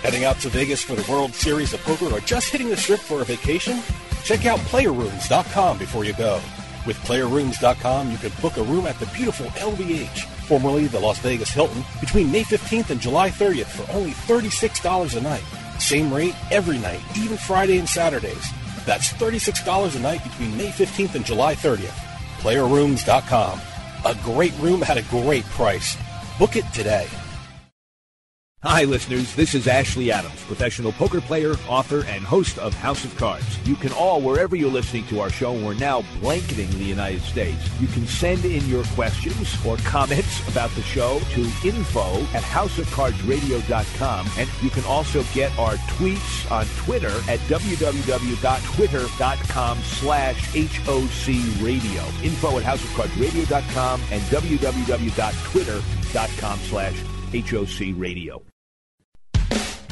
Heading 0.02 0.24
out 0.24 0.40
to 0.40 0.48
Vegas 0.48 0.82
for 0.82 0.96
the 0.96 1.08
World 1.08 1.32
Series 1.32 1.72
of 1.72 1.80
Poker 1.82 2.06
or 2.06 2.18
just 2.18 2.50
hitting 2.50 2.70
the 2.70 2.76
strip 2.76 2.98
for 2.98 3.20
a 3.20 3.24
vacation? 3.24 3.78
Check 4.24 4.46
out 4.46 4.58
playerrooms.com 4.60 5.78
before 5.78 6.04
you 6.04 6.14
go. 6.14 6.40
With 6.88 6.96
playerrooms.com, 7.04 8.10
you 8.10 8.16
can 8.16 8.32
book 8.42 8.56
a 8.56 8.64
room 8.64 8.88
at 8.88 8.98
the 8.98 9.06
beautiful 9.06 9.46
LVH, 9.46 10.26
formerly 10.48 10.86
the 10.86 10.98
Las 10.98 11.18
Vegas 11.18 11.50
Hilton, 11.50 11.84
between 12.00 12.32
May 12.32 12.42
15th 12.42 12.88
and 12.90 13.00
July 13.00 13.28
30th 13.28 13.66
for 13.66 13.92
only 13.92 14.12
$36 14.12 15.16
a 15.16 15.20
night. 15.20 15.44
Same 15.78 16.12
rate 16.12 16.34
every 16.50 16.78
night, 16.78 17.00
even 17.16 17.36
Friday 17.36 17.78
and 17.78 17.88
Saturdays. 17.88 18.50
That's 18.86 19.12
$36 19.12 19.94
a 19.94 20.00
night 20.00 20.24
between 20.24 20.56
May 20.56 20.70
15th 20.70 21.14
and 21.14 21.24
July 21.24 21.54
30th. 21.54 21.98
PlayerRooms.com. 22.40 23.60
A 24.06 24.14
great 24.24 24.56
room 24.58 24.82
at 24.82 24.96
a 24.96 25.02
great 25.02 25.44
price. 25.44 25.96
Book 26.38 26.56
it 26.56 26.64
today. 26.72 27.06
Hi, 28.64 28.82
listeners. 28.82 29.36
This 29.36 29.54
is 29.54 29.68
Ashley 29.68 30.10
Adams, 30.10 30.42
professional 30.42 30.90
poker 30.90 31.20
player, 31.20 31.54
author, 31.68 32.04
and 32.06 32.24
host 32.24 32.58
of 32.58 32.74
House 32.74 33.04
of 33.04 33.16
Cards. 33.16 33.46
You 33.64 33.76
can 33.76 33.92
all, 33.92 34.20
wherever 34.20 34.56
you're 34.56 34.68
listening 34.68 35.06
to 35.06 35.20
our 35.20 35.30
show, 35.30 35.52
we're 35.52 35.74
now 35.74 36.02
blanketing 36.20 36.68
the 36.70 36.82
United 36.82 37.22
States. 37.22 37.70
You 37.80 37.86
can 37.86 38.04
send 38.04 38.44
in 38.44 38.66
your 38.66 38.82
questions 38.96 39.56
or 39.64 39.76
comments 39.76 40.48
about 40.48 40.70
the 40.70 40.82
show 40.82 41.20
to 41.34 41.42
info 41.64 42.18
at 42.34 42.42
houseofcardsradio.com. 42.42 44.26
And 44.36 44.50
you 44.60 44.70
can 44.70 44.84
also 44.86 45.22
get 45.32 45.56
our 45.56 45.74
tweets 45.74 46.50
on 46.50 46.66
Twitter 46.84 47.16
at 47.30 47.38
www.twitter.com 47.46 49.78
slash 49.78 50.52
HOC 50.52 51.28
radio. 51.62 52.02
Info 52.24 52.58
at 52.58 52.64
houseofcardsradio.com 52.64 54.00
and 54.10 54.20
www.twitter.com 54.22 56.58
slash 56.58 57.04
HOC 57.32 57.94
Radio. 57.96 58.42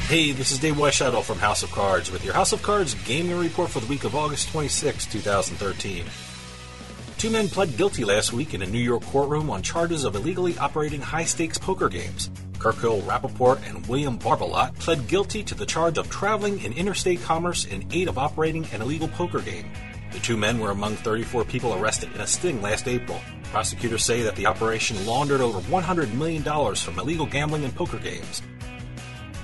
Hey, 0.08 0.32
this 0.32 0.52
is 0.52 0.60
Dave 0.60 0.76
Weishuttle 0.76 1.22
from 1.22 1.38
House 1.38 1.62
of 1.62 1.70
Cards 1.72 2.10
with 2.10 2.24
your 2.24 2.32
House 2.32 2.52
of 2.52 2.62
Cards 2.62 2.94
gaming 3.04 3.36
report 3.36 3.70
for 3.70 3.80
the 3.80 3.86
week 3.86 4.04
of 4.04 4.14
August 4.14 4.48
26, 4.50 5.06
2013. 5.06 6.04
Two 7.18 7.30
men 7.30 7.48
pled 7.48 7.76
guilty 7.76 8.04
last 8.04 8.32
week 8.32 8.54
in 8.54 8.62
a 8.62 8.66
New 8.66 8.78
York 8.78 9.02
courtroom 9.04 9.50
on 9.50 9.62
charges 9.62 10.04
of 10.04 10.14
illegally 10.14 10.56
operating 10.58 11.00
high 11.00 11.24
stakes 11.24 11.58
poker 11.58 11.88
games. 11.88 12.30
Kirill 12.60 13.02
Rapoport 13.02 13.60
and 13.66 13.86
William 13.86 14.18
Barbalat 14.18 14.78
pled 14.78 15.08
guilty 15.08 15.42
to 15.42 15.54
the 15.54 15.66
charge 15.66 15.98
of 15.98 16.08
traveling 16.08 16.62
in 16.62 16.72
interstate 16.72 17.22
commerce 17.22 17.64
in 17.64 17.86
aid 17.92 18.08
of 18.08 18.16
operating 18.16 18.64
an 18.72 18.82
illegal 18.82 19.08
poker 19.08 19.40
game. 19.40 19.70
The 20.16 20.22
two 20.22 20.38
men 20.38 20.58
were 20.58 20.70
among 20.70 20.96
34 20.96 21.44
people 21.44 21.74
arrested 21.74 22.10
in 22.14 22.22
a 22.22 22.26
sting 22.26 22.62
last 22.62 22.88
April. 22.88 23.20
Prosecutors 23.52 24.02
say 24.02 24.22
that 24.22 24.34
the 24.34 24.46
operation 24.46 25.04
laundered 25.04 25.42
over 25.42 25.60
$100 25.60 26.14
million 26.14 26.42
from 26.74 26.98
illegal 26.98 27.26
gambling 27.26 27.64
and 27.64 27.76
poker 27.76 27.98
games. 27.98 28.40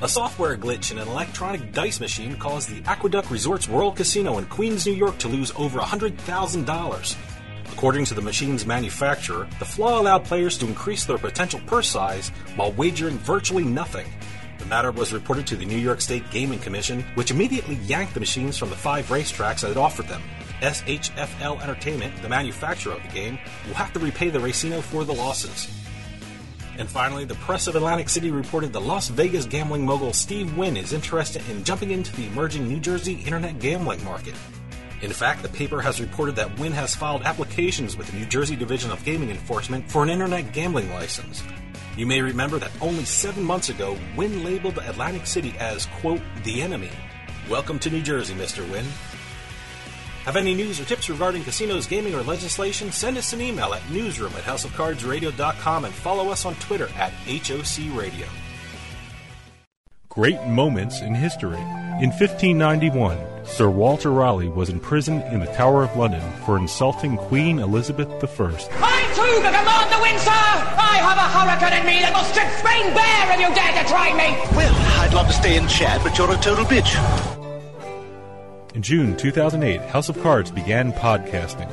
A 0.00 0.08
software 0.08 0.56
glitch 0.56 0.90
in 0.90 0.96
an 0.96 1.08
electronic 1.08 1.72
dice 1.72 2.00
machine 2.00 2.36
caused 2.36 2.70
the 2.70 2.82
Aqueduct 2.88 3.30
Resorts 3.30 3.68
World 3.68 3.96
Casino 3.96 4.38
in 4.38 4.46
Queens, 4.46 4.86
New 4.86 4.94
York 4.94 5.18
to 5.18 5.28
lose 5.28 5.52
over 5.56 5.78
$100,000. 5.78 7.16
According 7.70 8.06
to 8.06 8.14
the 8.14 8.22
machine's 8.22 8.64
manufacturer, 8.64 9.46
the 9.58 9.66
flaw 9.66 10.00
allowed 10.00 10.24
players 10.24 10.56
to 10.56 10.66
increase 10.66 11.04
their 11.04 11.18
potential 11.18 11.60
purse 11.66 11.88
size 11.90 12.30
while 12.56 12.72
wagering 12.72 13.18
virtually 13.18 13.64
nothing. 13.64 14.06
The 14.58 14.64
matter 14.66 14.90
was 14.90 15.12
reported 15.12 15.46
to 15.48 15.56
the 15.56 15.66
New 15.66 15.76
York 15.76 16.00
State 16.00 16.30
Gaming 16.30 16.60
Commission, 16.60 17.04
which 17.14 17.30
immediately 17.30 17.74
yanked 17.74 18.14
the 18.14 18.20
machines 18.20 18.56
from 18.56 18.70
the 18.70 18.76
five 18.76 19.06
racetracks 19.08 19.60
that 19.60 19.70
it 19.72 19.76
offered 19.76 20.08
them. 20.08 20.22
SHFL 20.62 21.60
Entertainment, 21.60 22.22
the 22.22 22.28
manufacturer 22.28 22.92
of 22.92 23.02
the 23.02 23.08
game, 23.08 23.38
will 23.66 23.74
have 23.74 23.92
to 23.92 23.98
repay 23.98 24.30
the 24.30 24.38
Racino 24.38 24.80
for 24.80 25.04
the 25.04 25.12
losses. 25.12 25.68
And 26.78 26.88
finally, 26.88 27.24
the 27.24 27.34
press 27.34 27.66
of 27.66 27.76
Atlantic 27.76 28.08
City 28.08 28.30
reported 28.30 28.72
the 28.72 28.80
Las 28.80 29.08
Vegas 29.08 29.44
gambling 29.44 29.84
mogul 29.84 30.12
Steve 30.12 30.56
Wynn 30.56 30.76
is 30.76 30.92
interested 30.92 31.42
in 31.50 31.64
jumping 31.64 31.90
into 31.90 32.14
the 32.16 32.26
emerging 32.26 32.66
New 32.66 32.80
Jersey 32.80 33.14
internet 33.14 33.58
gambling 33.58 34.02
market. 34.04 34.34
In 35.02 35.10
fact, 35.10 35.42
the 35.42 35.48
paper 35.48 35.80
has 35.80 36.00
reported 36.00 36.36
that 36.36 36.58
Wynn 36.60 36.72
has 36.72 36.94
filed 36.94 37.22
applications 37.22 37.96
with 37.96 38.06
the 38.10 38.16
New 38.16 38.26
Jersey 38.26 38.54
Division 38.54 38.92
of 38.92 39.04
Gaming 39.04 39.30
Enforcement 39.30 39.90
for 39.90 40.04
an 40.04 40.10
internet 40.10 40.52
gambling 40.52 40.90
license. 40.92 41.42
You 41.96 42.06
may 42.06 42.22
remember 42.22 42.58
that 42.60 42.70
only 42.80 43.04
seven 43.04 43.42
months 43.42 43.68
ago, 43.68 43.98
Wynn 44.16 44.44
labeled 44.44 44.78
Atlantic 44.78 45.26
City 45.26 45.54
as, 45.58 45.86
quote, 46.00 46.22
the 46.44 46.62
enemy. 46.62 46.90
Welcome 47.50 47.80
to 47.80 47.90
New 47.90 48.00
Jersey, 48.00 48.34
Mr. 48.34 48.66
Wynn. 48.70 48.86
Have 50.24 50.36
any 50.36 50.54
news 50.54 50.78
or 50.78 50.84
tips 50.84 51.10
regarding 51.10 51.42
casinos, 51.42 51.88
gaming, 51.88 52.14
or 52.14 52.22
legislation? 52.22 52.92
Send 52.92 53.18
us 53.18 53.32
an 53.32 53.40
email 53.40 53.74
at 53.74 53.90
newsroom 53.90 54.32
at 54.34 54.44
houseofcardsradio.com 54.44 55.84
and 55.84 55.92
follow 55.92 56.28
us 56.28 56.44
on 56.44 56.54
Twitter 56.56 56.88
at 56.96 57.12
HOC 57.26 57.98
Radio. 57.98 58.26
Great 60.08 60.40
moments 60.44 61.00
in 61.00 61.12
history. 61.12 61.58
In 62.00 62.10
1591, 62.10 63.18
Sir 63.44 63.68
Walter 63.68 64.12
Raleigh 64.12 64.48
was 64.48 64.68
imprisoned 64.68 65.24
in 65.32 65.40
the 65.40 65.52
Tower 65.54 65.82
of 65.82 65.96
London 65.96 66.22
for 66.46 66.56
insulting 66.56 67.16
Queen 67.16 67.58
Elizabeth 67.58 68.08
I. 68.08 68.18
I 68.20 69.02
too 69.16 69.40
can 69.42 69.52
command 69.52 69.90
the 69.90 70.00
wind, 70.00 70.20
sir! 70.20 70.30
I 70.30 71.02
have 71.02 71.18
a 71.18 71.28
hurricane 71.34 71.80
in 71.80 71.86
me 71.86 71.98
that 72.00 72.14
will 72.14 72.28
strip 72.30 72.48
Spain 72.62 72.94
bare 72.94 73.34
if 73.34 73.40
you 73.40 73.52
dare 73.56 73.82
to 73.82 73.88
try 73.88 74.12
me! 74.14 74.38
Well, 74.56 74.72
I'd 75.00 75.14
love 75.14 75.26
to 75.26 75.32
stay 75.32 75.56
in 75.56 75.66
chat, 75.66 76.00
but 76.04 76.16
you're 76.16 76.30
a 76.30 76.36
total 76.36 76.64
bitch. 76.64 77.31
In 78.74 78.80
June 78.80 79.16
2008, 79.18 79.82
House 79.82 80.08
of 80.08 80.18
Cards 80.22 80.50
began 80.50 80.92
podcasting. 80.94 81.70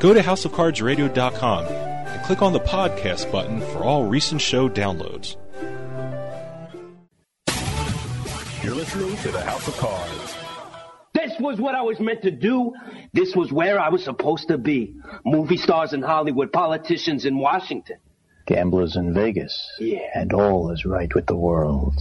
Go 0.00 0.14
to 0.14 0.20
houseofcardsradio.com 0.20 1.66
and 1.66 2.24
click 2.24 2.40
on 2.40 2.54
the 2.54 2.60
podcast 2.60 3.30
button 3.30 3.60
for 3.60 3.84
all 3.84 4.06
recent 4.06 4.40
show 4.40 4.66
downloads. 4.66 5.36
You're 8.64 8.74
listening 8.74 9.14
to 9.18 9.30
the 9.30 9.42
House 9.42 9.68
of 9.68 9.76
Cards. 9.76 10.36
This 11.12 11.32
was 11.38 11.60
what 11.60 11.74
I 11.74 11.82
was 11.82 12.00
meant 12.00 12.22
to 12.22 12.30
do. 12.30 12.72
This 13.12 13.36
was 13.36 13.52
where 13.52 13.78
I 13.78 13.90
was 13.90 14.02
supposed 14.02 14.48
to 14.48 14.56
be. 14.56 14.94
Movie 15.26 15.58
stars 15.58 15.92
in 15.92 16.00
Hollywood, 16.00 16.50
politicians 16.50 17.26
in 17.26 17.36
Washington. 17.36 17.98
Gamblers 18.46 18.96
in 18.96 19.12
Vegas. 19.12 19.68
Yeah. 19.78 19.98
And 20.14 20.32
all 20.32 20.70
is 20.72 20.86
right 20.86 21.14
with 21.14 21.26
the 21.26 21.36
world. 21.36 21.94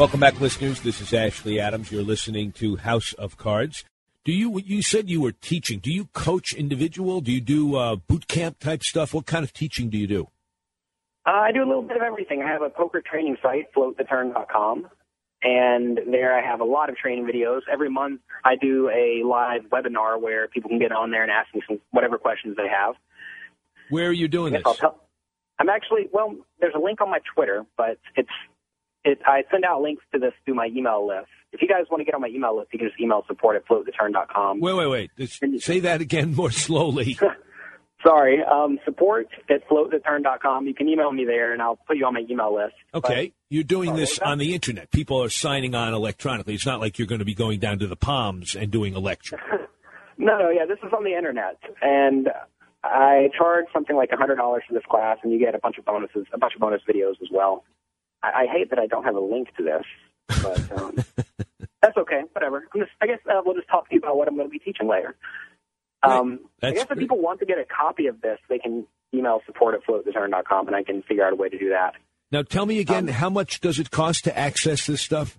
Welcome 0.00 0.20
back, 0.20 0.40
listeners. 0.40 0.80
This 0.80 1.02
is 1.02 1.12
Ashley 1.12 1.60
Adams. 1.60 1.92
You're 1.92 2.02
listening 2.02 2.52
to 2.52 2.76
House 2.76 3.12
of 3.12 3.36
Cards. 3.36 3.84
Do 4.24 4.32
you? 4.32 4.58
You 4.64 4.80
said 4.80 5.10
you 5.10 5.20
were 5.20 5.32
teaching. 5.32 5.78
Do 5.78 5.92
you 5.92 6.06
coach 6.14 6.54
individual? 6.54 7.20
Do 7.20 7.30
you 7.30 7.42
do 7.42 7.76
uh, 7.76 7.96
boot 7.96 8.26
camp 8.26 8.60
type 8.60 8.82
stuff? 8.82 9.12
What 9.12 9.26
kind 9.26 9.44
of 9.44 9.52
teaching 9.52 9.90
do 9.90 9.98
you 9.98 10.06
do? 10.06 10.28
Uh, 11.26 11.32
I 11.32 11.52
do 11.52 11.62
a 11.62 11.68
little 11.68 11.82
bit 11.82 11.98
of 11.98 12.02
everything. 12.02 12.40
I 12.42 12.50
have 12.50 12.62
a 12.62 12.70
poker 12.70 13.02
training 13.02 13.36
site, 13.42 13.74
floattheturn.com, 13.74 14.88
and 15.42 16.00
there 16.10 16.34
I 16.34 16.50
have 16.50 16.60
a 16.60 16.64
lot 16.64 16.88
of 16.88 16.96
training 16.96 17.26
videos. 17.26 17.60
Every 17.70 17.90
month 17.90 18.22
I 18.42 18.56
do 18.56 18.88
a 18.88 19.22
live 19.22 19.64
webinar 19.70 20.18
where 20.18 20.48
people 20.48 20.70
can 20.70 20.78
get 20.78 20.92
on 20.92 21.10
there 21.10 21.24
and 21.24 21.30
ask 21.30 21.54
me 21.54 21.60
some 21.68 21.78
whatever 21.90 22.16
questions 22.16 22.56
they 22.56 22.68
have. 22.68 22.94
Where 23.90 24.08
are 24.08 24.12
you 24.12 24.28
doing 24.28 24.54
this? 24.54 24.62
Tell, 24.62 24.98
I'm 25.58 25.68
actually 25.68 26.08
well. 26.10 26.36
There's 26.58 26.74
a 26.74 26.80
link 26.80 27.02
on 27.02 27.10
my 27.10 27.18
Twitter, 27.34 27.66
but 27.76 27.98
it's 28.16 28.30
it. 29.04 29.18
I 29.26 29.42
send 29.50 29.64
out 29.64 29.82
links 29.82 30.02
to 30.12 30.18
this 30.18 30.32
through 30.44 30.54
my 30.54 30.68
email 30.74 31.06
list. 31.06 31.28
If 31.52 31.62
you 31.62 31.68
guys 31.68 31.86
want 31.90 32.00
to 32.00 32.04
get 32.04 32.14
on 32.14 32.20
my 32.20 32.28
email 32.28 32.56
list, 32.56 32.72
you 32.72 32.78
can 32.78 32.88
just 32.88 33.00
email 33.00 33.24
support 33.26 33.56
at 33.56 33.66
floattheturn.com. 33.66 34.60
Wait, 34.60 34.72
wait, 34.72 35.10
wait. 35.18 35.60
Say 35.62 35.80
that 35.80 36.00
again 36.00 36.34
more 36.34 36.50
slowly. 36.50 37.18
Sorry, 38.06 38.38
um, 38.42 38.78
support 38.86 39.28
at 39.50 39.68
floattheturn.com. 39.68 40.66
You 40.66 40.74
can 40.74 40.88
email 40.88 41.12
me 41.12 41.26
there, 41.26 41.52
and 41.52 41.60
I'll 41.60 41.76
put 41.76 41.98
you 41.98 42.06
on 42.06 42.14
my 42.14 42.24
email 42.30 42.54
list. 42.54 42.74
Okay, 42.94 43.32
you're 43.50 43.62
doing 43.62 43.94
this 43.94 44.18
on 44.18 44.38
the 44.38 44.54
internet. 44.54 44.90
People 44.90 45.22
are 45.22 45.28
signing 45.28 45.74
on 45.74 45.92
electronically. 45.92 46.54
It's 46.54 46.64
not 46.64 46.80
like 46.80 46.98
you're 46.98 47.08
going 47.08 47.18
to 47.18 47.26
be 47.26 47.34
going 47.34 47.60
down 47.60 47.78
to 47.80 47.86
the 47.86 47.96
Palms 47.96 48.54
and 48.54 48.70
doing 48.70 48.94
a 48.94 49.00
lecture. 49.00 49.38
No, 50.22 50.36
no, 50.36 50.50
yeah, 50.50 50.66
this 50.66 50.76
is 50.86 50.92
on 50.94 51.02
the 51.02 51.16
internet, 51.16 51.56
and 51.80 52.28
I 52.84 53.30
charge 53.36 53.64
something 53.72 53.96
like 53.96 54.10
a 54.12 54.18
hundred 54.18 54.36
dollars 54.36 54.62
for 54.68 54.74
this 54.74 54.82
class, 54.88 55.16
and 55.22 55.32
you 55.32 55.38
get 55.38 55.54
a 55.54 55.58
bunch 55.58 55.78
of 55.78 55.86
bonuses, 55.86 56.26
a 56.34 56.38
bunch 56.38 56.52
of 56.54 56.60
bonus 56.60 56.82
videos 56.86 57.16
as 57.22 57.28
well. 57.32 57.64
I, 58.22 58.42
I 58.42 58.46
hate 58.46 58.70
that 58.70 58.78
I 58.78 58.86
don't 58.86 59.04
have 59.04 59.16
a 59.16 59.20
link 59.20 59.48
to 59.56 59.62
this, 59.64 59.84
but 60.42 60.72
um, 60.80 60.96
that's 61.82 61.96
okay. 61.96 62.22
Whatever. 62.32 62.68
I'm 62.74 62.80
just, 62.80 62.92
I 63.00 63.06
guess 63.06 63.18
uh, 63.26 63.40
we'll 63.44 63.54
just 63.54 63.68
talk 63.68 63.88
to 63.88 63.94
you 63.94 64.00
about 64.00 64.16
what 64.16 64.28
I'm 64.28 64.36
going 64.36 64.48
to 64.48 64.52
be 64.52 64.58
teaching 64.58 64.88
later. 64.88 65.16
Um, 66.02 66.40
I 66.62 66.72
guess 66.72 66.86
if 66.90 66.98
people 66.98 67.20
want 67.20 67.40
to 67.40 67.46
get 67.46 67.58
a 67.58 67.64
copy 67.64 68.06
of 68.06 68.20
this, 68.22 68.38
they 68.48 68.58
can 68.58 68.86
email 69.12 69.40
support 69.44 69.74
at 69.74 69.84
floattheturn.com, 69.84 70.66
and 70.66 70.76
I 70.76 70.82
can 70.82 71.02
figure 71.02 71.26
out 71.26 71.32
a 71.32 71.36
way 71.36 71.48
to 71.48 71.58
do 71.58 71.70
that. 71.70 71.94
Now, 72.32 72.42
tell 72.42 72.64
me 72.64 72.76
Um, 72.76 72.80
again, 72.80 73.08
how 73.08 73.28
much 73.28 73.60
does 73.60 73.78
it 73.78 73.90
cost 73.90 74.24
to 74.24 74.38
access 74.38 74.86
this 74.86 75.02
stuff? 75.02 75.38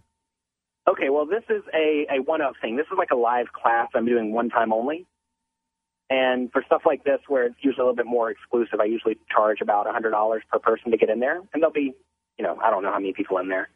Okay, 0.87 1.09
well, 1.09 1.25
this 1.25 1.43
is 1.49 1.63
a, 1.73 2.05
a 2.17 2.21
one-up 2.21 2.53
thing. 2.61 2.75
This 2.75 2.87
is 2.91 2.97
like 2.97 3.11
a 3.11 3.15
live 3.15 3.47
class 3.53 3.89
I'm 3.95 4.05
doing 4.05 4.33
one 4.33 4.49
time 4.49 4.73
only. 4.73 5.05
And 6.09 6.51
for 6.51 6.61
stuff 6.65 6.81
like 6.85 7.05
this, 7.05 7.19
where 7.27 7.45
it's 7.45 7.55
usually 7.61 7.83
a 7.83 7.85
little 7.85 7.95
bit 7.95 8.05
more 8.05 8.29
exclusive, 8.29 8.81
I 8.81 8.85
usually 8.85 9.17
charge 9.33 9.61
about 9.61 9.85
$100 9.87 10.39
per 10.51 10.59
person 10.59 10.91
to 10.91 10.97
get 10.97 11.09
in 11.09 11.19
there. 11.21 11.37
And 11.37 11.61
there'll 11.61 11.71
be, 11.71 11.93
you 12.37 12.43
know, 12.43 12.57
I 12.63 12.69
don't 12.69 12.83
know 12.83 12.91
how 12.91 12.99
many 12.99 13.13
people 13.13 13.37
in 13.37 13.47
there. 13.49 13.69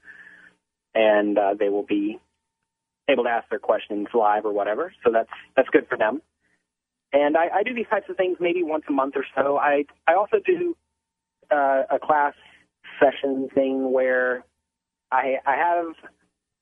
And 0.94 1.38
uh, 1.38 1.56
they 1.60 1.70
will 1.70 1.86
be 1.86 2.20
able 3.10 3.24
to 3.26 3.30
ask 3.30 3.50
their 3.50 3.60
questions 3.60 4.08
live 4.14 4.46
or 4.46 4.54
whatever. 4.54 4.94
So 5.04 5.12
that's 5.12 5.30
that's 5.56 5.70
good 5.70 5.88
for 5.88 5.98
them. 5.98 6.22
And 7.14 7.38
I, 7.38 7.48
I 7.60 7.64
do 7.64 7.74
these 7.74 7.86
types 7.90 8.08
of 8.10 8.18
things 8.18 8.38
maybe 8.40 8.64
once 8.64 8.84
a 8.90 8.92
month 8.92 9.16
or 9.16 9.26
so. 9.36 9.58
I 9.58 9.86
I 10.08 10.16
also 10.16 10.38
do 10.46 10.76
uh, 11.52 11.84
a 11.92 12.00
class 12.00 12.34
session 13.00 13.50
thing 13.54 13.92
where 13.92 14.44
I 15.12 15.36
I 15.46 15.56
have 15.56 15.94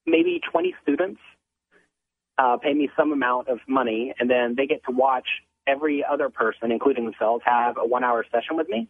maybe 0.05 0.41
20 0.51 0.75
students 0.81 1.21
uh, 2.37 2.57
pay 2.57 2.73
me 2.73 2.89
some 2.97 3.11
amount 3.11 3.47
of 3.47 3.59
money, 3.67 4.13
and 4.19 4.29
then 4.29 4.55
they 4.57 4.65
get 4.65 4.83
to 4.85 4.91
watch 4.91 5.27
every 5.67 6.03
other 6.03 6.29
person, 6.29 6.71
including 6.71 7.05
themselves, 7.05 7.43
have 7.45 7.77
a 7.77 7.87
one-hour 7.87 8.25
session 8.31 8.57
with 8.57 8.67
me. 8.67 8.89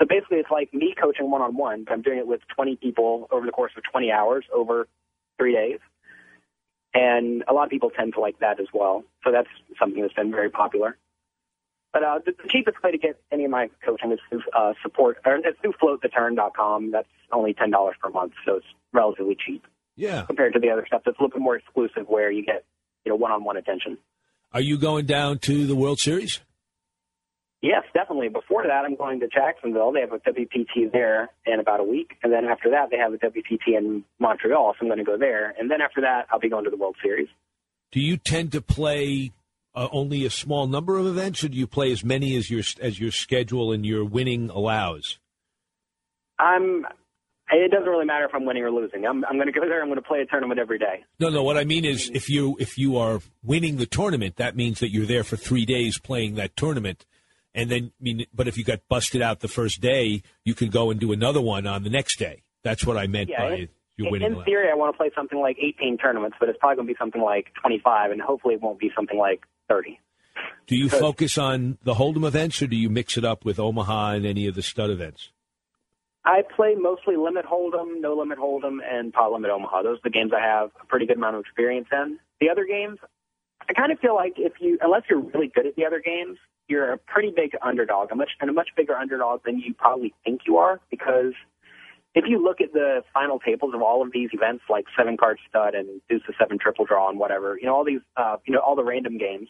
So 0.00 0.06
basically, 0.08 0.38
it's 0.38 0.50
like 0.50 0.72
me 0.72 0.94
coaching 1.00 1.30
one-on-one, 1.30 1.84
but 1.84 1.92
I'm 1.92 2.02
doing 2.02 2.18
it 2.18 2.26
with 2.26 2.40
20 2.56 2.76
people 2.76 3.28
over 3.30 3.44
the 3.44 3.52
course 3.52 3.72
of 3.76 3.82
20 3.92 4.10
hours 4.10 4.44
over 4.52 4.88
three 5.38 5.52
days. 5.52 5.78
And 6.94 7.44
a 7.46 7.52
lot 7.52 7.64
of 7.64 7.70
people 7.70 7.90
tend 7.90 8.14
to 8.14 8.20
like 8.20 8.38
that 8.40 8.58
as 8.58 8.66
well. 8.72 9.04
So 9.22 9.30
that's 9.30 9.48
something 9.78 10.00
that's 10.02 10.14
been 10.14 10.30
very 10.30 10.50
popular. 10.50 10.96
But 11.92 12.02
uh, 12.02 12.18
the, 12.24 12.32
the 12.42 12.48
cheapest 12.48 12.82
way 12.82 12.92
to 12.92 12.98
get 12.98 13.20
any 13.30 13.44
of 13.44 13.50
my 13.50 13.68
coaching 13.84 14.10
is 14.12 14.18
through 14.28 14.42
uh, 14.56 14.72
support, 14.82 15.18
or 15.26 15.36
it's 15.36 15.58
through 15.60 15.74
floattheturn.com. 15.82 16.92
That's 16.92 17.08
only 17.32 17.52
ten 17.52 17.70
dollars 17.70 17.96
per 18.00 18.10
month, 18.10 18.32
so 18.46 18.56
it's 18.56 18.66
relatively 18.92 19.36
cheap 19.44 19.66
Yeah. 19.96 20.22
compared 20.22 20.52
to 20.52 20.60
the 20.60 20.70
other 20.70 20.84
stuff 20.86 21.02
that's 21.04 21.18
a 21.18 21.22
little 21.22 21.36
bit 21.36 21.42
more 21.42 21.56
exclusive, 21.56 22.08
where 22.08 22.30
you 22.30 22.44
get 22.44 22.64
you 23.04 23.10
know 23.10 23.16
one-on-one 23.16 23.56
attention. 23.56 23.98
Are 24.52 24.60
you 24.60 24.78
going 24.78 25.06
down 25.06 25.38
to 25.40 25.66
the 25.66 25.74
World 25.74 25.98
Series? 25.98 26.40
Yes, 27.62 27.82
definitely. 27.92 28.30
Before 28.30 28.62
that, 28.62 28.84
I'm 28.86 28.96
going 28.96 29.20
to 29.20 29.28
Jacksonville. 29.28 29.92
They 29.92 30.00
have 30.00 30.12
a 30.12 30.18
WPT 30.18 30.90
there 30.90 31.28
in 31.44 31.60
about 31.60 31.80
a 31.80 31.84
week, 31.84 32.12
and 32.22 32.32
then 32.32 32.46
after 32.46 32.70
that, 32.70 32.88
they 32.90 32.96
have 32.96 33.12
a 33.12 33.18
WPT 33.18 33.76
in 33.76 34.02
Montreal. 34.18 34.74
So 34.78 34.78
I'm 34.82 34.88
going 34.88 34.98
to 34.98 35.04
go 35.04 35.18
there, 35.18 35.54
and 35.58 35.70
then 35.70 35.82
after 35.82 36.00
that, 36.00 36.26
I'll 36.32 36.40
be 36.40 36.48
going 36.48 36.64
to 36.64 36.70
the 36.70 36.78
World 36.78 36.96
Series. 37.02 37.28
Do 37.92 38.00
you 38.00 38.16
tend 38.16 38.52
to 38.52 38.62
play 38.62 39.32
uh, 39.74 39.88
only 39.92 40.24
a 40.24 40.30
small 40.30 40.66
number 40.66 40.96
of 40.96 41.06
events, 41.06 41.44
or 41.44 41.48
do 41.48 41.58
you 41.58 41.66
play 41.66 41.92
as 41.92 42.02
many 42.02 42.34
as 42.36 42.50
your 42.50 42.62
as 42.80 42.98
your 42.98 43.10
schedule 43.10 43.72
and 43.72 43.84
your 43.84 44.04
winning 44.04 44.48
allows? 44.48 45.18
I'm. 46.38 46.86
It 47.52 47.72
doesn't 47.72 47.88
really 47.88 48.06
matter 48.06 48.26
if 48.26 48.30
I'm 48.32 48.46
winning 48.46 48.62
or 48.62 48.70
losing. 48.70 49.04
I'm, 49.04 49.24
I'm 49.24 49.34
going 49.34 49.52
to 49.52 49.52
go 49.52 49.66
there. 49.66 49.82
I'm 49.82 49.88
going 49.88 50.00
to 50.00 50.06
play 50.06 50.20
a 50.20 50.26
tournament 50.26 50.60
every 50.60 50.78
day. 50.78 51.02
No, 51.18 51.30
no. 51.30 51.42
What 51.42 51.56
I 51.56 51.64
mean 51.64 51.84
is, 51.84 52.08
if 52.14 52.30
you 52.30 52.56
if 52.60 52.78
you 52.78 52.96
are 52.96 53.20
winning 53.42 53.76
the 53.76 53.86
tournament, 53.86 54.36
that 54.36 54.56
means 54.56 54.78
that 54.78 54.92
you're 54.92 55.04
there 55.04 55.24
for 55.24 55.36
three 55.36 55.66
days 55.66 55.98
playing 55.98 56.36
that 56.36 56.56
tournament, 56.56 57.04
and 57.54 57.70
then 57.70 57.92
I 58.00 58.02
mean, 58.02 58.26
but 58.34 58.48
if 58.48 58.56
you 58.56 58.64
got 58.64 58.80
busted 58.88 59.22
out 59.22 59.40
the 59.40 59.48
first 59.48 59.80
day, 59.80 60.22
you 60.44 60.54
can 60.54 60.70
go 60.70 60.90
and 60.90 60.98
do 61.00 61.12
another 61.12 61.40
one 61.40 61.66
on 61.66 61.82
the 61.82 61.90
next 61.90 62.18
day. 62.18 62.42
That's 62.62 62.86
what 62.86 62.96
I 62.96 63.06
meant 63.06 63.30
Yeah, 63.30 63.40
by 63.40 63.68
your 63.96 64.08
in, 64.08 64.12
winning. 64.12 64.36
in 64.36 64.44
theory, 64.44 64.68
I 64.70 64.74
want 64.74 64.94
to 64.94 64.96
play 64.96 65.10
something 65.14 65.38
like 65.38 65.56
18 65.58 65.98
tournaments, 65.98 66.36
but 66.38 66.48
it's 66.48 66.58
probably 66.58 66.76
going 66.76 66.88
to 66.88 66.94
be 66.94 66.98
something 66.98 67.22
like 67.22 67.46
25, 67.60 68.10
and 68.12 68.20
hopefully, 68.20 68.54
it 68.54 68.60
won't 68.60 68.78
be 68.78 68.90
something 68.94 69.18
like 69.18 69.40
30. 69.68 69.98
Do 70.66 70.76
you 70.76 70.88
focus 70.88 71.36
on 71.36 71.78
the 71.82 71.94
Hold'em 71.94 72.26
events, 72.26 72.62
or 72.62 72.66
do 72.66 72.76
you 72.76 72.88
mix 72.88 73.16
it 73.16 73.24
up 73.24 73.44
with 73.44 73.58
Omaha 73.58 74.12
and 74.12 74.26
any 74.26 74.46
of 74.46 74.54
the 74.54 74.62
stud 74.62 74.90
events? 74.90 75.30
I 76.24 76.42
play 76.54 76.74
mostly 76.78 77.16
limit 77.16 77.46
hold'em, 77.46 78.00
no 78.00 78.14
limit 78.14 78.38
hold'em, 78.38 78.78
and 78.84 79.12
pot 79.12 79.32
limit 79.32 79.50
Omaha. 79.50 79.82
Those 79.82 79.98
are 79.98 80.04
the 80.04 80.10
games 80.10 80.32
I 80.36 80.40
have 80.46 80.70
a 80.80 80.86
pretty 80.86 81.06
good 81.06 81.16
amount 81.16 81.36
of 81.36 81.40
experience 81.40 81.88
in. 81.90 82.18
The 82.40 82.50
other 82.50 82.66
games, 82.66 82.98
I 83.68 83.72
kind 83.72 83.90
of 83.90 83.98
feel 84.00 84.14
like 84.14 84.34
if 84.36 84.52
you, 84.60 84.78
unless 84.82 85.02
you're 85.08 85.20
really 85.20 85.50
good 85.54 85.66
at 85.66 85.76
the 85.76 85.86
other 85.86 86.00
games, 86.04 86.38
you're 86.70 86.92
a 86.92 86.98
pretty 86.98 87.32
big 87.34 87.52
underdog, 87.62 88.12
a 88.12 88.14
much 88.14 88.30
and 88.40 88.48
a 88.48 88.52
much 88.52 88.70
bigger 88.76 88.94
underdog 88.94 89.42
than 89.44 89.58
you 89.58 89.74
probably 89.74 90.14
think 90.24 90.42
you 90.46 90.56
are, 90.56 90.80
because 90.90 91.32
if 92.14 92.24
you 92.26 92.42
look 92.42 92.60
at 92.60 92.72
the 92.72 93.02
final 93.12 93.38
tables 93.38 93.74
of 93.74 93.82
all 93.82 94.02
of 94.02 94.12
these 94.12 94.30
events, 94.32 94.64
like 94.68 94.84
seven 94.96 95.16
card 95.16 95.38
stud 95.48 95.74
and 95.74 96.00
deuce 96.08 96.22
to 96.26 96.32
seven 96.38 96.58
triple 96.58 96.84
draw 96.84 97.08
and 97.08 97.18
whatever, 97.18 97.58
you 97.60 97.66
know, 97.66 97.74
all 97.74 97.84
these, 97.84 98.00
uh, 98.16 98.36
you 98.46 98.54
know, 98.54 98.60
all 98.60 98.74
the 98.74 98.84
random 98.84 99.18
games 99.18 99.48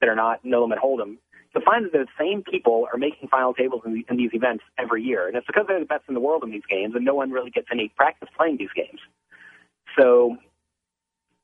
that 0.00 0.08
are 0.08 0.16
not 0.16 0.40
no 0.44 0.62
limit 0.62 0.78
hold'em, 0.78 1.16
you'll 1.54 1.64
find 1.64 1.84
that 1.84 1.92
the 1.92 2.06
same 2.18 2.42
people 2.42 2.86
are 2.92 2.98
making 2.98 3.28
final 3.28 3.54
tables 3.54 3.82
in, 3.86 3.94
the, 3.94 4.06
in 4.08 4.16
these 4.16 4.30
events 4.32 4.64
every 4.78 5.02
year, 5.02 5.26
and 5.26 5.36
it's 5.36 5.46
because 5.46 5.64
they're 5.68 5.78
the 5.78 5.86
best 5.86 6.04
in 6.08 6.14
the 6.14 6.20
world 6.20 6.42
in 6.42 6.50
these 6.50 6.66
games, 6.68 6.94
and 6.94 7.04
no 7.04 7.14
one 7.14 7.30
really 7.30 7.50
gets 7.50 7.68
any 7.70 7.92
practice 7.96 8.28
playing 8.36 8.56
these 8.58 8.72
games. 8.74 9.00
So, 9.98 10.36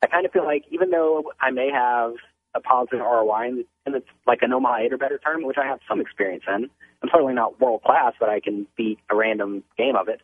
I 0.03 0.07
kind 0.07 0.25
of 0.25 0.33
feel 0.33 0.45
like 0.45 0.65
even 0.71 0.91
though 0.91 1.33
I 1.41 1.51
may 1.51 1.71
have 1.71 2.13
a 2.55 2.61
positive 2.61 3.01
ROI 3.01 3.49
and, 3.49 3.65
in 3.87 3.95
it's 3.95 4.07
like 4.27 4.43
an 4.43 4.53
Omaha 4.53 4.79
8 4.85 4.93
or 4.93 4.99
better 4.99 5.19
tournament, 5.23 5.49
which 5.49 5.59
I 5.59 5.67
have 5.67 5.81
some 5.89 6.01
experience 6.01 6.45
in, 6.47 6.69
I'm 7.03 7.09
certainly 7.13 7.35
not 7.35 7.61
world 7.61 7.83
class, 7.83 8.15
but 8.19 8.29
I 8.29 8.41
can 8.41 8.67
beat 8.77 8.99
a 9.11 9.17
random 9.17 9.63
game 9.77 9.97
of 9.97 10.09
it. 10.09 10.21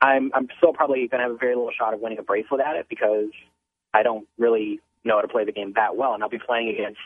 I'm 0.00 0.30
I'm 0.34 0.48
still 0.58 0.72
probably 0.72 1.08
going 1.08 1.20
to 1.20 1.28
have 1.28 1.30
a 1.30 1.38
very 1.38 1.54
little 1.54 1.70
shot 1.76 1.94
of 1.94 2.00
winning 2.00 2.18
a 2.18 2.22
bracelet 2.22 2.60
at 2.60 2.76
it 2.76 2.86
because 2.88 3.30
I 3.92 4.02
don't 4.02 4.26
really 4.38 4.80
know 5.04 5.16
how 5.16 5.22
to 5.22 5.28
play 5.28 5.44
the 5.44 5.52
game 5.52 5.72
that 5.76 5.96
well, 5.96 6.14
and 6.14 6.22
I'll 6.22 6.28
be 6.28 6.38
playing 6.38 6.68
against 6.68 7.00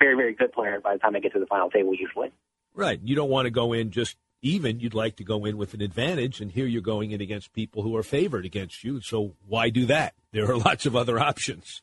very 0.00 0.16
very 0.16 0.34
good 0.34 0.52
players 0.52 0.82
by 0.82 0.94
the 0.94 0.98
time 0.98 1.16
I 1.16 1.20
get 1.20 1.32
to 1.34 1.40
the 1.40 1.46
final 1.46 1.70
table 1.70 1.94
usually. 1.94 2.32
Right. 2.74 3.00
You 3.02 3.16
don't 3.16 3.30
want 3.30 3.46
to 3.46 3.50
go 3.50 3.72
in 3.72 3.90
just 3.90 4.16
even. 4.40 4.80
You'd 4.80 4.94
like 4.94 5.16
to 5.16 5.24
go 5.24 5.44
in 5.44 5.58
with 5.58 5.74
an 5.74 5.82
advantage, 5.82 6.40
and 6.40 6.52
here 6.52 6.66
you're 6.66 6.80
going 6.80 7.10
in 7.10 7.20
against 7.20 7.52
people 7.52 7.82
who 7.82 7.96
are 7.96 8.02
favored 8.02 8.46
against 8.46 8.84
you. 8.84 9.00
So 9.00 9.34
why 9.46 9.70
do 9.70 9.84
that? 9.86 10.14
There 10.32 10.50
are 10.50 10.56
lots 10.68 10.86
of 10.86 10.96
other 10.96 11.18
options. 11.18 11.82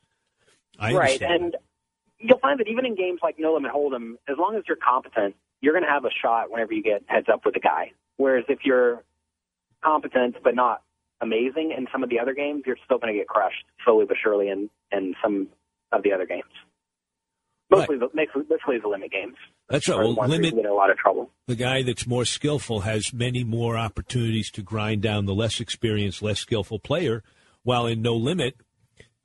I 0.80 0.94
right, 0.94 1.22
understand. 1.22 1.44
and 1.44 1.56
you'll 2.20 2.40
find 2.40 2.60
that 2.60 2.68
even 2.68 2.86
in 2.86 2.96
games 2.96 3.20
like 3.24 3.36
No 3.40 3.54
Limit 3.54 3.72
Hold'em, 3.72 4.14
as 4.28 4.38
long 4.38 4.56
as 4.56 4.64
you're 4.68 4.78
competent, 4.78 5.36
you're 5.62 5.74
going 5.74 5.86
to 5.86 5.90
have 5.90 6.06
a 6.06 6.12
shot 6.22 6.52
whenever 6.52 6.74
you 6.74 6.84
get 6.84 7.04
heads 7.08 7.28
up 7.32 7.46
with 7.46 7.56
a 7.56 7.60
guy. 7.60 7.92
Whereas 8.18 8.46
if 8.50 8.60
you're 8.64 9.04
competent 9.84 10.38
but 10.44 10.56
not 10.56 10.82
amazing 11.22 11.74
in 11.78 11.88
some 11.92 12.04
of 12.04 12.10
the 12.10 12.20
other 12.20 12.34
games, 12.34 12.64
you're 12.66 12.78
still 12.86 12.98
going 12.98 13.14
to 13.14 13.20
get 13.20 13.28
crushed 13.28 13.64
slowly 13.84 14.06
but 14.06 14.18
surely 14.22 14.50
in 14.50 14.70
in 14.92 15.16
some 15.24 15.48
of 15.92 16.04
the 16.04 16.12
other 16.12 16.26
games. 16.26 16.44
Mostly, 17.72 17.98
the, 17.98 18.10
mostly 18.14 18.78
the 18.80 18.88
limit 18.88 19.12
games. 19.12 19.36
That's 19.70 19.90
right. 19.90 19.98
Well, 19.98 20.16
ones 20.16 20.30
where 20.30 20.38
you 20.38 20.52
limit 20.52 20.66
in 20.66 20.72
a 20.72 20.74
lot 20.74 20.92
of 20.92 20.98
trouble. 20.98 21.32
the 21.48 21.56
guy 21.56 21.82
that's 21.82 22.06
more 22.06 22.24
skillful 22.26 22.82
has 22.82 23.12
many 23.12 23.44
more 23.44 23.76
opportunities 23.76 24.52
to 24.52 24.62
grind 24.62 25.02
down 25.02 25.26
the 25.26 25.34
less 25.34 25.60
experienced, 25.60 26.22
less 26.22 26.40
skillful 26.40 26.80
player. 26.80 27.24
While 27.64 27.88
in 27.88 28.04
no 28.04 28.14
limit, 28.14 28.56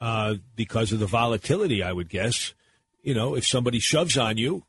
uh, 0.00 0.34
because 0.56 0.92
of 0.92 0.98
the 0.98 1.06
volatility, 1.06 1.82
I 1.82 1.92
would 1.92 2.08
guess, 2.08 2.54
you 3.02 3.14
know, 3.14 3.34
if 3.34 3.46
somebody 3.46 3.78
shoves 3.78 4.16
on 4.16 4.36
you 4.36 4.64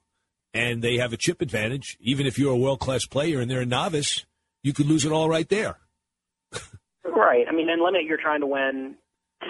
and 0.53 0.81
they 0.81 0.97
have 0.97 1.13
a 1.13 1.17
chip 1.17 1.41
advantage, 1.41 1.97
even 2.01 2.25
if 2.25 2.37
you're 2.37 2.53
a 2.53 2.57
world 2.57 2.79
class 2.79 3.05
player 3.05 3.39
and 3.39 3.49
they're 3.49 3.61
a 3.61 3.65
novice, 3.65 4.25
you 4.63 4.73
could 4.73 4.87
lose 4.87 5.05
it 5.05 5.11
all 5.11 5.29
right 5.29 5.47
there. 5.49 5.77
Right. 7.03 7.45
I 7.47 7.53
mean, 7.53 7.69
in 7.69 7.83
limit, 7.83 8.03
you're 8.03 8.21
trying 8.21 8.41
to 8.41 8.47
win 8.47 8.95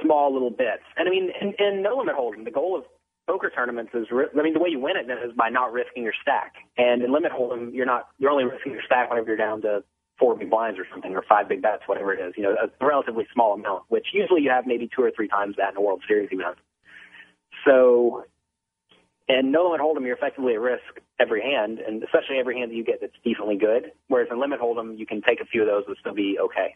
small 0.04 0.34
little 0.34 0.50
bits. 0.50 0.84
And 0.98 1.08
I 1.08 1.12
mean, 1.12 1.32
in, 1.40 1.54
in 1.60 1.82
no 1.82 1.98
limit 1.98 2.16
hold'em, 2.16 2.46
the 2.46 2.52
goal 2.52 2.78
of 2.78 2.86
poker 3.28 3.52
tournaments 3.54 3.92
is, 3.94 4.08
I 4.12 4.42
mean, 4.42 4.54
the 4.54 4.60
way 4.60 4.70
you 4.70 4.80
win 4.80 4.96
it 4.98 5.10
is 5.12 5.34
by 5.36 5.50
not 5.50 5.72
risking 5.74 6.04
your 6.04 6.14
stack. 6.22 6.54
And 6.78 7.02
in 7.02 7.12
limit 7.12 7.32
hold'em, 7.32 7.74
you're 7.74 7.86
not, 7.86 8.08
you're 8.18 8.32
only 8.32 8.46
risking 8.46 8.72
your 8.72 8.82
stack 8.86 9.10
whenever 9.10 9.28
you're 9.28 9.38
down 9.38 9.62
to 9.64 9.84
four 10.22 10.36
big 10.38 10.52
blinds 10.52 10.80
or 10.80 10.86
something, 10.92 11.14
or 11.16 11.24
five 11.28 11.50
big 11.50 11.64
bets, 11.64 11.82
whatever 11.88 12.14
it 12.14 12.20
is. 12.26 12.34
You 12.38 12.44
know, 12.44 12.56
a 12.56 12.86
relatively 12.86 13.28
small 13.34 13.54
amount, 13.54 13.84
which 13.90 14.06
usually 14.14 14.42
you 14.44 14.52
have 14.52 14.68
maybe 14.68 14.88
two 14.96 15.02
or 15.02 15.12
three 15.14 15.28
times 15.28 15.56
that 15.58 15.72
in 15.72 15.78
a 15.78 15.82
World 15.82 16.04
Series 16.08 16.30
event. 16.32 16.58
So, 17.66 18.24
and 19.28 19.52
no 19.52 19.66
limit 19.66 19.82
hold'em, 19.82 20.06
you're 20.06 20.16
effectively 20.16 20.54
at 20.54 20.60
risk 20.60 20.84
every 21.20 21.42
hand, 21.42 21.80
and 21.80 22.04
especially 22.04 22.38
every 22.40 22.60
hand 22.60 22.72
that 22.72 22.76
you 22.76 22.84
get 22.84 23.02
that's 23.02 23.14
decently 23.24 23.58
good. 23.58 23.92
Whereas 24.08 24.30
in 24.32 24.40
limit 24.40 24.62
hold'em, 24.62 24.98
you 24.98 25.08
can 25.08 25.22
take 25.22 25.42
a 25.42 25.46
few 25.46 25.62
of 25.62 25.68
those 25.68 25.84
and 25.88 25.98
still 26.00 26.14
be 26.14 26.38
okay. 26.40 26.76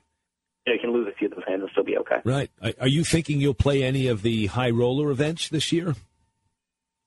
You, 0.66 0.74
know, 0.74 0.74
you 0.74 0.80
can 0.80 0.92
lose 0.92 1.08
a 1.08 1.16
few 1.16 1.28
of 1.28 1.36
those 1.36 1.44
hands 1.48 1.62
and 1.62 1.70
still 1.72 1.84
be 1.84 1.98
okay. 2.00 2.18
Right. 2.24 2.50
Are- 2.64 2.74
Are 2.82 2.88
you 2.88 3.04
thinking 3.04 3.40
you'll 3.40 3.54
play 3.54 3.84
any 3.84 4.08
of 4.08 4.24
the 4.24 4.48
high 4.48 4.72
roller 4.72 5.12
events 5.12 5.50
this 5.50 5.72
year? 5.72 5.96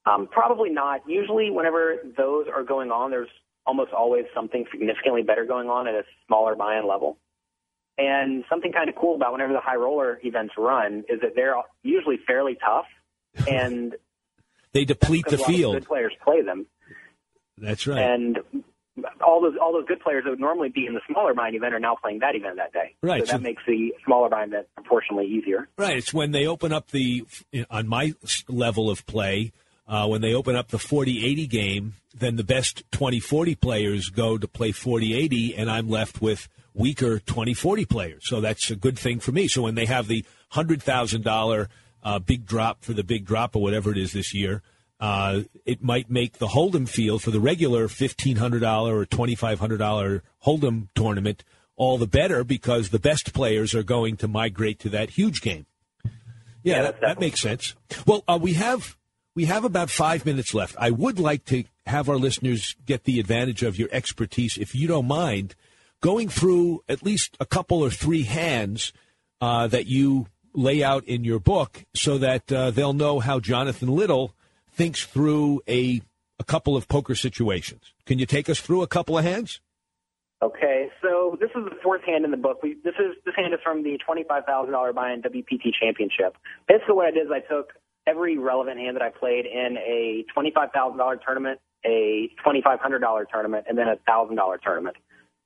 Um, 0.06 0.28
probably 0.30 0.70
not. 0.70 1.00
Usually, 1.08 1.50
whenever 1.50 1.96
those 2.16 2.46
are 2.54 2.62
going 2.62 2.90
on, 2.92 3.10
there's 3.10 3.28
almost 3.68 3.92
always 3.92 4.24
something 4.34 4.64
significantly 4.72 5.22
better 5.22 5.44
going 5.44 5.68
on 5.68 5.86
at 5.86 5.94
a 5.94 6.02
smaller 6.26 6.56
buy-in 6.56 6.88
level. 6.88 7.18
And 7.98 8.44
something 8.48 8.72
kind 8.72 8.88
of 8.88 8.94
cool 8.96 9.14
about 9.16 9.32
whenever 9.32 9.52
the 9.52 9.60
high 9.60 9.76
roller 9.76 10.18
events 10.24 10.54
run 10.56 11.04
is 11.08 11.20
that 11.20 11.32
they're 11.36 11.54
usually 11.82 12.16
fairly 12.26 12.56
tough, 12.64 12.86
and 13.48 13.94
They 14.72 14.84
deplete 14.84 15.26
the 15.28 15.36
a 15.36 15.38
lot 15.38 15.48
of 15.48 15.54
field. 15.54 15.74
good 15.74 15.86
players 15.86 16.12
play 16.24 16.42
them. 16.42 16.66
That's 17.58 17.86
right. 17.86 17.98
And 17.98 18.38
all 19.24 19.40
those 19.40 19.54
all 19.62 19.72
those 19.72 19.84
good 19.86 20.00
players 20.00 20.24
that 20.24 20.30
would 20.30 20.40
normally 20.40 20.70
be 20.70 20.86
in 20.86 20.94
the 20.94 21.00
smaller 21.10 21.34
buy-in 21.34 21.54
event 21.56 21.74
are 21.74 21.78
now 21.80 21.96
playing 22.00 22.20
that 22.20 22.34
event 22.34 22.56
that 22.56 22.72
day. 22.72 22.94
Right, 23.02 23.20
So 23.26 23.32
that 23.32 23.38
so- 23.38 23.42
makes 23.42 23.62
the 23.66 23.92
smaller 24.04 24.28
buy-in 24.28 24.50
event 24.50 24.68
proportionally 24.76 25.26
easier. 25.26 25.68
Right. 25.76 25.96
It's 25.96 26.14
when 26.14 26.30
they 26.30 26.46
open 26.46 26.72
up 26.72 26.90
the, 26.92 27.24
on 27.70 27.86
my 27.88 28.14
level 28.48 28.90
of 28.90 29.04
play, 29.06 29.52
uh, 29.88 30.06
when 30.06 30.20
they 30.20 30.34
open 30.34 30.54
up 30.54 30.68
the 30.68 30.78
40 30.78 31.24
80 31.24 31.46
game, 31.46 31.94
then 32.14 32.36
the 32.36 32.44
best 32.44 32.84
20 32.92 33.20
40 33.20 33.54
players 33.54 34.10
go 34.10 34.36
to 34.36 34.46
play 34.46 34.72
40 34.72 35.14
80, 35.14 35.56
and 35.56 35.70
I'm 35.70 35.88
left 35.88 36.20
with 36.20 36.48
weaker 36.74 37.18
20 37.18 37.54
40 37.54 37.84
players. 37.86 38.22
So 38.24 38.40
that's 38.40 38.70
a 38.70 38.76
good 38.76 38.98
thing 38.98 39.18
for 39.20 39.32
me. 39.32 39.48
So 39.48 39.62
when 39.62 39.74
they 39.74 39.86
have 39.86 40.06
the 40.06 40.24
$100,000 40.52 41.68
uh, 42.04 42.18
big 42.20 42.46
drop 42.46 42.84
for 42.84 42.92
the 42.92 43.02
big 43.02 43.24
drop 43.24 43.56
or 43.56 43.62
whatever 43.62 43.90
it 43.90 43.98
is 43.98 44.12
this 44.12 44.34
year, 44.34 44.62
uh, 45.00 45.42
it 45.64 45.82
might 45.82 46.10
make 46.10 46.38
the 46.38 46.48
Hold'em 46.48 46.88
field 46.88 47.22
for 47.22 47.30
the 47.30 47.40
regular 47.40 47.88
$1,500 47.88 48.88
or 48.88 49.06
$2,500 49.06 50.20
Hold'em 50.44 50.88
tournament 50.94 51.44
all 51.76 51.96
the 51.96 52.06
better 52.06 52.44
because 52.44 52.90
the 52.90 52.98
best 52.98 53.32
players 53.32 53.74
are 53.74 53.84
going 53.84 54.16
to 54.16 54.28
migrate 54.28 54.80
to 54.80 54.88
that 54.90 55.10
huge 55.10 55.40
game. 55.40 55.66
Yeah, 56.64 56.82
that, 56.82 57.00
that 57.00 57.20
makes 57.20 57.40
sense. 57.40 57.74
Well, 58.04 58.24
uh, 58.26 58.38
we 58.40 58.54
have 58.54 58.97
we 59.38 59.44
have 59.44 59.64
about 59.64 59.88
five 59.88 60.26
minutes 60.26 60.52
left. 60.52 60.74
I 60.80 60.90
would 60.90 61.20
like 61.20 61.44
to 61.44 61.62
have 61.86 62.08
our 62.08 62.16
listeners 62.16 62.74
get 62.84 63.04
the 63.04 63.20
advantage 63.20 63.62
of 63.62 63.78
your 63.78 63.88
expertise, 63.92 64.58
if 64.58 64.74
you 64.74 64.88
don't 64.88 65.06
mind, 65.06 65.54
going 66.00 66.28
through 66.28 66.82
at 66.88 67.04
least 67.04 67.36
a 67.38 67.46
couple 67.46 67.80
or 67.80 67.88
three 67.88 68.24
hands 68.24 68.92
uh, 69.40 69.68
that 69.68 69.86
you 69.86 70.26
lay 70.54 70.82
out 70.82 71.04
in 71.04 71.22
your 71.22 71.38
book, 71.38 71.84
so 71.94 72.18
that 72.18 72.50
uh, 72.50 72.72
they'll 72.72 72.92
know 72.92 73.20
how 73.20 73.38
Jonathan 73.38 73.86
Little 73.86 74.34
thinks 74.72 75.04
through 75.04 75.62
a 75.68 76.02
a 76.40 76.44
couple 76.44 76.76
of 76.76 76.88
poker 76.88 77.14
situations. 77.14 77.92
Can 78.06 78.18
you 78.18 78.26
take 78.26 78.50
us 78.50 78.58
through 78.58 78.82
a 78.82 78.88
couple 78.88 79.16
of 79.16 79.22
hands? 79.22 79.60
Okay, 80.42 80.88
so 81.00 81.36
this 81.38 81.50
is 81.50 81.64
the 81.64 81.76
fourth 81.80 82.02
hand 82.02 82.24
in 82.24 82.32
the 82.32 82.36
book. 82.36 82.60
We, 82.60 82.74
this 82.82 82.94
is 82.98 83.14
this 83.24 83.36
hand 83.36 83.54
is 83.54 83.60
from 83.62 83.84
the 83.84 83.98
twenty-five 84.04 84.46
thousand 84.46 84.72
dollar 84.72 84.92
buy-in 84.92 85.22
WPT 85.22 85.70
championship. 85.80 86.36
Basically, 86.66 86.96
what 86.96 87.06
I 87.06 87.12
did 87.12 87.26
is 87.26 87.30
I 87.30 87.38
took 87.38 87.68
every 88.08 88.38
relevant 88.38 88.78
hand 88.78 88.96
that 88.96 89.02
I 89.02 89.10
played 89.10 89.46
in 89.46 89.76
a 89.78 90.24
twenty-five 90.32 90.70
thousand 90.72 90.98
dollar 90.98 91.16
tournament, 91.16 91.60
a 91.84 92.30
twenty-five 92.42 92.80
hundred 92.80 93.00
dollar 93.00 93.26
tournament, 93.30 93.66
and 93.68 93.76
then 93.76 93.88
a 93.88 93.96
thousand 94.06 94.36
dollar 94.36 94.58
tournament. 94.58 94.96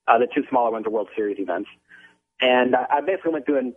Uh, 0.07 0.17
the 0.17 0.27
two 0.33 0.43
smaller 0.49 0.71
ones 0.71 0.85
are 0.85 0.89
World 0.89 1.09
Series 1.15 1.39
events, 1.39 1.69
and 2.41 2.75
I, 2.75 3.01
basically 3.01 3.31
went 3.33 3.45
through 3.45 3.59
and 3.59 3.73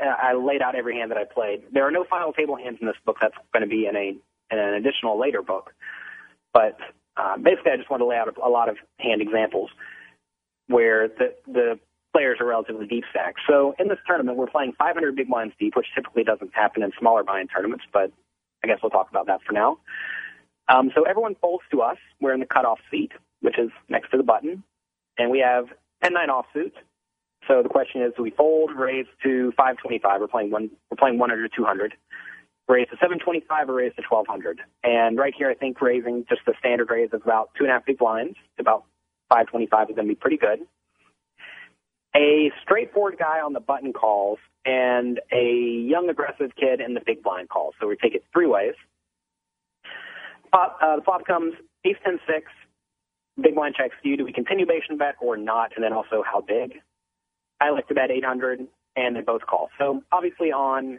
I 0.00 0.32
laid 0.34 0.62
out 0.62 0.74
every 0.74 0.96
hand 0.96 1.10
that 1.10 1.18
I 1.18 1.24
played. 1.24 1.64
There 1.72 1.86
are 1.86 1.90
no 1.90 2.04
final 2.08 2.32
table 2.32 2.56
hands 2.56 2.78
in 2.80 2.86
this 2.86 2.96
book. 3.04 3.16
That's 3.20 3.34
going 3.52 3.62
to 3.62 3.68
be 3.68 3.86
in 3.86 3.96
a 3.96 4.16
in 4.50 4.58
an 4.58 4.74
additional 4.74 5.18
later 5.20 5.42
book, 5.42 5.72
but 6.52 6.78
uh, 7.16 7.36
basically, 7.38 7.72
I 7.72 7.76
just 7.76 7.90
wanted 7.90 8.04
to 8.04 8.08
lay 8.08 8.16
out 8.16 8.28
a, 8.28 8.46
a 8.46 8.50
lot 8.50 8.68
of 8.68 8.76
hand 8.98 9.20
examples 9.22 9.70
where 10.68 11.08
the 11.08 11.34
the 11.46 11.78
players 12.16 12.38
are 12.40 12.46
relatively 12.46 12.86
deep 12.86 13.04
stacked. 13.10 13.40
So 13.46 13.74
in 13.78 13.88
this 13.88 13.98
tournament, 14.06 14.38
we're 14.38 14.46
playing 14.46 14.72
500 14.78 15.16
big 15.16 15.28
blinds 15.28 15.54
deep, 15.58 15.76
which 15.76 15.86
typically 15.94 16.24
doesn't 16.24 16.54
happen 16.54 16.82
in 16.82 16.90
smaller 16.98 17.22
buy-in 17.22 17.46
tournaments, 17.48 17.84
but 17.92 18.10
I 18.62 18.66
guess 18.66 18.78
we'll 18.82 18.90
talk 18.90 19.10
about 19.10 19.26
that 19.26 19.40
for 19.46 19.52
now. 19.52 19.78
Um, 20.68 20.90
so 20.94 21.04
everyone 21.04 21.36
folds 21.40 21.64
to 21.70 21.82
us. 21.82 21.98
We're 22.20 22.34
in 22.34 22.40
the 22.40 22.46
cutoff 22.46 22.78
seat, 22.90 23.12
which 23.40 23.58
is 23.58 23.70
next 23.88 24.10
to 24.10 24.16
the 24.16 24.22
button, 24.22 24.64
and 25.18 25.30
we 25.30 25.40
have 25.40 25.66
10-9 26.02 26.12
offsuit. 26.28 26.72
So 27.46 27.62
the 27.62 27.68
question 27.68 28.02
is, 28.02 28.12
do 28.16 28.22
we 28.22 28.30
fold, 28.30 28.70
raise 28.76 29.06
to 29.22 29.52
525? 29.52 30.20
We're 30.20 30.26
playing 30.26 30.50
one. 30.50 30.70
We're 30.90 30.96
playing 30.96 31.18
100 31.18 31.48
to 31.48 31.56
200. 31.56 31.94
Raise 32.68 32.88
to 32.88 32.96
725 32.96 33.68
or 33.68 33.74
raise 33.74 33.94
to 33.94 34.02
1200. 34.08 34.60
And 34.82 35.16
right 35.16 35.32
here, 35.36 35.48
I 35.48 35.54
think 35.54 35.80
raising 35.80 36.24
just 36.28 36.40
the 36.46 36.54
standard 36.58 36.90
raise 36.90 37.10
of 37.12 37.22
about 37.22 37.50
two 37.56 37.62
and 37.62 37.70
a 37.70 37.74
half 37.74 37.86
big 37.86 37.98
blinds, 37.98 38.36
about 38.58 38.84
525 39.28 39.90
is 39.90 39.96
going 39.96 40.08
to 40.08 40.14
be 40.14 40.18
pretty 40.18 40.36
good. 40.36 40.60
A 42.16 42.50
straightforward 42.62 43.18
guy 43.18 43.40
on 43.40 43.52
the 43.52 43.60
button 43.60 43.92
calls 43.92 44.38
and 44.66 45.20
a 45.32 45.84
young 45.88 46.08
aggressive 46.10 46.50
kid 46.58 46.80
in 46.80 46.94
the 46.94 47.00
big 47.06 47.22
blind 47.22 47.48
calls. 47.48 47.74
So 47.80 47.86
we 47.86 47.96
take 47.96 48.14
it 48.14 48.24
three 48.32 48.48
ways. 48.48 48.74
Flop, 50.50 50.78
uh, 50.82 50.96
the 50.96 51.02
flop 51.02 51.24
comes 51.24 51.54
ace 51.84 51.96
10 52.04 52.18
6. 52.26 52.46
Big 53.40 53.54
blind 53.54 53.76
checks 53.76 53.94
you. 54.02 54.16
Do 54.16 54.24
we 54.24 54.32
continue 54.32 54.66
continuation 54.66 54.98
bet 54.98 55.14
or 55.20 55.36
not? 55.36 55.72
And 55.76 55.84
then 55.84 55.92
also 55.92 56.22
how 56.24 56.40
big? 56.40 56.80
I 57.60 57.70
like 57.70 57.86
to 57.88 57.94
bet 57.94 58.10
800 58.10 58.66
and 58.96 59.16
they 59.16 59.20
both 59.20 59.42
call. 59.46 59.68
So 59.78 60.02
obviously 60.10 60.48
on 60.52 60.98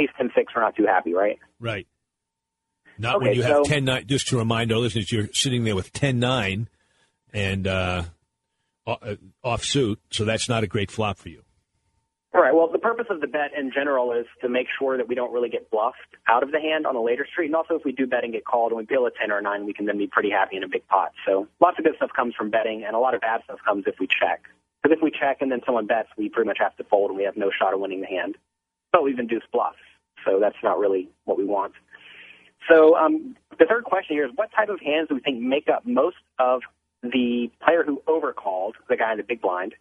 ace 0.00 0.10
10 0.16 0.30
6, 0.34 0.52
we're 0.54 0.62
not 0.62 0.74
too 0.74 0.86
happy, 0.86 1.14
right? 1.14 1.38
Right. 1.60 1.86
Not 2.98 3.22
when 3.22 3.34
you 3.34 3.42
have 3.42 3.58
so- 3.58 3.64
10 3.64 3.84
9. 3.84 4.06
Just 4.06 4.28
to 4.28 4.38
remind 4.38 4.72
our 4.72 4.78
listeners, 4.78 5.12
you're 5.12 5.28
sitting 5.32 5.64
there 5.64 5.76
with 5.76 5.92
10 5.92 6.18
9, 6.18 6.68
and 7.32 7.66
uh, 7.66 8.02
uh, 8.86 9.14
off 9.44 9.64
suit, 9.64 10.00
so 10.10 10.24
that's 10.24 10.48
not 10.48 10.64
a 10.64 10.66
great 10.66 10.90
flop 10.90 11.16
for 11.18 11.28
you. 11.28 11.42
All 12.32 12.40
right. 12.40 12.54
Well, 12.54 12.68
the 12.70 12.78
purpose 12.78 13.06
of 13.10 13.20
the 13.20 13.26
bet 13.26 13.50
in 13.58 13.72
general 13.72 14.12
is 14.12 14.26
to 14.40 14.48
make 14.48 14.68
sure 14.78 14.96
that 14.96 15.08
we 15.08 15.16
don't 15.16 15.32
really 15.32 15.48
get 15.48 15.68
bluffed 15.68 15.98
out 16.28 16.44
of 16.44 16.52
the 16.52 16.60
hand 16.60 16.86
on 16.86 16.94
a 16.94 17.02
later 17.02 17.26
street, 17.30 17.46
and 17.46 17.56
also 17.56 17.74
if 17.74 17.84
we 17.84 17.90
do 17.90 18.06
bet 18.06 18.22
and 18.22 18.32
get 18.32 18.44
called 18.44 18.70
and 18.70 18.78
we 18.78 18.86
peel 18.86 19.04
a 19.06 19.10
ten 19.10 19.32
or 19.32 19.38
a 19.38 19.42
nine, 19.42 19.66
we 19.66 19.72
can 19.72 19.84
then 19.84 19.98
be 19.98 20.06
pretty 20.06 20.30
happy 20.30 20.56
in 20.56 20.62
a 20.62 20.68
big 20.68 20.86
pot. 20.86 21.12
So 21.26 21.48
lots 21.60 21.78
of 21.78 21.84
good 21.84 21.96
stuff 21.96 22.10
comes 22.14 22.34
from 22.36 22.50
betting, 22.50 22.84
and 22.84 22.94
a 22.94 23.00
lot 23.00 23.14
of 23.14 23.20
bad 23.20 23.42
stuff 23.44 23.58
comes 23.64 23.84
if 23.88 23.98
we 23.98 24.06
check. 24.06 24.44
Because 24.80 24.96
if 24.96 25.02
we 25.02 25.10
check 25.10 25.38
and 25.42 25.50
then 25.50 25.60
someone 25.66 25.86
bets, 25.86 26.08
we 26.16 26.28
pretty 26.28 26.46
much 26.46 26.58
have 26.60 26.76
to 26.76 26.84
fold, 26.84 27.10
and 27.10 27.18
we 27.18 27.24
have 27.24 27.36
no 27.36 27.50
shot 27.50 27.74
of 27.74 27.80
winning 27.80 28.00
the 28.00 28.06
hand. 28.06 28.36
But 28.92 29.02
we've 29.02 29.18
induced 29.18 29.50
bluffs, 29.52 29.78
so 30.24 30.38
that's 30.38 30.56
not 30.62 30.78
really 30.78 31.08
what 31.24 31.36
we 31.36 31.44
want. 31.44 31.72
So 32.70 32.96
um, 32.96 33.36
the 33.58 33.66
third 33.66 33.84
question 33.84 34.14
here 34.14 34.26
is, 34.26 34.32
what 34.36 34.52
type 34.52 34.68
of 34.68 34.80
hands 34.80 35.08
do 35.08 35.16
we 35.16 35.20
think 35.20 35.40
make 35.40 35.68
up 35.68 35.84
most 35.84 36.16
of 36.38 36.62
the 37.02 37.50
player 37.64 37.82
who 37.84 38.02
overcalled 38.06 38.74
the 38.88 38.96
guy 38.96 39.12
in 39.12 39.18
the 39.18 39.24
big 39.24 39.40
blind? 39.40 39.74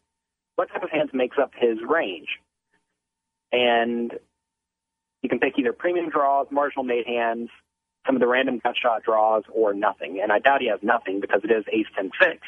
What 0.60 0.70
type 0.74 0.84
of 0.84 0.90
hands 0.90 1.12
makes 1.14 1.38
up 1.42 1.52
his 1.58 1.78
range? 1.88 2.28
And 3.50 4.12
you 5.22 5.30
can 5.30 5.40
pick 5.40 5.54
either 5.58 5.72
premium 5.72 6.10
draws, 6.10 6.48
marginal 6.52 6.84
made 6.84 7.08
hands, 7.08 7.48
some 8.06 8.18
of 8.18 8.20
the 8.20 8.28
random 8.28 8.60
gut 8.62 8.76
shot 8.76 9.04
draws, 9.04 9.44
or 9.54 9.74
nothing. 9.74 10.20
And 10.22 10.34
I 10.34 10.40
doubt 10.40 10.60
he 10.60 10.68
has 10.68 10.82
nothing 10.82 11.22
because 11.22 11.40
it 11.46 11.50
is 11.50 11.64
ace 11.72 11.86
ten 11.96 12.12
six. 12.22 12.40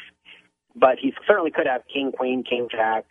But 0.76 0.98
he 1.00 1.14
certainly 1.26 1.52
could 1.52 1.66
have 1.66 1.84
king 1.90 2.12
queen, 2.12 2.44
king 2.44 2.68
jack, 2.70 3.06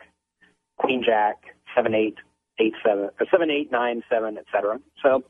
queen 0.78 1.02
jack, 1.04 1.46
seven 1.76 1.96
eight, 1.96 2.18
eight 2.60 2.74
seven, 2.86 3.10
or 3.20 3.26
seven 3.32 3.50
eight 3.50 3.72
nine 3.72 4.04
seven, 4.08 4.38
etc. 4.38 4.80
So 5.02 5.24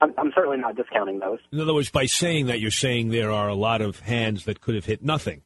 I'm, 0.00 0.14
I'm 0.18 0.32
certainly 0.34 0.58
not 0.58 0.74
discounting 0.74 1.20
those. 1.20 1.38
In 1.52 1.60
other 1.60 1.74
words, 1.74 1.90
by 1.90 2.06
saying 2.06 2.46
that, 2.46 2.58
you're 2.58 2.72
saying 2.72 3.10
there 3.10 3.30
are 3.30 3.48
a 3.48 3.54
lot 3.54 3.82
of 3.82 4.00
hands 4.00 4.46
that 4.46 4.60
could 4.60 4.74
have 4.74 4.84
hit 4.84 5.00
nothing. 5.00 5.42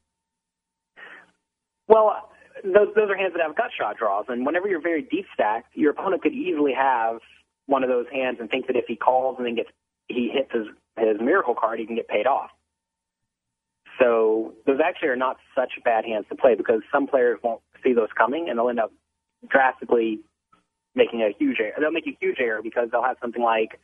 Well, 1.89 2.29
those 2.65 2.89
those 2.95 3.11
are 3.11 3.17
hands 3.17 3.35
that 3.35 3.43
have 3.43 3.57
gut 3.57 3.71
shot 3.77 3.97
draws, 3.97 4.27
and 4.29 4.45
whenever 4.47 4.69
you're 4.69 4.81
very 4.83 5.03
deep 5.03 5.27
stacked, 5.35 5.77
your 5.77 5.93
opponent 5.93 6.23
could 6.23 6.33
easily 6.33 6.73
have 6.73 7.19
one 7.67 7.83
of 7.83 7.89
those 7.89 8.07
hands 8.13 8.39
and 8.41 8.51
think 8.51 8.67
that 8.67 8.77
if 8.77 8.87
he 8.89 8.97
calls 8.97 9.37
and 9.39 9.47
then 9.47 9.55
gets 9.55 9.71
he 10.09 10.31
hits 10.33 10.51
his 10.53 10.67
his 10.99 11.21
miracle 11.21 11.55
card, 11.55 11.79
he 11.79 11.87
can 11.87 11.97
get 11.97 12.09
paid 12.09 12.27
off. 12.27 12.51
So 14.01 14.55
those 14.67 14.79
actually 14.85 15.09
are 15.09 15.17
not 15.17 15.39
such 15.55 15.73
bad 15.85 16.05
hands 16.05 16.27
to 16.31 16.37
play 16.37 16.55
because 16.55 16.83
some 16.93 17.07
players 17.07 17.39
won't 17.43 17.61
see 17.83 17.93
those 17.93 18.09
coming 18.17 18.49
and 18.49 18.59
they'll 18.59 18.69
end 18.69 18.81
up 18.81 18.93
drastically 19.49 20.21
making 20.95 21.23
a 21.23 21.31
huge 21.39 21.59
error. 21.61 21.75
They'll 21.79 21.91
make 21.91 22.07
a 22.07 22.17
huge 22.21 22.39
error 22.41 22.61
because 22.63 22.89
they'll 22.91 23.03
have 23.03 23.17
something 23.21 23.43
like 23.43 23.81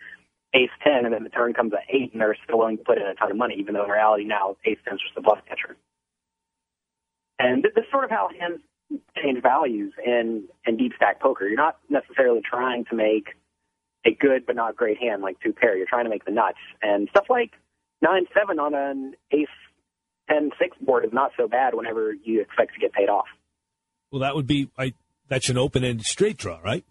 ace 0.54 0.70
ten 0.82 1.04
and 1.04 1.12
then 1.12 1.24
the 1.24 1.30
turn 1.30 1.52
comes 1.52 1.72
at 1.72 1.82
eight 1.88 2.12
and 2.12 2.20
they're 2.20 2.36
still 2.44 2.58
willing 2.58 2.78
to 2.78 2.84
put 2.84 2.98
in 2.98 3.06
a 3.06 3.14
ton 3.14 3.30
of 3.30 3.36
money, 3.36 3.56
even 3.58 3.74
though 3.74 3.84
in 3.84 3.90
reality 3.90 4.24
now 4.24 4.56
ace 4.64 4.78
ten 4.84 4.94
is 4.94 5.00
just 5.00 5.16
a 5.16 5.20
bluff 5.20 5.38
catcher. 5.48 5.76
And 7.38 7.62
this 7.62 7.72
is 7.76 7.84
sort 7.90 8.04
of 8.04 8.10
how 8.10 8.28
hands 8.38 8.60
change 9.22 9.42
values 9.42 9.92
in, 10.04 10.44
in 10.66 10.76
deep 10.76 10.92
stack 10.96 11.20
poker. 11.20 11.46
You're 11.48 11.56
not 11.56 11.78
necessarily 11.88 12.40
trying 12.48 12.84
to 12.90 12.94
make 12.94 13.28
a 14.06 14.12
good 14.12 14.46
but 14.46 14.56
not 14.56 14.76
great 14.76 14.98
hand 14.98 15.22
like 15.22 15.36
two 15.40 15.52
pair. 15.52 15.76
You're 15.76 15.86
trying 15.88 16.04
to 16.04 16.10
make 16.10 16.24
the 16.24 16.30
nuts. 16.30 16.58
And 16.82 17.08
stuff 17.10 17.24
like 17.28 17.52
nine 18.02 18.26
seven 18.38 18.58
on 18.58 18.74
an 18.74 19.14
ace 19.32 19.48
ten 20.28 20.50
six 20.60 20.76
board 20.80 21.04
is 21.04 21.12
not 21.12 21.32
so 21.36 21.48
bad 21.48 21.74
whenever 21.74 22.12
you 22.12 22.40
expect 22.40 22.74
to 22.74 22.80
get 22.80 22.92
paid 22.92 23.08
off. 23.08 23.26
Well, 24.10 24.20
that 24.20 24.34
would 24.34 24.46
be 24.46 24.70
I. 24.78 24.92
That's 25.26 25.48
an 25.48 25.56
open-ended 25.56 26.04
straight 26.04 26.36
draw, 26.36 26.60
right? 26.62 26.84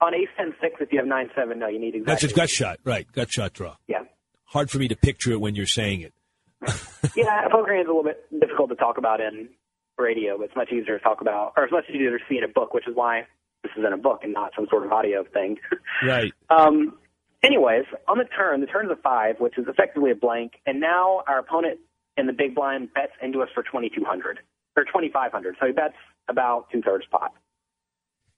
On 0.00 0.14
ace 0.14 0.28
ten 0.36 0.54
six, 0.60 0.76
if 0.80 0.92
you 0.92 1.00
have 1.00 1.08
nine 1.08 1.30
seven, 1.36 1.58
no, 1.58 1.66
you 1.66 1.80
need 1.80 1.96
exactly. 1.96 2.12
That's 2.12 2.32
a 2.32 2.34
gut 2.34 2.48
shot, 2.48 2.78
right? 2.84 3.10
Gut 3.12 3.30
shot 3.30 3.52
draw. 3.52 3.76
Yeah. 3.88 4.04
Hard 4.44 4.70
for 4.70 4.78
me 4.78 4.88
to 4.88 4.96
picture 4.96 5.32
it 5.32 5.40
when 5.40 5.54
you're 5.56 5.66
saying 5.66 6.00
it. 6.00 6.14
yeah, 7.16 7.46
a 7.46 7.50
poker 7.50 7.74
hand's 7.74 7.88
a 7.88 7.92
little 7.92 8.04
bit 8.04 8.24
difficult 8.40 8.70
to 8.70 8.76
talk 8.76 8.98
about 8.98 9.20
in 9.20 9.48
radio, 9.96 10.36
but 10.38 10.44
it's 10.44 10.56
much 10.56 10.70
easier 10.72 10.98
to 10.98 11.04
talk 11.04 11.20
about, 11.20 11.52
or 11.56 11.64
it's 11.64 11.72
much 11.72 11.84
easier 11.88 12.18
to 12.18 12.24
see 12.28 12.38
in 12.38 12.44
a 12.44 12.48
book, 12.48 12.74
which 12.74 12.86
is 12.86 12.94
why 12.94 13.26
this 13.62 13.72
is 13.76 13.84
in 13.84 13.92
a 13.92 13.96
book 13.96 14.20
and 14.22 14.32
not 14.32 14.52
some 14.54 14.66
sort 14.70 14.84
of 14.84 14.92
audio 14.92 15.24
thing. 15.32 15.58
Right. 16.06 16.32
Um, 16.48 16.96
anyways, 17.42 17.84
on 18.06 18.18
the 18.18 18.24
turn, 18.24 18.60
the 18.60 18.68
turn 18.68 18.86
is 18.86 18.92
a 18.92 19.02
five, 19.02 19.40
which 19.40 19.58
is 19.58 19.66
effectively 19.66 20.12
a 20.12 20.14
blank, 20.14 20.52
and 20.64 20.80
now 20.80 21.24
our 21.26 21.40
opponent 21.40 21.80
in 22.16 22.26
the 22.26 22.32
big 22.32 22.54
blind 22.54 22.94
bets 22.94 23.12
into 23.20 23.42
us 23.42 23.48
for 23.52 23.64
2200 23.64 24.38
or 24.76 24.84
2500. 24.84 25.56
So 25.58 25.66
he 25.66 25.72
bets 25.72 25.94
about 26.28 26.66
two 26.70 26.82
thirds 26.82 27.04
pot. 27.10 27.32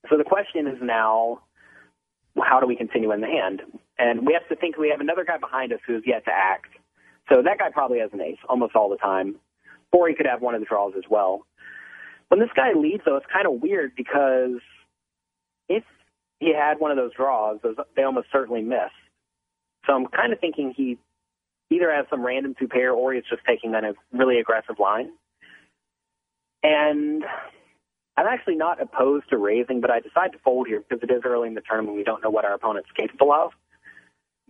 So 0.08 0.16
the 0.16 0.24
question 0.24 0.66
is 0.66 0.78
now, 0.80 1.40
how 2.42 2.60
do 2.60 2.66
we 2.66 2.76
continue 2.76 3.12
in 3.12 3.20
the 3.20 3.26
hand? 3.26 3.60
And 3.98 4.26
we 4.26 4.32
have 4.32 4.48
to 4.48 4.56
think 4.56 4.78
we 4.78 4.88
have 4.88 5.00
another 5.00 5.24
guy 5.24 5.36
behind 5.36 5.72
us 5.72 5.80
who's 5.86 6.02
yet 6.06 6.24
to 6.24 6.30
act. 6.32 6.68
So 7.30 7.42
that 7.42 7.58
guy 7.58 7.70
probably 7.70 8.00
has 8.00 8.10
an 8.12 8.20
ace 8.20 8.38
almost 8.48 8.74
all 8.74 8.90
the 8.90 8.96
time, 8.96 9.36
or 9.92 10.08
he 10.08 10.14
could 10.14 10.26
have 10.26 10.42
one 10.42 10.54
of 10.54 10.60
the 10.60 10.66
draws 10.66 10.94
as 10.96 11.04
well. 11.08 11.46
When 12.28 12.40
this 12.40 12.50
guy 12.54 12.72
leads, 12.74 13.02
though, 13.04 13.16
it's 13.16 13.26
kind 13.32 13.46
of 13.46 13.60
weird 13.60 13.94
because 13.96 14.60
if 15.68 15.84
he 16.38 16.54
had 16.54 16.78
one 16.78 16.90
of 16.90 16.96
those 16.96 17.12
draws, 17.14 17.58
they 17.96 18.02
almost 18.02 18.28
certainly 18.32 18.62
miss. 18.62 18.90
So 19.86 19.94
I'm 19.94 20.06
kind 20.06 20.32
of 20.32 20.40
thinking 20.40 20.72
he 20.76 20.98
either 21.70 21.92
has 21.92 22.06
some 22.10 22.24
random 22.24 22.54
two 22.58 22.68
pair 22.68 22.92
or 22.92 23.12
he's 23.14 23.24
just 23.28 23.42
taking 23.46 23.74
a 23.74 23.94
really 24.12 24.38
aggressive 24.38 24.78
line. 24.78 25.10
And 26.62 27.24
I'm 28.16 28.26
actually 28.26 28.56
not 28.56 28.82
opposed 28.82 29.30
to 29.30 29.38
raising, 29.38 29.80
but 29.80 29.90
I 29.90 30.00
decide 30.00 30.32
to 30.32 30.38
fold 30.44 30.66
here 30.66 30.82
because 30.86 31.02
it 31.02 31.12
is 31.12 31.22
early 31.24 31.48
in 31.48 31.54
the 31.54 31.62
tournament. 31.62 31.90
And 31.90 31.96
we 31.96 32.04
don't 32.04 32.22
know 32.22 32.30
what 32.30 32.44
our 32.44 32.54
opponent's 32.54 32.90
capable 32.96 33.32
of. 33.32 33.52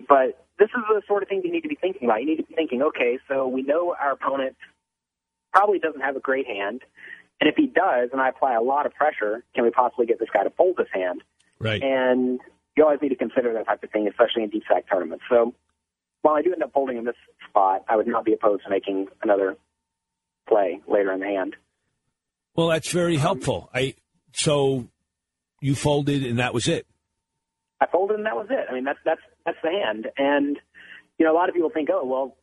But 0.09 0.45
this 0.59 0.69
is 0.69 0.83
the 0.89 1.03
sort 1.07 1.23
of 1.23 1.29
thing 1.29 1.43
you 1.45 1.53
need 1.53 1.63
to 1.63 1.69
be 1.69 1.79
thinking 1.81 2.09
about. 2.09 2.21
You 2.21 2.27
need 2.27 2.37
to 2.37 2.45
be 2.45 2.55
thinking, 2.55 2.83
okay, 2.83 3.19
so 3.29 3.49
we 3.49 3.63
know 3.63 3.95
our 3.99 4.13
opponent 4.13 4.57
probably 5.53 5.79
doesn't 5.79 6.01
have 6.01 6.17
a 6.17 6.21
great 6.21 6.47
hand. 6.47 6.83
And 7.41 7.49
if 7.49 7.57
he 7.57 7.67
does, 7.67 8.11
and 8.13 8.21
I 8.21 8.29
apply 8.29 8.55
a 8.55 8.61
lot 8.61 8.87
of 8.87 8.93
pressure, 8.95 9.43
can 9.55 9.65
we 9.65 9.71
possibly 9.71 10.07
get 10.07 10.19
this 10.19 10.29
guy 10.33 10.45
to 10.45 10.51
fold 10.51 10.77
his 10.79 10.89
hand? 10.93 11.23
Right. 11.59 11.83
And 11.83 12.39
you 12.77 12.85
always 12.85 13.01
need 13.03 13.09
to 13.09 13.17
consider 13.17 13.53
that 13.55 13.67
type 13.67 13.83
of 13.83 13.91
thing, 13.91 14.07
especially 14.09 14.43
in 14.43 14.51
deep 14.51 14.63
stack 14.67 14.85
tournaments. 14.91 15.25
So 15.29 15.55
while 16.23 16.35
I 16.35 16.43
do 16.43 16.53
end 16.53 16.63
up 16.63 16.73
folding 16.73 16.99
in 16.99 17.05
this 17.05 17.17
spot, 17.49 17.85
I 17.89 17.97
would 17.97 18.07
not 18.07 18.25
be 18.25 18.33
opposed 18.33 18.65
to 18.65 18.71
making 18.71 19.09
another 19.23 19.57
play 20.49 20.81
later 20.87 21.13
in 21.13 21.21
the 21.21 21.27
hand. 21.27 21.57
Well, 22.55 22.69
that's 22.69 22.91
very 22.91 23.17
helpful. 23.17 23.71
I 23.73 23.95
so 24.33 24.89
you 25.61 25.75
folded 25.75 26.25
and 26.25 26.39
that 26.39 26.53
was 26.53 26.69
it. 26.69 26.87
I 27.81 27.87
folded 27.87 28.17
and 28.17 28.27
that 28.27 28.37
was 28.37 28.49
it. 28.51 28.67
I 28.69 28.75
mean, 28.75 28.85
that's 28.85 28.99
that's 29.05 29.21
that's 29.45 29.59
the 29.63 29.71
hand. 29.71 30.09
And 30.17 30.59
you 31.19 31.27
know, 31.27 31.33
a 31.33 31.37
lot 31.37 31.49
of 31.49 31.55
people 31.55 31.71
think, 31.71 31.91
oh, 31.93 32.05
well, 32.05 32.37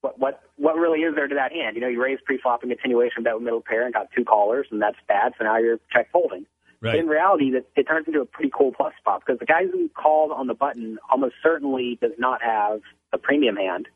what 0.00 0.18
what 0.18 0.42
what 0.56 0.76
really 0.76 1.00
is 1.00 1.14
there 1.14 1.26
to 1.26 1.34
that 1.34 1.52
hand? 1.52 1.76
You 1.76 1.82
know, 1.82 1.88
you 1.88 2.02
raise 2.02 2.18
pre-flop 2.24 2.62
and 2.62 2.70
continuation 2.70 3.22
bet 3.22 3.34
with 3.34 3.42
middle 3.42 3.62
pair 3.62 3.84
and 3.84 3.94
got 3.94 4.08
two 4.14 4.24
callers, 4.24 4.66
and 4.70 4.80
that's 4.80 4.98
bad. 5.08 5.32
So 5.38 5.44
now 5.44 5.58
you're 5.58 5.78
check 5.92 6.10
folding. 6.12 6.46
Right. 6.80 6.96
In 6.98 7.06
reality, 7.06 7.50
that 7.52 7.64
it 7.76 7.84
turns 7.84 8.06
into 8.06 8.20
a 8.20 8.26
pretty 8.26 8.50
cool 8.54 8.72
plus 8.72 8.92
spot 8.98 9.22
because 9.24 9.38
the 9.38 9.46
guy 9.46 9.66
who 9.66 9.88
called 9.88 10.32
on 10.32 10.46
the 10.46 10.54
button 10.54 10.98
almost 11.10 11.36
certainly 11.42 11.98
does 12.00 12.12
not 12.18 12.42
have 12.42 12.80
a 13.12 13.18
premium 13.18 13.56
hand 13.56 13.88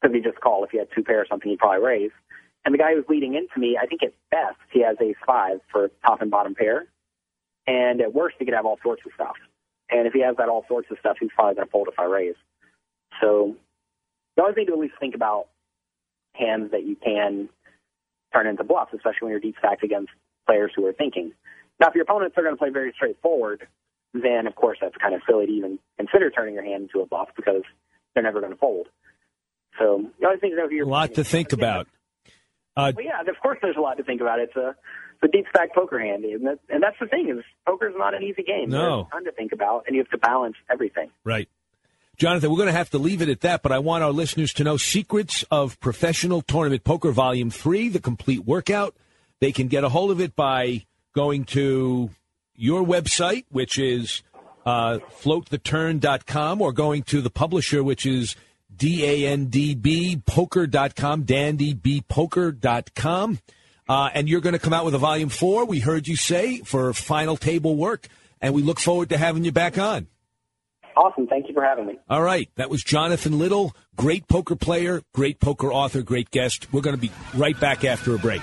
because 0.00 0.14
he 0.14 0.20
just 0.20 0.40
called. 0.40 0.64
If 0.64 0.70
he 0.70 0.78
had 0.78 0.88
two 0.92 1.04
pair 1.04 1.20
or 1.20 1.26
something, 1.28 1.48
he'd 1.48 1.60
probably 1.60 1.86
raise. 1.86 2.10
And 2.64 2.74
the 2.74 2.78
guy 2.78 2.94
who's 2.94 3.04
leading 3.08 3.34
into 3.34 3.60
me, 3.60 3.78
I 3.80 3.86
think 3.86 4.02
at 4.02 4.12
best 4.32 4.58
he 4.72 4.82
has 4.82 4.96
ace 5.00 5.14
five 5.24 5.60
for 5.70 5.88
top 6.04 6.22
and 6.22 6.30
bottom 6.30 6.56
pair, 6.56 6.86
and 7.68 8.00
at 8.00 8.12
worst 8.12 8.34
he 8.40 8.44
could 8.44 8.54
have 8.54 8.66
all 8.66 8.78
sorts 8.82 9.02
of 9.06 9.12
stuff. 9.14 9.36
And 9.90 10.06
if 10.06 10.12
he 10.12 10.22
has 10.22 10.36
that 10.38 10.48
all 10.48 10.64
sorts 10.68 10.88
of 10.90 10.98
stuff, 10.98 11.16
he's 11.20 11.30
probably 11.34 11.54
going 11.54 11.66
to 11.66 11.70
fold 11.70 11.88
if 11.90 11.98
I 11.98 12.04
raise. 12.04 12.34
So 13.20 13.56
you 14.36 14.42
always 14.42 14.56
need 14.56 14.66
to 14.66 14.72
at 14.72 14.78
least 14.78 14.94
think 14.98 15.14
about 15.14 15.46
hands 16.34 16.72
that 16.72 16.84
you 16.84 16.96
can 16.96 17.48
turn 18.34 18.46
into 18.46 18.64
bluffs, 18.64 18.92
especially 18.92 19.18
when 19.22 19.30
you're 19.30 19.40
deep 19.40 19.56
stacked 19.58 19.84
against 19.84 20.10
players 20.46 20.72
who 20.74 20.84
are 20.86 20.92
thinking. 20.92 21.32
Now, 21.80 21.88
if 21.88 21.94
your 21.94 22.02
opponents 22.02 22.36
are 22.36 22.42
going 22.42 22.54
to 22.54 22.58
play 22.58 22.70
very 22.70 22.92
straightforward, 22.94 23.66
then 24.12 24.46
of 24.46 24.54
course 24.54 24.78
that's 24.80 24.96
kind 24.96 25.14
of 25.14 25.20
silly 25.28 25.46
to 25.46 25.52
even 25.52 25.78
consider 25.98 26.30
turning 26.30 26.54
your 26.54 26.64
hand 26.64 26.84
into 26.84 27.00
a 27.00 27.06
bluff 27.06 27.28
because 27.36 27.62
they're 28.14 28.22
never 28.22 28.40
going 28.40 28.52
to 28.52 28.58
fold. 28.58 28.88
So 29.78 29.98
you 30.18 30.26
always 30.26 30.40
need 30.42 30.50
to 30.50 30.56
know 30.56 30.68
who 30.68 30.74
you're. 30.74 30.86
A 30.86 30.88
lot 30.88 31.14
to 31.14 31.24
think 31.24 31.52
about. 31.52 31.86
Uh, 32.76 32.92
well, 32.94 33.04
yeah, 33.04 33.20
of 33.20 33.40
course 33.42 33.58
there's 33.62 33.76
a 33.76 33.80
lot 33.80 33.96
to 33.98 34.04
think 34.04 34.20
about. 34.20 34.40
It's 34.40 34.56
a, 34.56 34.74
a 35.22 35.28
deep 35.28 35.46
stack 35.50 35.74
poker 35.74 35.98
hand, 35.98 36.24
and, 36.24 36.46
that, 36.46 36.58
and 36.68 36.82
that's 36.82 36.96
the 37.00 37.06
thing 37.06 37.28
is 37.28 37.44
poker's 37.66 37.94
not 37.96 38.14
an 38.14 38.22
easy 38.22 38.42
game. 38.42 38.70
No. 38.70 38.78
There's 38.78 39.06
a 39.06 39.10
ton 39.10 39.24
to 39.24 39.32
think 39.32 39.52
about, 39.52 39.84
and 39.86 39.96
you 39.96 40.02
have 40.02 40.10
to 40.10 40.18
balance 40.18 40.56
everything. 40.70 41.10
Right. 41.24 41.48
Jonathan, 42.16 42.50
we're 42.50 42.56
going 42.56 42.68
to 42.68 42.72
have 42.72 42.90
to 42.90 42.98
leave 42.98 43.20
it 43.20 43.28
at 43.28 43.42
that, 43.42 43.62
but 43.62 43.72
I 43.72 43.78
want 43.78 44.02
our 44.02 44.10
listeners 44.10 44.54
to 44.54 44.64
know 44.64 44.78
Secrets 44.78 45.44
of 45.50 45.78
Professional 45.80 46.40
Tournament 46.40 46.82
Poker 46.82 47.10
Volume 47.10 47.50
3, 47.50 47.90
the 47.90 48.00
complete 48.00 48.46
workout. 48.46 48.96
They 49.40 49.52
can 49.52 49.68
get 49.68 49.84
a 49.84 49.90
hold 49.90 50.10
of 50.10 50.18
it 50.18 50.34
by 50.34 50.86
going 51.14 51.44
to 51.44 52.08
your 52.54 52.82
website, 52.82 53.44
which 53.50 53.78
is 53.78 54.22
uh, 54.64 55.00
floattheturn.com, 55.20 56.62
or 56.62 56.72
going 56.72 57.02
to 57.04 57.20
the 57.20 57.28
publisher, 57.28 57.84
which 57.84 58.06
is 58.06 58.34
D-A-N-D-B 58.74 60.22
poker.com, 60.26 61.24
dandybpoker.com. 61.24 63.38
Uh, 63.88 64.10
and 64.14 64.28
you're 64.28 64.40
going 64.40 64.54
to 64.54 64.58
come 64.58 64.72
out 64.72 64.84
with 64.84 64.94
a 64.94 64.98
volume 64.98 65.28
four, 65.28 65.64
we 65.64 65.80
heard 65.80 66.08
you 66.08 66.16
say, 66.16 66.58
for 66.58 66.92
final 66.92 67.36
table 67.36 67.76
work. 67.76 68.08
And 68.40 68.54
we 68.54 68.62
look 68.62 68.80
forward 68.80 69.10
to 69.10 69.16
having 69.18 69.44
you 69.44 69.52
back 69.52 69.78
on. 69.78 70.08
Awesome. 70.96 71.26
Thank 71.26 71.48
you 71.48 71.54
for 71.54 71.62
having 71.62 71.86
me. 71.86 71.98
All 72.08 72.22
right. 72.22 72.48
That 72.56 72.70
was 72.70 72.82
Jonathan 72.82 73.38
Little, 73.38 73.76
great 73.96 74.28
poker 74.28 74.56
player, 74.56 75.02
great 75.12 75.40
poker 75.40 75.70
author, 75.70 76.02
great 76.02 76.30
guest. 76.30 76.72
We're 76.72 76.80
going 76.80 76.96
to 76.96 77.00
be 77.00 77.12
right 77.34 77.58
back 77.58 77.84
after 77.84 78.14
a 78.14 78.18
break. 78.18 78.42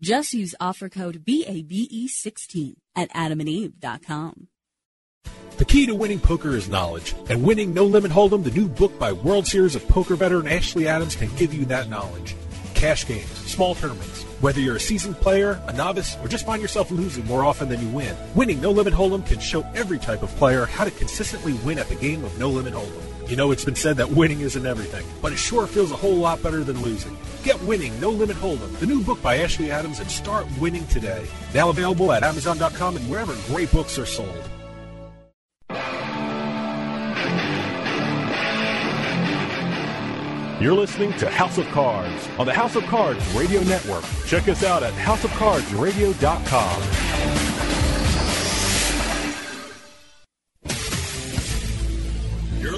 Just 0.00 0.34
use 0.34 0.54
offer 0.60 0.88
code 0.88 1.24
BABE16 1.24 2.74
at 2.94 3.10
adamandeve.com. 3.12 4.48
The 5.56 5.64
key 5.64 5.86
to 5.86 5.94
winning 5.94 6.20
poker 6.20 6.50
is 6.50 6.68
knowledge, 6.68 7.14
and 7.30 7.42
winning 7.42 7.72
No 7.72 7.86
Limit 7.86 8.12
Hold'em, 8.12 8.44
the 8.44 8.50
new 8.50 8.68
book 8.68 8.98
by 8.98 9.12
World 9.12 9.46
Series 9.46 9.74
of 9.74 9.88
Poker 9.88 10.14
veteran 10.14 10.46
Ashley 10.46 10.86
Adams, 10.86 11.16
can 11.16 11.34
give 11.36 11.54
you 11.54 11.64
that 11.66 11.88
knowledge. 11.88 12.36
Cash 12.74 13.06
games, 13.06 13.30
small 13.50 13.74
tournaments, 13.74 14.24
whether 14.42 14.60
you're 14.60 14.76
a 14.76 14.80
seasoned 14.80 15.16
player, 15.16 15.58
a 15.66 15.72
novice, 15.72 16.18
or 16.22 16.28
just 16.28 16.44
find 16.44 16.60
yourself 16.60 16.90
losing 16.90 17.24
more 17.24 17.42
often 17.42 17.70
than 17.70 17.80
you 17.80 17.88
win, 17.88 18.14
winning 18.34 18.60
No 18.60 18.72
Limit 18.72 18.92
Hold'em 18.92 19.26
can 19.26 19.38
show 19.38 19.62
every 19.74 19.98
type 19.98 20.22
of 20.22 20.28
player 20.36 20.66
how 20.66 20.84
to 20.84 20.90
consistently 20.90 21.54
win 21.64 21.78
at 21.78 21.88
the 21.88 21.94
game 21.94 22.22
of 22.22 22.38
No 22.38 22.50
Limit 22.50 22.74
Hold'em. 22.74 23.15
You 23.26 23.34
know, 23.34 23.50
it's 23.50 23.64
been 23.64 23.74
said 23.74 23.96
that 23.96 24.08
winning 24.08 24.42
isn't 24.42 24.64
everything, 24.64 25.04
but 25.20 25.32
it 25.32 25.36
sure 25.36 25.66
feels 25.66 25.90
a 25.90 25.96
whole 25.96 26.14
lot 26.14 26.40
better 26.44 26.62
than 26.62 26.80
losing. 26.82 27.18
Get 27.42 27.60
Winning 27.62 27.98
No 28.00 28.10
Limit 28.10 28.36
Hold'em, 28.36 28.78
the 28.78 28.86
new 28.86 29.02
book 29.02 29.20
by 29.20 29.38
Ashley 29.38 29.72
Adams, 29.72 29.98
and 29.98 30.08
start 30.08 30.46
winning 30.60 30.86
today. 30.86 31.26
Now 31.52 31.70
available 31.70 32.12
at 32.12 32.22
Amazon.com 32.22 32.96
and 32.96 33.10
wherever 33.10 33.34
great 33.48 33.72
books 33.72 33.98
are 33.98 34.06
sold. 34.06 34.48
You're 40.60 40.74
listening 40.74 41.12
to 41.14 41.28
House 41.28 41.58
of 41.58 41.66
Cards 41.66 42.28
on 42.38 42.46
the 42.46 42.54
House 42.54 42.76
of 42.76 42.84
Cards 42.84 43.26
Radio 43.34 43.60
Network. 43.64 44.04
Check 44.26 44.46
us 44.48 44.62
out 44.62 44.84
at 44.84 44.92
houseofcardsradio.com. 44.94 47.15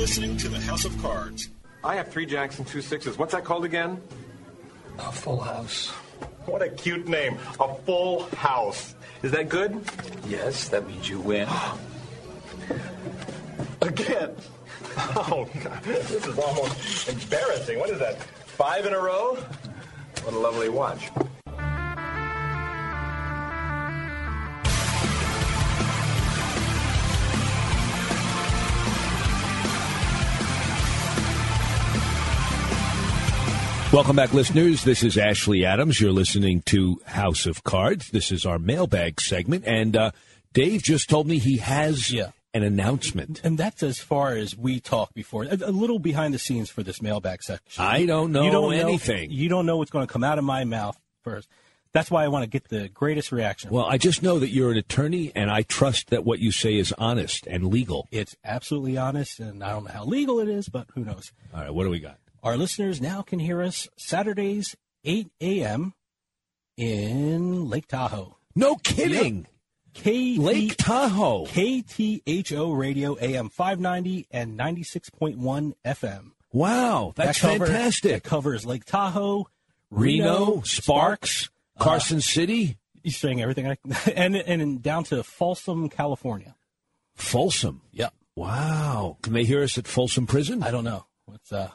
listening 0.08 0.38
to 0.38 0.48
the 0.48 0.58
House 0.60 0.86
of 0.86 1.02
Cards. 1.02 1.50
I 1.84 1.94
have 1.96 2.08
three 2.08 2.24
jacks 2.24 2.58
and 2.58 2.66
two 2.66 2.80
sixes. 2.80 3.18
What's 3.18 3.32
that 3.32 3.44
called 3.44 3.66
again? 3.66 4.00
A 4.98 5.12
full 5.12 5.38
house. 5.38 5.90
What 6.46 6.62
a 6.62 6.70
cute 6.70 7.06
name. 7.06 7.36
A 7.60 7.74
full 7.74 8.22
house. 8.30 8.94
Is 9.22 9.32
that 9.32 9.50
good? 9.50 9.78
Yes, 10.26 10.70
that 10.70 10.88
means 10.88 11.10
you 11.10 11.20
win. 11.20 11.46
Again. 13.82 14.34
Oh, 15.14 15.46
God. 15.62 15.82
This 15.84 16.10
is 16.10 16.38
almost 16.38 17.08
embarrassing. 17.08 17.78
What 17.78 17.90
is 17.90 17.98
that? 17.98 18.20
Five 18.46 18.86
in 18.86 18.94
a 18.94 18.98
row? 18.98 19.36
What 20.24 20.34
a 20.34 20.38
lovely 20.38 20.70
watch. 20.70 21.10
Welcome 33.90 34.16
back, 34.16 34.34
listeners. 34.34 34.84
This 34.84 35.02
is 35.02 35.16
Ashley 35.16 35.64
Adams. 35.64 35.98
You're 35.98 36.12
listening 36.12 36.60
to 36.66 37.00
House 37.06 37.46
of 37.46 37.64
Cards. 37.64 38.10
This 38.10 38.30
is 38.30 38.44
our 38.44 38.58
mailbag 38.58 39.18
segment, 39.18 39.64
and 39.66 39.96
uh, 39.96 40.10
Dave 40.52 40.82
just 40.82 41.08
told 41.08 41.26
me 41.26 41.38
he 41.38 41.56
has 41.56 42.12
Yeah. 42.12 42.32
an 42.52 42.62
announcement. 42.64 43.40
And 43.42 43.56
that's 43.56 43.82
as 43.82 43.98
far 43.98 44.32
as 44.34 44.54
we 44.54 44.78
talked 44.78 45.14
before. 45.14 45.44
A, 45.44 45.54
a 45.64 45.72
little 45.72 45.98
behind 45.98 46.34
the 46.34 46.38
scenes 46.38 46.68
for 46.68 46.82
this 46.82 47.00
mailbag 47.00 47.42
section. 47.42 47.82
I 47.82 48.04
don't 48.04 48.30
know 48.30 48.44
you 48.44 48.50
don't 48.50 48.74
anything. 48.74 49.30
you 49.30 49.48
don't 49.48 49.64
know 49.64 49.78
what's 49.78 49.90
going 49.90 50.06
to 50.06 50.12
come 50.12 50.22
out 50.24 50.36
of 50.38 50.44
my 50.44 50.64
mouth 50.64 50.98
first. 51.22 51.48
That's 51.92 52.10
why 52.10 52.24
I 52.24 52.28
want 52.28 52.42
to 52.42 52.50
get 52.50 52.68
the 52.68 52.90
greatest 52.90 53.32
reaction. 53.32 53.70
Well, 53.70 53.86
I 53.86 53.96
just 53.96 54.22
know 54.22 54.38
that 54.38 54.50
you're 54.50 54.70
an 54.70 54.76
attorney, 54.76 55.32
and 55.34 55.50
I 55.50 55.62
trust 55.62 56.10
that 56.10 56.26
what 56.26 56.40
you 56.40 56.52
say 56.52 56.74
is 56.76 56.92
honest 56.98 57.46
and 57.46 57.68
legal. 57.68 58.06
It's 58.10 58.36
absolutely 58.44 58.98
honest, 58.98 59.40
and 59.40 59.64
I 59.64 59.70
don't 59.70 59.84
know 59.84 59.92
how 59.92 60.04
legal 60.04 60.40
it 60.40 60.48
is, 60.50 60.68
but 60.68 60.88
who 60.94 61.04
knows? 61.06 61.32
All 61.54 61.62
right, 61.62 61.72
what 61.72 61.84
do 61.84 61.90
we 61.90 62.00
got? 62.00 62.18
Our 62.48 62.56
listeners 62.56 62.98
now 62.98 63.20
can 63.20 63.40
hear 63.40 63.60
us 63.60 63.88
Saturdays, 63.98 64.74
8 65.04 65.28
a.m. 65.42 65.92
in 66.78 67.68
Lake 67.68 67.86
Tahoe. 67.86 68.38
No 68.56 68.76
kidding. 68.76 69.46
K 69.92 70.38
Lake 70.38 70.74
Tahoe. 70.78 71.44
KTHO 71.44 72.74
Radio 72.78 73.18
AM 73.18 73.50
590 73.50 74.28
and 74.30 74.58
96.1 74.58 75.74
FM. 75.84 76.30
Wow, 76.50 77.12
that's 77.14 77.38
That 77.42 77.52
cover- 77.52 77.66
fantastic. 77.66 78.12
That 78.12 78.22
covers 78.22 78.64
Lake 78.64 78.86
Tahoe, 78.86 79.46
Reno, 79.90 80.62
Sparks, 80.62 81.50
Carson 81.78 82.22
City. 82.22 82.78
You're 83.02 83.12
saying 83.12 83.42
everything, 83.42 83.66
I, 83.68 83.76
and 84.16 84.34
and 84.36 84.82
down 84.82 85.04
to 85.04 85.22
Folsom, 85.22 85.90
California. 85.90 86.56
Folsom. 87.14 87.82
Yep. 87.92 88.14
Wow. 88.36 89.18
Can 89.20 89.34
they 89.34 89.44
hear 89.44 89.62
us 89.62 89.76
at 89.76 89.86
Folsom 89.86 90.26
Prison? 90.26 90.62
I 90.62 90.70
don't 90.70 90.84
know. 90.84 91.04
Let's 91.26 91.52
uh, 91.52 91.70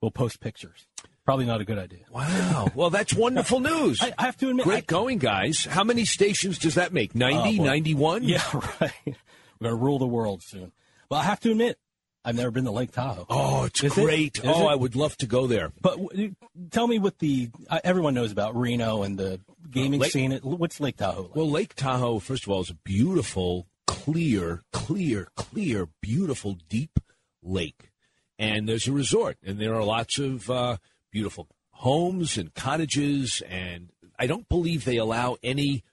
we'll 0.00 0.10
post 0.10 0.40
pictures. 0.40 0.86
Probably 1.24 1.44
not 1.46 1.60
a 1.60 1.64
good 1.64 1.78
idea. 1.78 2.04
Wow. 2.12 2.68
Well, 2.74 2.90
that's 2.90 3.12
wonderful 3.14 3.60
news. 3.60 3.98
I, 4.00 4.12
I 4.18 4.24
have 4.26 4.36
to 4.38 4.50
admit, 4.50 4.64
Great 4.64 4.84
I- 4.84 4.92
going, 4.92 5.18
guys. 5.18 5.64
How 5.64 5.82
many 5.84 6.04
stations 6.04 6.58
does 6.58 6.74
that 6.76 6.92
make? 6.92 7.14
90, 7.14 7.36
Oh, 7.38 7.56
boy. 7.58 7.64
91? 7.64 8.22
Yeah, 8.28 8.42
right. 8.80 8.92
We're 9.06 9.70
gonna 9.70 9.74
rule 9.74 9.98
the 9.98 10.06
world 10.06 10.42
soon. 10.44 10.72
Well, 11.10 11.18
I 11.20 11.24
have 11.24 11.40
to 11.40 11.50
admit, 11.50 11.78
I've 12.24 12.34
never 12.36 12.50
been 12.50 12.64
to 12.64 12.70
Lake 12.72 12.92
Tahoe. 12.92 13.24
Oh, 13.30 13.64
it's 13.64 13.82
Is 13.82 13.94
great. 13.94 14.36
Is 14.38 14.44
oh, 14.44 14.68
it? 14.68 14.72
I 14.72 14.74
would 14.74 14.94
love 14.96 15.16
to 15.18 15.26
go 15.26 15.46
there. 15.46 15.72
But 15.80 15.96
w- 15.96 16.34
tell 16.70 16.86
me 16.88 16.98
what 16.98 17.18
the 17.20 17.50
uh, 17.70 17.78
everyone 17.84 18.14
knows 18.14 18.32
about 18.32 18.56
Reno 18.56 19.02
and 19.04 19.16
the 19.18 19.40
gaming 19.70 20.00
Lake- 20.00 20.10
scene. 20.12 20.32
What's 20.42 20.78
Lake 20.80 20.96
Tahoe? 20.96 21.22
Like? 21.22 21.36
Well, 21.36 21.50
Lake 21.50 21.74
Tahoe, 21.74 22.18
first 22.18 22.44
of 22.44 22.50
all, 22.50 22.60
is 22.60 22.70
a 22.70 22.74
beautiful, 22.74 23.66
clear, 23.86 24.62
clear, 24.72 25.28
clear, 25.36 25.88
beautiful, 26.02 26.58
deep 26.68 26.98
lake. 27.42 27.90
And 28.38 28.68
there's 28.68 28.86
a 28.86 28.92
resort, 28.92 29.38
and 29.44 29.58
there 29.58 29.74
are 29.74 29.82
lots 29.84 30.18
of 30.18 30.50
uh, 30.50 30.76
beautiful 31.10 31.48
homes 31.70 32.36
and 32.36 32.52
cottages. 32.54 33.42
And 33.48 33.90
I 34.18 34.26
don't 34.26 34.48
believe 34.48 34.84
they 34.84 34.98
allow 34.98 35.36
any 35.42 35.84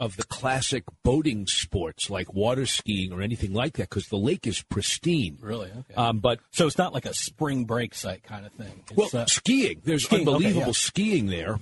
of 0.00 0.16
the 0.16 0.24
classic 0.24 0.84
boating 1.04 1.46
sports 1.46 2.10
like 2.10 2.34
water 2.34 2.66
skiing 2.66 3.12
or 3.12 3.22
anything 3.22 3.52
like 3.52 3.74
that 3.74 3.88
because 3.88 4.08
the 4.08 4.16
lake 4.16 4.46
is 4.46 4.62
pristine. 4.62 5.38
Really? 5.40 5.70
Okay. 5.70 5.94
Um, 5.94 6.18
but 6.18 6.40
so 6.50 6.66
it's 6.66 6.78
not 6.78 6.92
like 6.92 7.06
a 7.06 7.14
spring 7.14 7.64
break 7.64 7.94
site 7.94 8.24
kind 8.24 8.44
of 8.44 8.52
thing. 8.52 8.82
It's, 8.90 8.96
well, 8.96 9.22
uh, 9.22 9.26
skiing. 9.26 9.82
There's 9.84 10.04
skiing, 10.04 10.22
okay, 10.22 10.32
unbelievable 10.32 10.66
yeah. 10.66 10.72
skiing 10.72 11.26
there. 11.26 11.60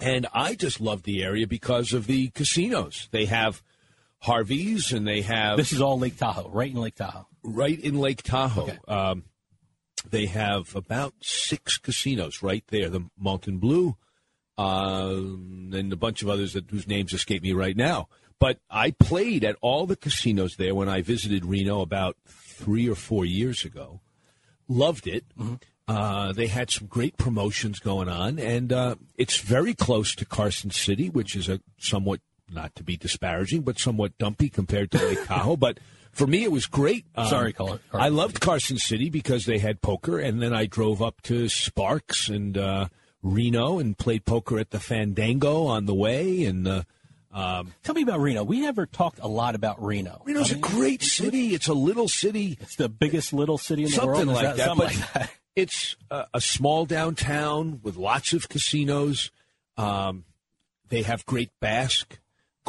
And 0.00 0.26
I 0.32 0.54
just 0.54 0.80
love 0.80 1.02
the 1.02 1.22
area 1.22 1.46
because 1.46 1.92
of 1.92 2.06
the 2.06 2.28
casinos. 2.30 3.08
They 3.10 3.26
have 3.26 3.62
Harvey's 4.20 4.92
and 4.92 5.06
they 5.06 5.22
have. 5.22 5.56
this 5.56 5.72
is 5.72 5.80
all 5.80 5.98
Lake 5.98 6.16
Tahoe, 6.16 6.48
right 6.50 6.70
in 6.70 6.76
Lake 6.80 6.94
Tahoe. 6.94 7.26
right 7.42 7.78
in 7.78 7.98
Lake 7.98 8.22
Tahoe. 8.22 8.62
Okay. 8.62 8.78
Um, 8.86 9.24
they 10.08 10.26
have 10.26 10.74
about 10.76 11.14
six 11.20 11.76
casinos 11.78 12.42
right 12.42 12.64
there. 12.68 12.88
The 12.88 13.02
MontBleu, 13.22 13.96
um, 14.58 15.70
and 15.74 15.92
a 15.92 15.96
bunch 15.96 16.22
of 16.22 16.28
others 16.28 16.52
that, 16.52 16.70
whose 16.70 16.86
names 16.86 17.12
escape 17.12 17.42
me 17.42 17.52
right 17.52 17.76
now. 17.76 18.08
But 18.38 18.58
I 18.70 18.92
played 18.92 19.44
at 19.44 19.56
all 19.60 19.86
the 19.86 19.96
casinos 19.96 20.56
there 20.56 20.74
when 20.74 20.88
I 20.88 21.02
visited 21.02 21.44
Reno 21.44 21.80
about 21.82 22.16
three 22.26 22.88
or 22.88 22.94
four 22.94 23.24
years 23.26 23.64
ago. 23.64 24.00
Loved 24.68 25.06
it. 25.06 25.24
Uh, 25.86 26.32
they 26.32 26.46
had 26.46 26.70
some 26.70 26.86
great 26.86 27.16
promotions 27.18 27.80
going 27.80 28.08
on, 28.08 28.38
and 28.38 28.72
uh, 28.72 28.94
it's 29.18 29.38
very 29.38 29.74
close 29.74 30.14
to 30.14 30.24
Carson 30.24 30.70
City, 30.70 31.10
which 31.10 31.34
is 31.36 31.48
a 31.48 31.60
somewhat 31.78 32.20
not 32.52 32.74
to 32.76 32.82
be 32.84 32.96
disparaging, 32.96 33.62
but 33.62 33.78
somewhat 33.78 34.16
dumpy 34.18 34.48
compared 34.48 34.90
to 34.92 34.98
Lake 34.98 35.24
Tahoe. 35.26 35.56
But 35.56 35.78
for 36.12 36.26
me, 36.26 36.42
it 36.44 36.52
was 36.52 36.66
great. 36.66 37.06
Um, 37.14 37.28
Sorry, 37.28 37.52
caller. 37.52 37.80
I 37.92 38.08
loved 38.08 38.40
Carson 38.40 38.78
City 38.78 39.10
because 39.10 39.44
they 39.46 39.58
had 39.58 39.80
poker, 39.82 40.18
and 40.18 40.42
then 40.42 40.52
I 40.54 40.66
drove 40.66 41.00
up 41.02 41.20
to 41.22 41.48
Sparks 41.48 42.28
and 42.28 42.56
uh, 42.58 42.88
Reno 43.22 43.78
and 43.78 43.96
played 43.96 44.24
poker 44.24 44.58
at 44.58 44.70
the 44.70 44.80
Fandango 44.80 45.66
on 45.66 45.86
the 45.86 45.94
way, 45.94 46.44
and 46.44 46.66
uh, 46.66 46.82
Um, 47.32 47.74
Tell 47.84 47.94
me 47.94 48.02
about 48.02 48.18
Reno. 48.18 48.42
We 48.42 48.60
never 48.60 48.86
talked 48.86 49.20
a 49.22 49.28
lot 49.28 49.54
about 49.54 49.80
Reno. 49.80 50.20
Reno's 50.24 50.50
I 50.50 50.54
mean, 50.56 50.64
a 50.64 50.66
great 50.66 51.02
city. 51.02 51.54
It's 51.54 51.68
a 51.68 51.74
little 51.74 52.08
city. 52.08 52.58
It's 52.60 52.74
the 52.74 52.88
biggest 52.88 53.32
little 53.32 53.56
city 53.58 53.84
in 53.84 53.90
the 53.90 53.94
something 53.94 54.26
world. 54.26 54.42
Like 54.42 54.56
that. 54.56 54.66
something 54.66 54.86
but 54.88 54.96
like 54.96 55.12
that. 55.12 55.30
it's 55.54 55.94
a, 56.10 56.26
a 56.34 56.40
small 56.40 56.86
downtown 56.86 57.78
with 57.84 57.96
lots 57.96 58.32
of 58.32 58.48
casinos. 58.48 59.30
Um, 59.76 60.24
they 60.88 61.02
have 61.02 61.24
great 61.24 61.50
Basque 61.60 62.18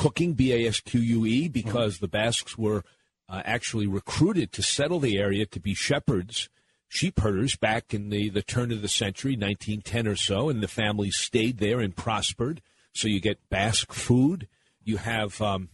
cooking, 0.02 0.34
B 0.34 0.52
A 0.54 0.68
S 0.68 0.80
Q 0.80 1.00
U 1.00 1.26
E, 1.26 1.48
because 1.48 2.00
the 2.00 2.08
Basques 2.08 2.58
were 2.58 2.84
uh, 3.30 3.42
actually 3.46 3.88
recruited 3.88 4.52
to 4.54 4.62
settle 4.64 5.00
the 5.00 5.18
area 5.18 5.46
to 5.46 5.60
be 5.60 5.74
shepherds, 5.74 6.50
sheep 6.88 7.20
herders 7.20 7.56
back 7.56 7.94
in 7.94 8.10
the, 8.10 8.30
the 8.30 8.42
turn 8.42 8.72
of 8.72 8.82
the 8.82 8.88
century, 8.90 9.34
1910 9.34 10.08
or 10.08 10.16
so, 10.16 10.50
and 10.50 10.62
the 10.62 10.68
families 10.68 11.18
stayed 11.18 11.58
there 11.60 11.80
and 11.80 11.96
prospered. 11.96 12.62
So 12.94 13.08
you 13.08 13.20
get 13.22 13.38
Basque 13.50 13.94
food. 13.94 14.48
You 14.84 14.98
have. 14.98 15.42
Um, 15.42 15.70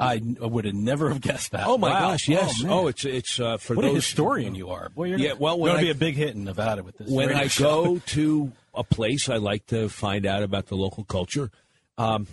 I 0.00 0.20
would 0.40 0.64
have 0.64 0.74
never 0.74 1.10
have 1.10 1.20
guessed 1.20 1.50
that. 1.52 1.66
Oh 1.66 1.76
my 1.76 1.90
Wow. 1.90 2.00
gosh! 2.12 2.26
Yes. 2.26 2.62
man. 2.62 2.72
Oh, 2.72 2.86
it's 2.88 3.04
it's 3.04 3.38
uh, 3.38 3.58
for 3.58 3.74
what 3.76 3.82
those 3.82 3.92
a 3.92 3.94
historian 3.96 4.54
you 4.54 4.70
are. 4.70 4.88
Boy, 4.88 5.08
you're 5.08 5.18
Yeah, 5.18 5.34
well, 5.38 5.58
going 5.58 5.76
to 5.76 5.82
be 5.82 5.90
a 5.90 5.94
big 5.94 6.14
hit 6.14 6.34
in 6.34 6.44
Nevada 6.44 6.82
with 6.82 6.96
this. 6.96 7.10
when 7.10 7.32
I 7.34 7.48
show. 7.48 7.84
go 7.84 7.98
to 7.98 8.50
a 8.74 8.82
place, 8.82 9.28
I 9.28 9.36
like 9.36 9.66
to 9.66 9.90
find 9.90 10.24
out 10.24 10.42
about 10.42 10.66
the 10.68 10.74
local 10.76 11.04
culture. 11.04 11.50
Um, 11.98 12.26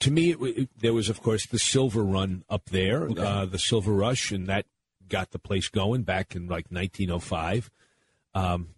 to 0.00 0.10
me, 0.10 0.30
it, 0.32 0.38
it, 0.40 0.68
there 0.78 0.94
was, 0.94 1.08
of 1.08 1.22
course, 1.22 1.46
the 1.46 1.58
Silver 1.58 2.02
Run 2.02 2.44
up 2.48 2.66
there, 2.66 3.08
uh, 3.18 3.44
the 3.44 3.58
Silver 3.58 3.92
Rush, 3.92 4.32
and 4.32 4.46
that 4.46 4.66
got 5.08 5.30
the 5.30 5.38
place 5.38 5.68
going 5.68 6.02
back 6.02 6.34
in 6.34 6.42
like 6.42 6.66
1905. 6.70 7.70
Um, 8.34 8.68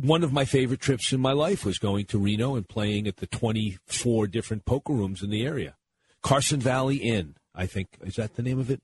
one 0.00 0.22
of 0.22 0.32
my 0.32 0.44
favorite 0.44 0.80
trips 0.80 1.12
in 1.12 1.20
my 1.20 1.32
life 1.32 1.64
was 1.64 1.78
going 1.78 2.06
to 2.06 2.18
Reno 2.18 2.54
and 2.54 2.68
playing 2.68 3.06
at 3.06 3.16
the 3.16 3.26
24 3.26 4.28
different 4.28 4.64
poker 4.64 4.92
rooms 4.92 5.22
in 5.22 5.30
the 5.30 5.44
area. 5.44 5.74
Carson 6.22 6.60
Valley 6.60 6.96
Inn, 6.96 7.36
I 7.54 7.66
think, 7.66 7.88
is 8.02 8.16
that 8.16 8.36
the 8.36 8.42
name 8.42 8.58
of 8.58 8.70
it? 8.70 8.80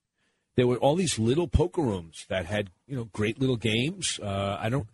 There 0.57 0.67
were 0.67 0.77
all 0.77 0.97
these 0.97 1.19
little 1.19 1.49
poker 1.49 1.83
rooms 1.83 2.25
that 2.29 2.47
had, 2.47 2.71
you 2.87 2.97
know, 2.97 3.05
great 3.05 3.39
little 3.39 3.57
games. 3.57 4.19
Uh, 4.23 4.59
I 4.59 4.71
don't. 4.71 4.89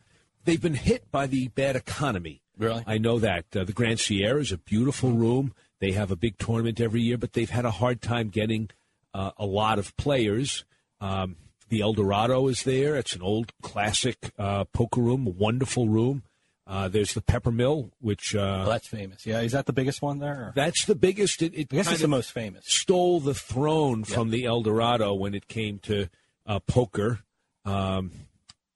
They've 0.45 0.61
been 0.61 0.75
hit 0.75 1.11
by 1.13 1.29
the 1.29 1.49
bad 1.49 1.77
economy. 1.77 2.43
Really? 2.59 2.83
I 2.87 2.99
know 2.99 3.21
that. 3.21 3.45
Uh, 3.55 3.65
the 3.65 3.73
Grand 3.73 4.01
Sierra 4.01 4.41
is 4.41 4.51
a 4.51 4.59
beautiful 4.59 5.13
room. 5.13 5.55
They 5.83 5.91
have 5.93 6.13
a 6.13 6.17
big 6.17 6.39
tournament 6.39 6.81
every 6.81 7.01
year, 7.03 7.19
but 7.19 7.33
they've 7.33 7.51
had 7.51 7.65
a 7.65 7.73
hard 7.73 8.01
time 8.01 8.29
getting 8.29 8.71
uh, 9.13 9.33
a 9.37 9.45
lot 9.45 9.81
of 9.81 9.97
players. 9.97 10.65
Um, 11.01 11.35
the 11.71 11.81
El 11.81 11.93
Dorado 11.93 12.47
is 12.47 12.63
there. 12.63 12.95
It's 12.95 13.17
an 13.17 13.23
old 13.23 13.53
classic 13.63 14.31
uh, 14.39 14.63
poker 14.67 15.01
room, 15.01 15.35
wonderful 15.37 15.89
room. 15.89 16.23
Uh, 16.69 16.87
there's 16.87 17.15
the 17.15 17.21
Peppermill, 17.21 17.91
which 18.01 18.33
uh, 18.37 18.63
Oh, 18.65 18.71
that's 18.71 18.87
famous. 18.87 19.27
Yeah, 19.27 19.41
is 19.41 19.51
that 19.51 19.67
the 19.67 19.73
biggest 19.73 20.03
one 20.03 20.21
there? 20.21 20.35
or- 20.35 20.53
that's 20.55 20.85
the 20.85 20.95
biggest. 20.95 21.43
It, 21.43 21.53
it 21.53 21.67
I 21.73 21.75
guess 21.75 21.91
it's 21.91 22.01
the 22.01 22.07
most 22.07 22.31
famous. 22.31 22.65
Stole 22.65 23.19
the 23.19 23.35
throne 23.35 24.05
from 24.05 24.31
the 24.31 24.45
El 24.45 24.63
Dorado 24.63 25.13
when 25.15 25.35
it 25.35 25.49
came 25.49 25.81
to 25.81 26.07
uh, 26.47 26.61
poker. 26.61 27.19
Um, 27.65 28.13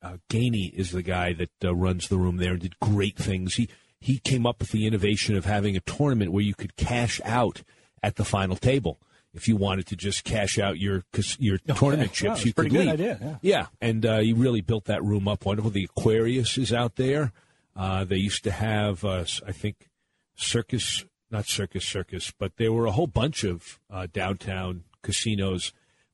uh, 0.02 0.16
Gainey 0.28 0.72
is 0.74 0.90
the 0.90 1.02
guy 1.02 1.34
that 1.34 1.50
uh, 1.64 1.72
runs 1.72 2.08
the 2.08 2.18
room 2.18 2.38
there 2.38 2.54
and 2.54 2.60
did 2.62 2.80
great 2.80 3.16
things. 3.16 3.54
He 3.54 3.68
he 4.06 4.18
came 4.18 4.46
up 4.46 4.60
with 4.60 4.70
the 4.70 4.86
innovation 4.86 5.36
of 5.36 5.44
having 5.44 5.76
a 5.76 5.80
tournament 5.80 6.30
where 6.32 6.42
you 6.44 6.54
could 6.54 6.76
cash 6.76 7.20
out 7.24 7.62
at 8.02 8.16
the 8.16 8.24
final 8.24 8.56
table. 8.56 9.00
If 9.34 9.48
you 9.48 9.56
wanted 9.56 9.86
to 9.88 9.96
just 9.96 10.24
cash 10.24 10.58
out 10.58 10.78
your 10.78 11.04
your 11.38 11.58
tournament 11.58 12.10
Wow, 12.10 12.14
chips, 12.14 12.44
you 12.46 12.54
pretty 12.54 12.70
could 12.70 12.76
good 12.78 12.86
leave. 12.86 12.94
idea, 12.94 13.38
yeah. 13.42 13.66
and 13.80 14.06
uh, 14.06 14.18
he 14.20 14.32
really 14.32 14.62
built 14.62 14.84
that 14.86 15.02
room 15.04 15.28
up 15.28 15.44
wonderful. 15.44 15.70
The 15.70 15.84
Aquarius 15.84 16.56
is 16.56 16.72
out 16.72 16.96
there. 16.96 17.32
Uh, 17.74 18.04
they 18.04 18.16
used 18.16 18.44
to 18.44 18.50
have, 18.50 19.04
uh, 19.04 19.24
I 19.46 19.52
think, 19.52 19.90
Circus, 20.36 21.04
not 21.30 21.46
Circus 21.46 21.84
Circus, 21.84 22.32
but 22.38 22.56
there 22.56 22.72
were 22.72 22.86
a 22.86 22.92
whole 22.92 23.06
bunch 23.08 23.44
of 23.44 23.78
uh, 23.90 24.06
downtown 24.10 24.84
casinos. 25.02 25.72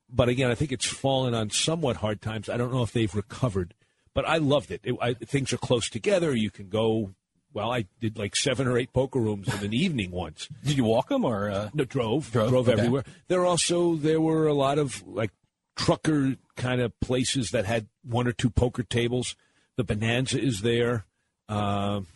But 0.09 0.29
again, 0.29 0.51
I 0.51 0.57
think 0.57 0.73
it's 0.73 0.89
fallen 0.89 1.35
on 1.35 1.51
somewhat 1.51 1.97
hard 1.99 2.21
times. 2.21 2.49
I 2.49 2.57
don't 2.57 2.73
know 2.73 2.83
if 2.83 2.93
they've 2.93 3.15
recovered, 3.15 3.75
but 4.15 4.29
I 4.29 4.39
loved 4.39 4.71
it. 4.73 4.81
it 4.83 4.97
I, 5.01 5.15
things 5.15 5.53
are 5.53 5.59
close 5.59 5.89
together. 5.89 6.35
You 6.35 6.51
can 6.51 6.69
go. 6.69 7.15
Well, 7.55 7.71
I 7.73 7.87
did 8.01 8.19
like 8.19 8.35
seven 8.37 8.67
or 8.67 8.79
eight 8.79 8.93
poker 8.93 9.19
rooms 9.21 9.53
in 9.53 9.65
an 9.65 9.75
evening 9.75 10.11
once. 10.11 10.49
Did 10.65 10.77
you 10.79 10.85
walk 10.85 11.11
them 11.11 11.25
or 11.25 11.51
uh... 11.51 11.69
No, 11.75 11.85
drove, 11.85 12.31
Drove? 12.33 12.49
drove, 12.51 12.69
Okay. 12.69 12.79
everywhere. 12.79 13.05
There 13.29 13.45
also 13.45 13.97
there 13.97 14.21
were 14.21 14.47
a 14.47 14.55
lot 14.55 14.79
of 14.79 15.07
like 15.07 15.31
trucker 15.77 16.37
kind 16.57 16.81
of 16.81 16.99
places 17.01 17.51
that 17.51 17.65
had 17.67 17.89
one 18.03 18.27
or 18.27 18.33
two 18.33 18.49
poker 18.51 18.83
tables. 18.83 19.37
The 19.77 19.85
Bonanza 19.85 20.41
is 20.41 20.63
there. 20.63 21.05
Um 21.49 22.07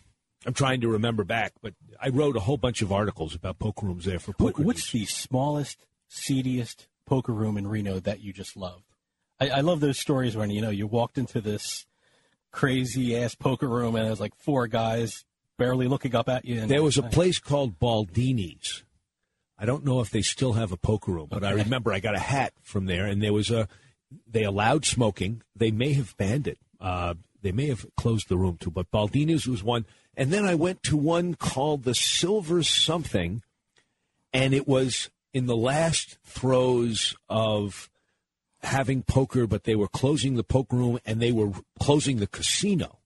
I'm 0.45 0.53
trying 0.53 0.81
to 0.81 0.87
remember 0.87 1.23
back, 1.23 1.53
but 1.61 1.73
I 2.01 2.09
wrote 2.09 2.37
a 2.37 2.39
whole 2.41 2.57
bunch 2.57 2.81
of 2.81 2.91
articles 2.91 3.35
about 3.35 3.59
poker 3.59 3.85
rooms 3.85 4.05
there 4.05 4.19
for 4.19 4.33
poker. 4.33 4.63
what's 4.63 4.91
the 4.91 5.05
smallest, 5.05 5.85
seediest 6.07 6.87
poker 7.05 7.33
room 7.33 7.57
in 7.57 7.67
Reno 7.67 7.99
that 7.99 8.21
you 8.21 8.31
just 8.33 8.55
loved? 8.55 8.83
I, 9.39 9.49
I 9.49 9.59
love 9.61 9.81
those 9.81 9.99
stories 9.99 10.35
when 10.37 10.49
you 10.49 10.61
know 10.61 10.69
you 10.69 10.87
walked 10.87 11.17
into 11.17 11.41
this 11.41 11.85
crazy 12.51 13.15
ass 13.17 13.35
poker 13.35 13.67
room 13.67 13.95
and 13.95 14.07
there's 14.07 14.19
like 14.19 14.35
four 14.35 14.67
guys 14.67 15.25
barely 15.57 15.87
looking 15.87 16.15
up 16.15 16.29
at 16.29 16.45
you. 16.45 16.61
And 16.61 16.69
There 16.69 16.83
was 16.83 16.97
a 16.97 17.03
place 17.03 17.39
called 17.39 17.79
Baldini's. 17.79 18.83
I 19.59 19.65
don't 19.65 19.83
know 19.83 20.01
if 20.01 20.11
they 20.11 20.21
still 20.21 20.53
have 20.53 20.71
a 20.71 20.77
poker 20.77 21.11
room, 21.11 21.27
but 21.29 21.43
I 21.43 21.51
remember 21.51 21.91
I 21.91 21.99
got 21.99 22.15
a 22.15 22.19
hat 22.19 22.53
from 22.61 22.85
there, 22.85 23.05
and 23.05 23.21
there 23.21 23.33
was 23.33 23.49
a. 23.49 23.67
They 24.25 24.43
allowed 24.43 24.85
smoking. 24.85 25.41
They 25.55 25.71
may 25.71 25.93
have 25.93 26.15
banned 26.17 26.47
it. 26.47 26.59
Uh, 26.79 27.15
they 27.41 27.51
may 27.51 27.67
have 27.67 27.85
closed 27.97 28.29
the 28.29 28.37
room 28.37 28.57
too, 28.57 28.71
but 28.71 28.91
Baldini's 28.91 29.47
was 29.47 29.63
one. 29.63 29.85
And 30.15 30.31
then 30.31 30.45
I 30.45 30.55
went 30.55 30.83
to 30.83 30.97
one 30.97 31.33
called 31.35 31.83
the 31.83 31.93
Silver 31.95 32.63
Something, 32.63 33.41
and 34.31 34.53
it 34.53 34.67
was 34.67 35.09
in 35.33 35.45
the 35.47 35.57
last 35.57 36.17
throes 36.23 37.15
of 37.29 37.89
having 38.61 39.03
poker, 39.03 39.47
but 39.47 39.63
they 39.63 39.75
were 39.75 39.87
closing 39.87 40.35
the 40.35 40.43
poker 40.43 40.75
room 40.75 40.99
and 41.05 41.21
they 41.21 41.31
were 41.31 41.51
closing 41.79 42.17
the 42.17 42.27
casino. 42.27 42.97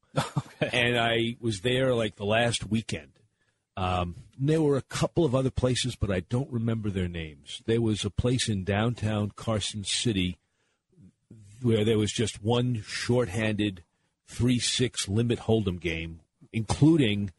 And 0.71 0.97
I 0.99 1.37
was 1.39 1.61
there 1.61 1.93
like 1.95 2.15
the 2.17 2.25
last 2.25 2.69
weekend. 2.69 3.09
Um, 3.77 4.15
there 4.37 4.61
were 4.61 4.77
a 4.77 4.81
couple 4.83 5.25
of 5.25 5.33
other 5.33 5.49
places, 5.49 5.95
but 5.95 6.11
I 6.11 6.19
don't 6.21 6.51
remember 6.51 6.89
their 6.89 7.07
names. 7.07 7.61
There 7.65 7.81
was 7.81 8.05
a 8.05 8.09
place 8.09 8.47
in 8.49 8.63
downtown 8.63 9.31
Carson 9.35 9.83
City 9.83 10.37
where 11.61 11.85
there 11.85 11.97
was 11.97 12.11
just 12.11 12.43
one 12.43 12.83
shorthanded 12.85 13.83
three-six 14.27 15.07
limit 15.07 15.39
hold'em 15.39 15.79
game, 15.79 16.19
including 16.53 17.31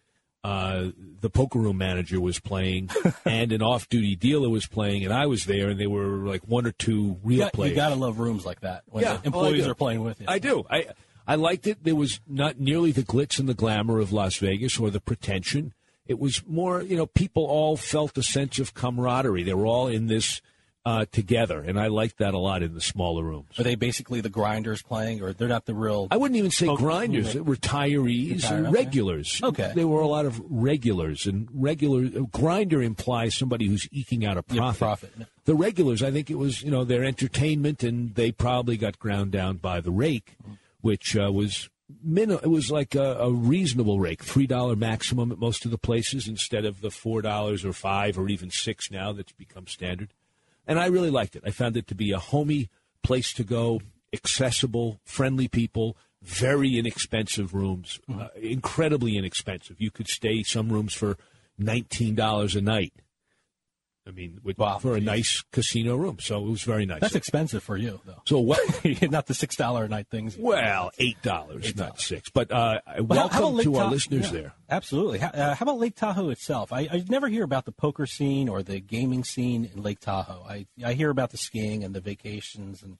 uh, 0.45 0.89
the 1.21 1.31
poker 1.31 1.59
room 1.59 1.79
manager 1.79 2.21
was 2.21 2.41
playing 2.41 2.91
and 3.25 3.53
an 3.53 3.63
off-duty 3.63 4.17
dealer 4.17 4.49
was 4.49 4.67
playing, 4.67 5.05
and 5.05 5.13
I 5.13 5.27
was 5.27 5.45
there, 5.45 5.69
and 5.71 5.79
they 5.79 5.87
were 5.87 6.27
like 6.27 6.43
one 6.47 6.67
or 6.67 6.73
two 6.73 7.19
real 7.23 7.39
you, 7.39 7.45
got, 7.45 7.53
players. 7.53 7.71
you 7.71 7.77
gotta 7.77 7.95
love 7.95 8.19
rooms 8.19 8.45
like 8.45 8.61
that 8.61 8.83
when 8.87 9.05
Yeah, 9.05 9.15
the 9.15 9.19
oh, 9.19 9.27
employees 9.27 9.65
do. 9.65 9.71
are 9.71 9.75
playing 9.75 10.03
with 10.03 10.21
you. 10.21 10.27
I 10.29 10.39
do. 10.39 10.65
I 10.69 10.87
I 11.27 11.35
liked 11.37 11.67
it. 11.67 11.85
There 11.85 11.97
was 11.97 12.21
not 12.29 12.59
nearly 12.61 12.93
the 12.93 13.03
glitz 13.03 13.39
and 13.39 13.49
the 13.49 13.55
glamour 13.55 13.99
of 14.01 14.13
Las 14.13 14.37
Vegas 14.37 14.79
or 14.79 14.91
the 14.91 15.01
pretension. 15.01 15.73
It 16.07 16.19
was 16.19 16.43
more, 16.47 16.83
you 16.83 16.97
know, 16.97 17.07
people 17.07 17.45
all 17.47 17.77
felt 17.77 18.19
a 18.19 18.23
sense 18.23 18.59
of 18.59 18.75
camaraderie. 18.75 19.45
They 19.45 19.55
were 19.55 19.67
all 19.67 19.87
in 19.89 20.09
this 20.09 20.41
uh, 20.85 21.05
together, 21.13 21.61
and 21.61 21.79
I 21.79 21.87
liked 21.87 22.19
that 22.19 22.35
a 22.35 22.39
lot 22.39 22.65
in 22.65 22.75
the 22.75 22.81
smaller 22.81 23.23
rooms. 23.23 23.57
Are 23.57 23.63
they 23.63 23.77
basically 23.77 24.21
the 24.21 24.29
grinders 24.29 24.83
playing, 24.83 25.23
or 25.23 25.33
they're 25.33 25.47
not 25.47 25.65
the 25.65 25.75
real? 25.75 26.09
I 26.11 26.17
wouldn't 26.17 26.37
even 26.37 26.51
say 26.51 26.67
poker- 26.67 26.83
grinders, 26.83 27.35
retirees 27.37 28.35
Retire- 28.43 28.57
and 28.59 28.67
okay. 28.67 28.75
regulars. 28.85 29.41
Okay. 29.45 29.71
There 29.77 29.87
were 29.87 30.01
a 30.01 30.09
lot 30.09 30.27
of 30.27 30.43
regulars, 30.51 31.27
and 31.27 31.49
regular 31.55 32.09
grinder 32.33 32.83
implies 32.83 33.37
somebody 33.37 33.69
who's 33.69 33.89
eking 33.93 34.25
out 34.27 34.37
a 34.37 34.45
Yeah, 34.51 34.57
profit. 34.73 34.79
profit. 34.81 35.13
The 35.45 35.55
regulars, 35.55 36.03
I 36.03 36.11
think 36.11 36.31
it 36.31 36.37
was, 36.39 36.63
you 36.63 36.73
know, 36.73 36.83
their 36.83 37.05
entertainment, 37.05 37.85
and 37.85 38.17
they 38.17 38.33
probably 38.33 38.77
got 38.77 38.99
ground 38.99 39.31
down 39.31 39.59
by 39.59 39.81
the 39.81 39.93
rake, 39.93 40.37
which 40.83 41.17
uh, 41.17 41.33
was 41.33 41.69
min- 42.05 42.31
It 42.31 42.51
was 42.51 42.71
like 42.71 42.95
a, 42.95 43.17
a 43.19 43.33
reasonable 43.33 43.99
rake, 43.99 44.23
three 44.23 44.47
dollar 44.47 44.77
maximum 44.77 45.33
at 45.33 45.39
most 45.39 45.65
of 45.65 45.71
the 45.71 45.79
places, 45.79 46.29
instead 46.29 46.65
of 46.65 46.81
the 46.81 46.91
four 46.91 47.23
dollars 47.23 47.65
or 47.65 47.73
five 47.73 48.19
or 48.19 48.29
even 48.29 48.51
six 48.51 48.91
now 48.91 49.13
that's 49.13 49.33
become 49.33 49.67
standard. 49.67 50.13
And 50.67 50.79
I 50.79 50.87
really 50.87 51.11
liked 51.11 51.35
it. 51.35 51.43
I 51.45 51.51
found 51.51 51.77
it 51.77 51.87
to 51.89 51.95
be 51.95 52.13
a 52.13 52.19
homey 52.19 52.69
place 53.03 53.33
to 53.35 53.43
go, 53.43 53.81
accessible, 54.13 55.01
friendly 55.05 55.49
people, 55.49 55.97
very 56.23 56.79
inexpensive 56.79 57.53
rooms, 57.53 57.99
uh, 58.13 58.29
incredibly 58.41 59.17
inexpensive. 59.17 59.81
You 59.81 59.91
could 59.91 60.07
stay 60.07 60.45
some 60.45 60.71
rooms 60.73 60.95
for 60.95 61.17
nineteen 61.59 62.15
dollars 62.15 62.55
a 62.55 62.61
night. 62.61 62.93
I 64.07 64.11
mean, 64.11 64.41
with, 64.43 64.57
for 64.57 64.97
a 64.97 65.01
nice 65.01 65.45
casino 65.53 65.95
room. 65.97 66.17
So 66.21 66.45
it 66.45 66.51
was 66.51 66.63
very 66.65 66.87
nice. 66.87 67.01
That's 67.01 67.15
expensive 67.15 67.63
for 67.63 67.77
you, 67.77 68.01
though. 68.05 68.21
So 68.27 68.41
what? 68.41 68.59
not 69.11 69.27
the 69.27 69.35
six 69.35 69.55
dollar 69.55 69.85
a 69.85 69.89
night 69.89 70.09
things. 70.11 70.37
Well, 70.37 70.91
eight 70.99 71.23
dollars, 71.23 71.77
not 71.77 72.01
six. 72.01 72.29
But 72.29 72.51
uh, 72.51 72.81
Well, 73.01 73.29
how- 73.29 73.29
how 73.29 73.39
welcome 73.39 73.39
about 73.39 73.55
Lake 73.55 73.65
to 73.65 73.75
our 73.77 73.81
Tahoe? 73.85 73.91
listeners 73.95 74.27
Yeah, 74.27 74.33
there. 74.33 74.53
Absolutely. 74.69 75.19
How, 75.19 75.29
uh, 75.29 75.55
how 75.55 75.63
about 75.65 75.79
Lake 75.79 75.95
Tahoe 75.95 76.31
itself? 76.31 76.73
I, 76.73 76.81
I 76.91 77.05
never 77.09 77.29
hear 77.29 77.45
about 77.45 77.65
the 77.65 77.71
poker 77.73 78.07
scene 78.07 78.49
or 78.49 78.63
the 78.65 78.81
gaming 78.81 79.23
scene 79.23 79.71
in 79.73 79.83
Lake 79.83 80.01
Tahoe. 80.01 80.45
I, 80.49 80.67
I 80.85 80.95
hear 80.95 81.11
about 81.11 81.31
the 81.31 81.37
skiing 81.39 81.85
and 81.85 81.95
the 81.95 82.01
vacations 82.01 82.83
and 82.83 82.99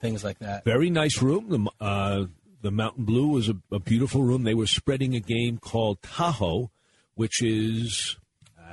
things 0.00 0.22
like 0.22 0.38
that. 0.38 0.64
Very 0.64 0.88
nice 0.90 1.20
room. 1.20 1.48
The 1.48 1.84
uh, 1.84 2.26
the 2.62 2.70
MontBleu 2.70 3.28
was 3.30 3.48
a, 3.48 3.56
a 3.72 3.80
beautiful 3.80 4.22
room. 4.22 4.44
They 4.44 4.54
were 4.54 4.66
spreading 4.68 5.14
a 5.16 5.20
game 5.20 5.58
called 5.58 6.00
Tahoe, 6.00 6.70
which 7.14 7.42
is 7.42 8.16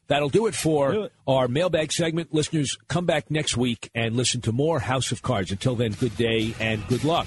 that'll 0.07 0.29
do 0.29 0.47
it 0.47 0.55
for 0.55 0.93
Do 0.93 1.03
it. 1.05 1.13
our 1.27 1.49
mailbag 1.49 1.93
segment. 1.93 2.35
Listeners, 2.35 2.77
come 2.89 3.07
back 3.07 3.31
next 3.31 3.57
week 3.57 3.91
and 3.95 4.17
listen 4.17 4.41
to 4.43 4.53
more 4.53 4.81
House 4.81 5.13
of 5.13 5.23
Cards. 5.23 5.51
Until 5.51 5.77
then, 5.77 5.93
good 5.93 6.17
day 6.17 6.55
and 6.61 6.87
good 6.89 7.05
luck. 7.05 7.27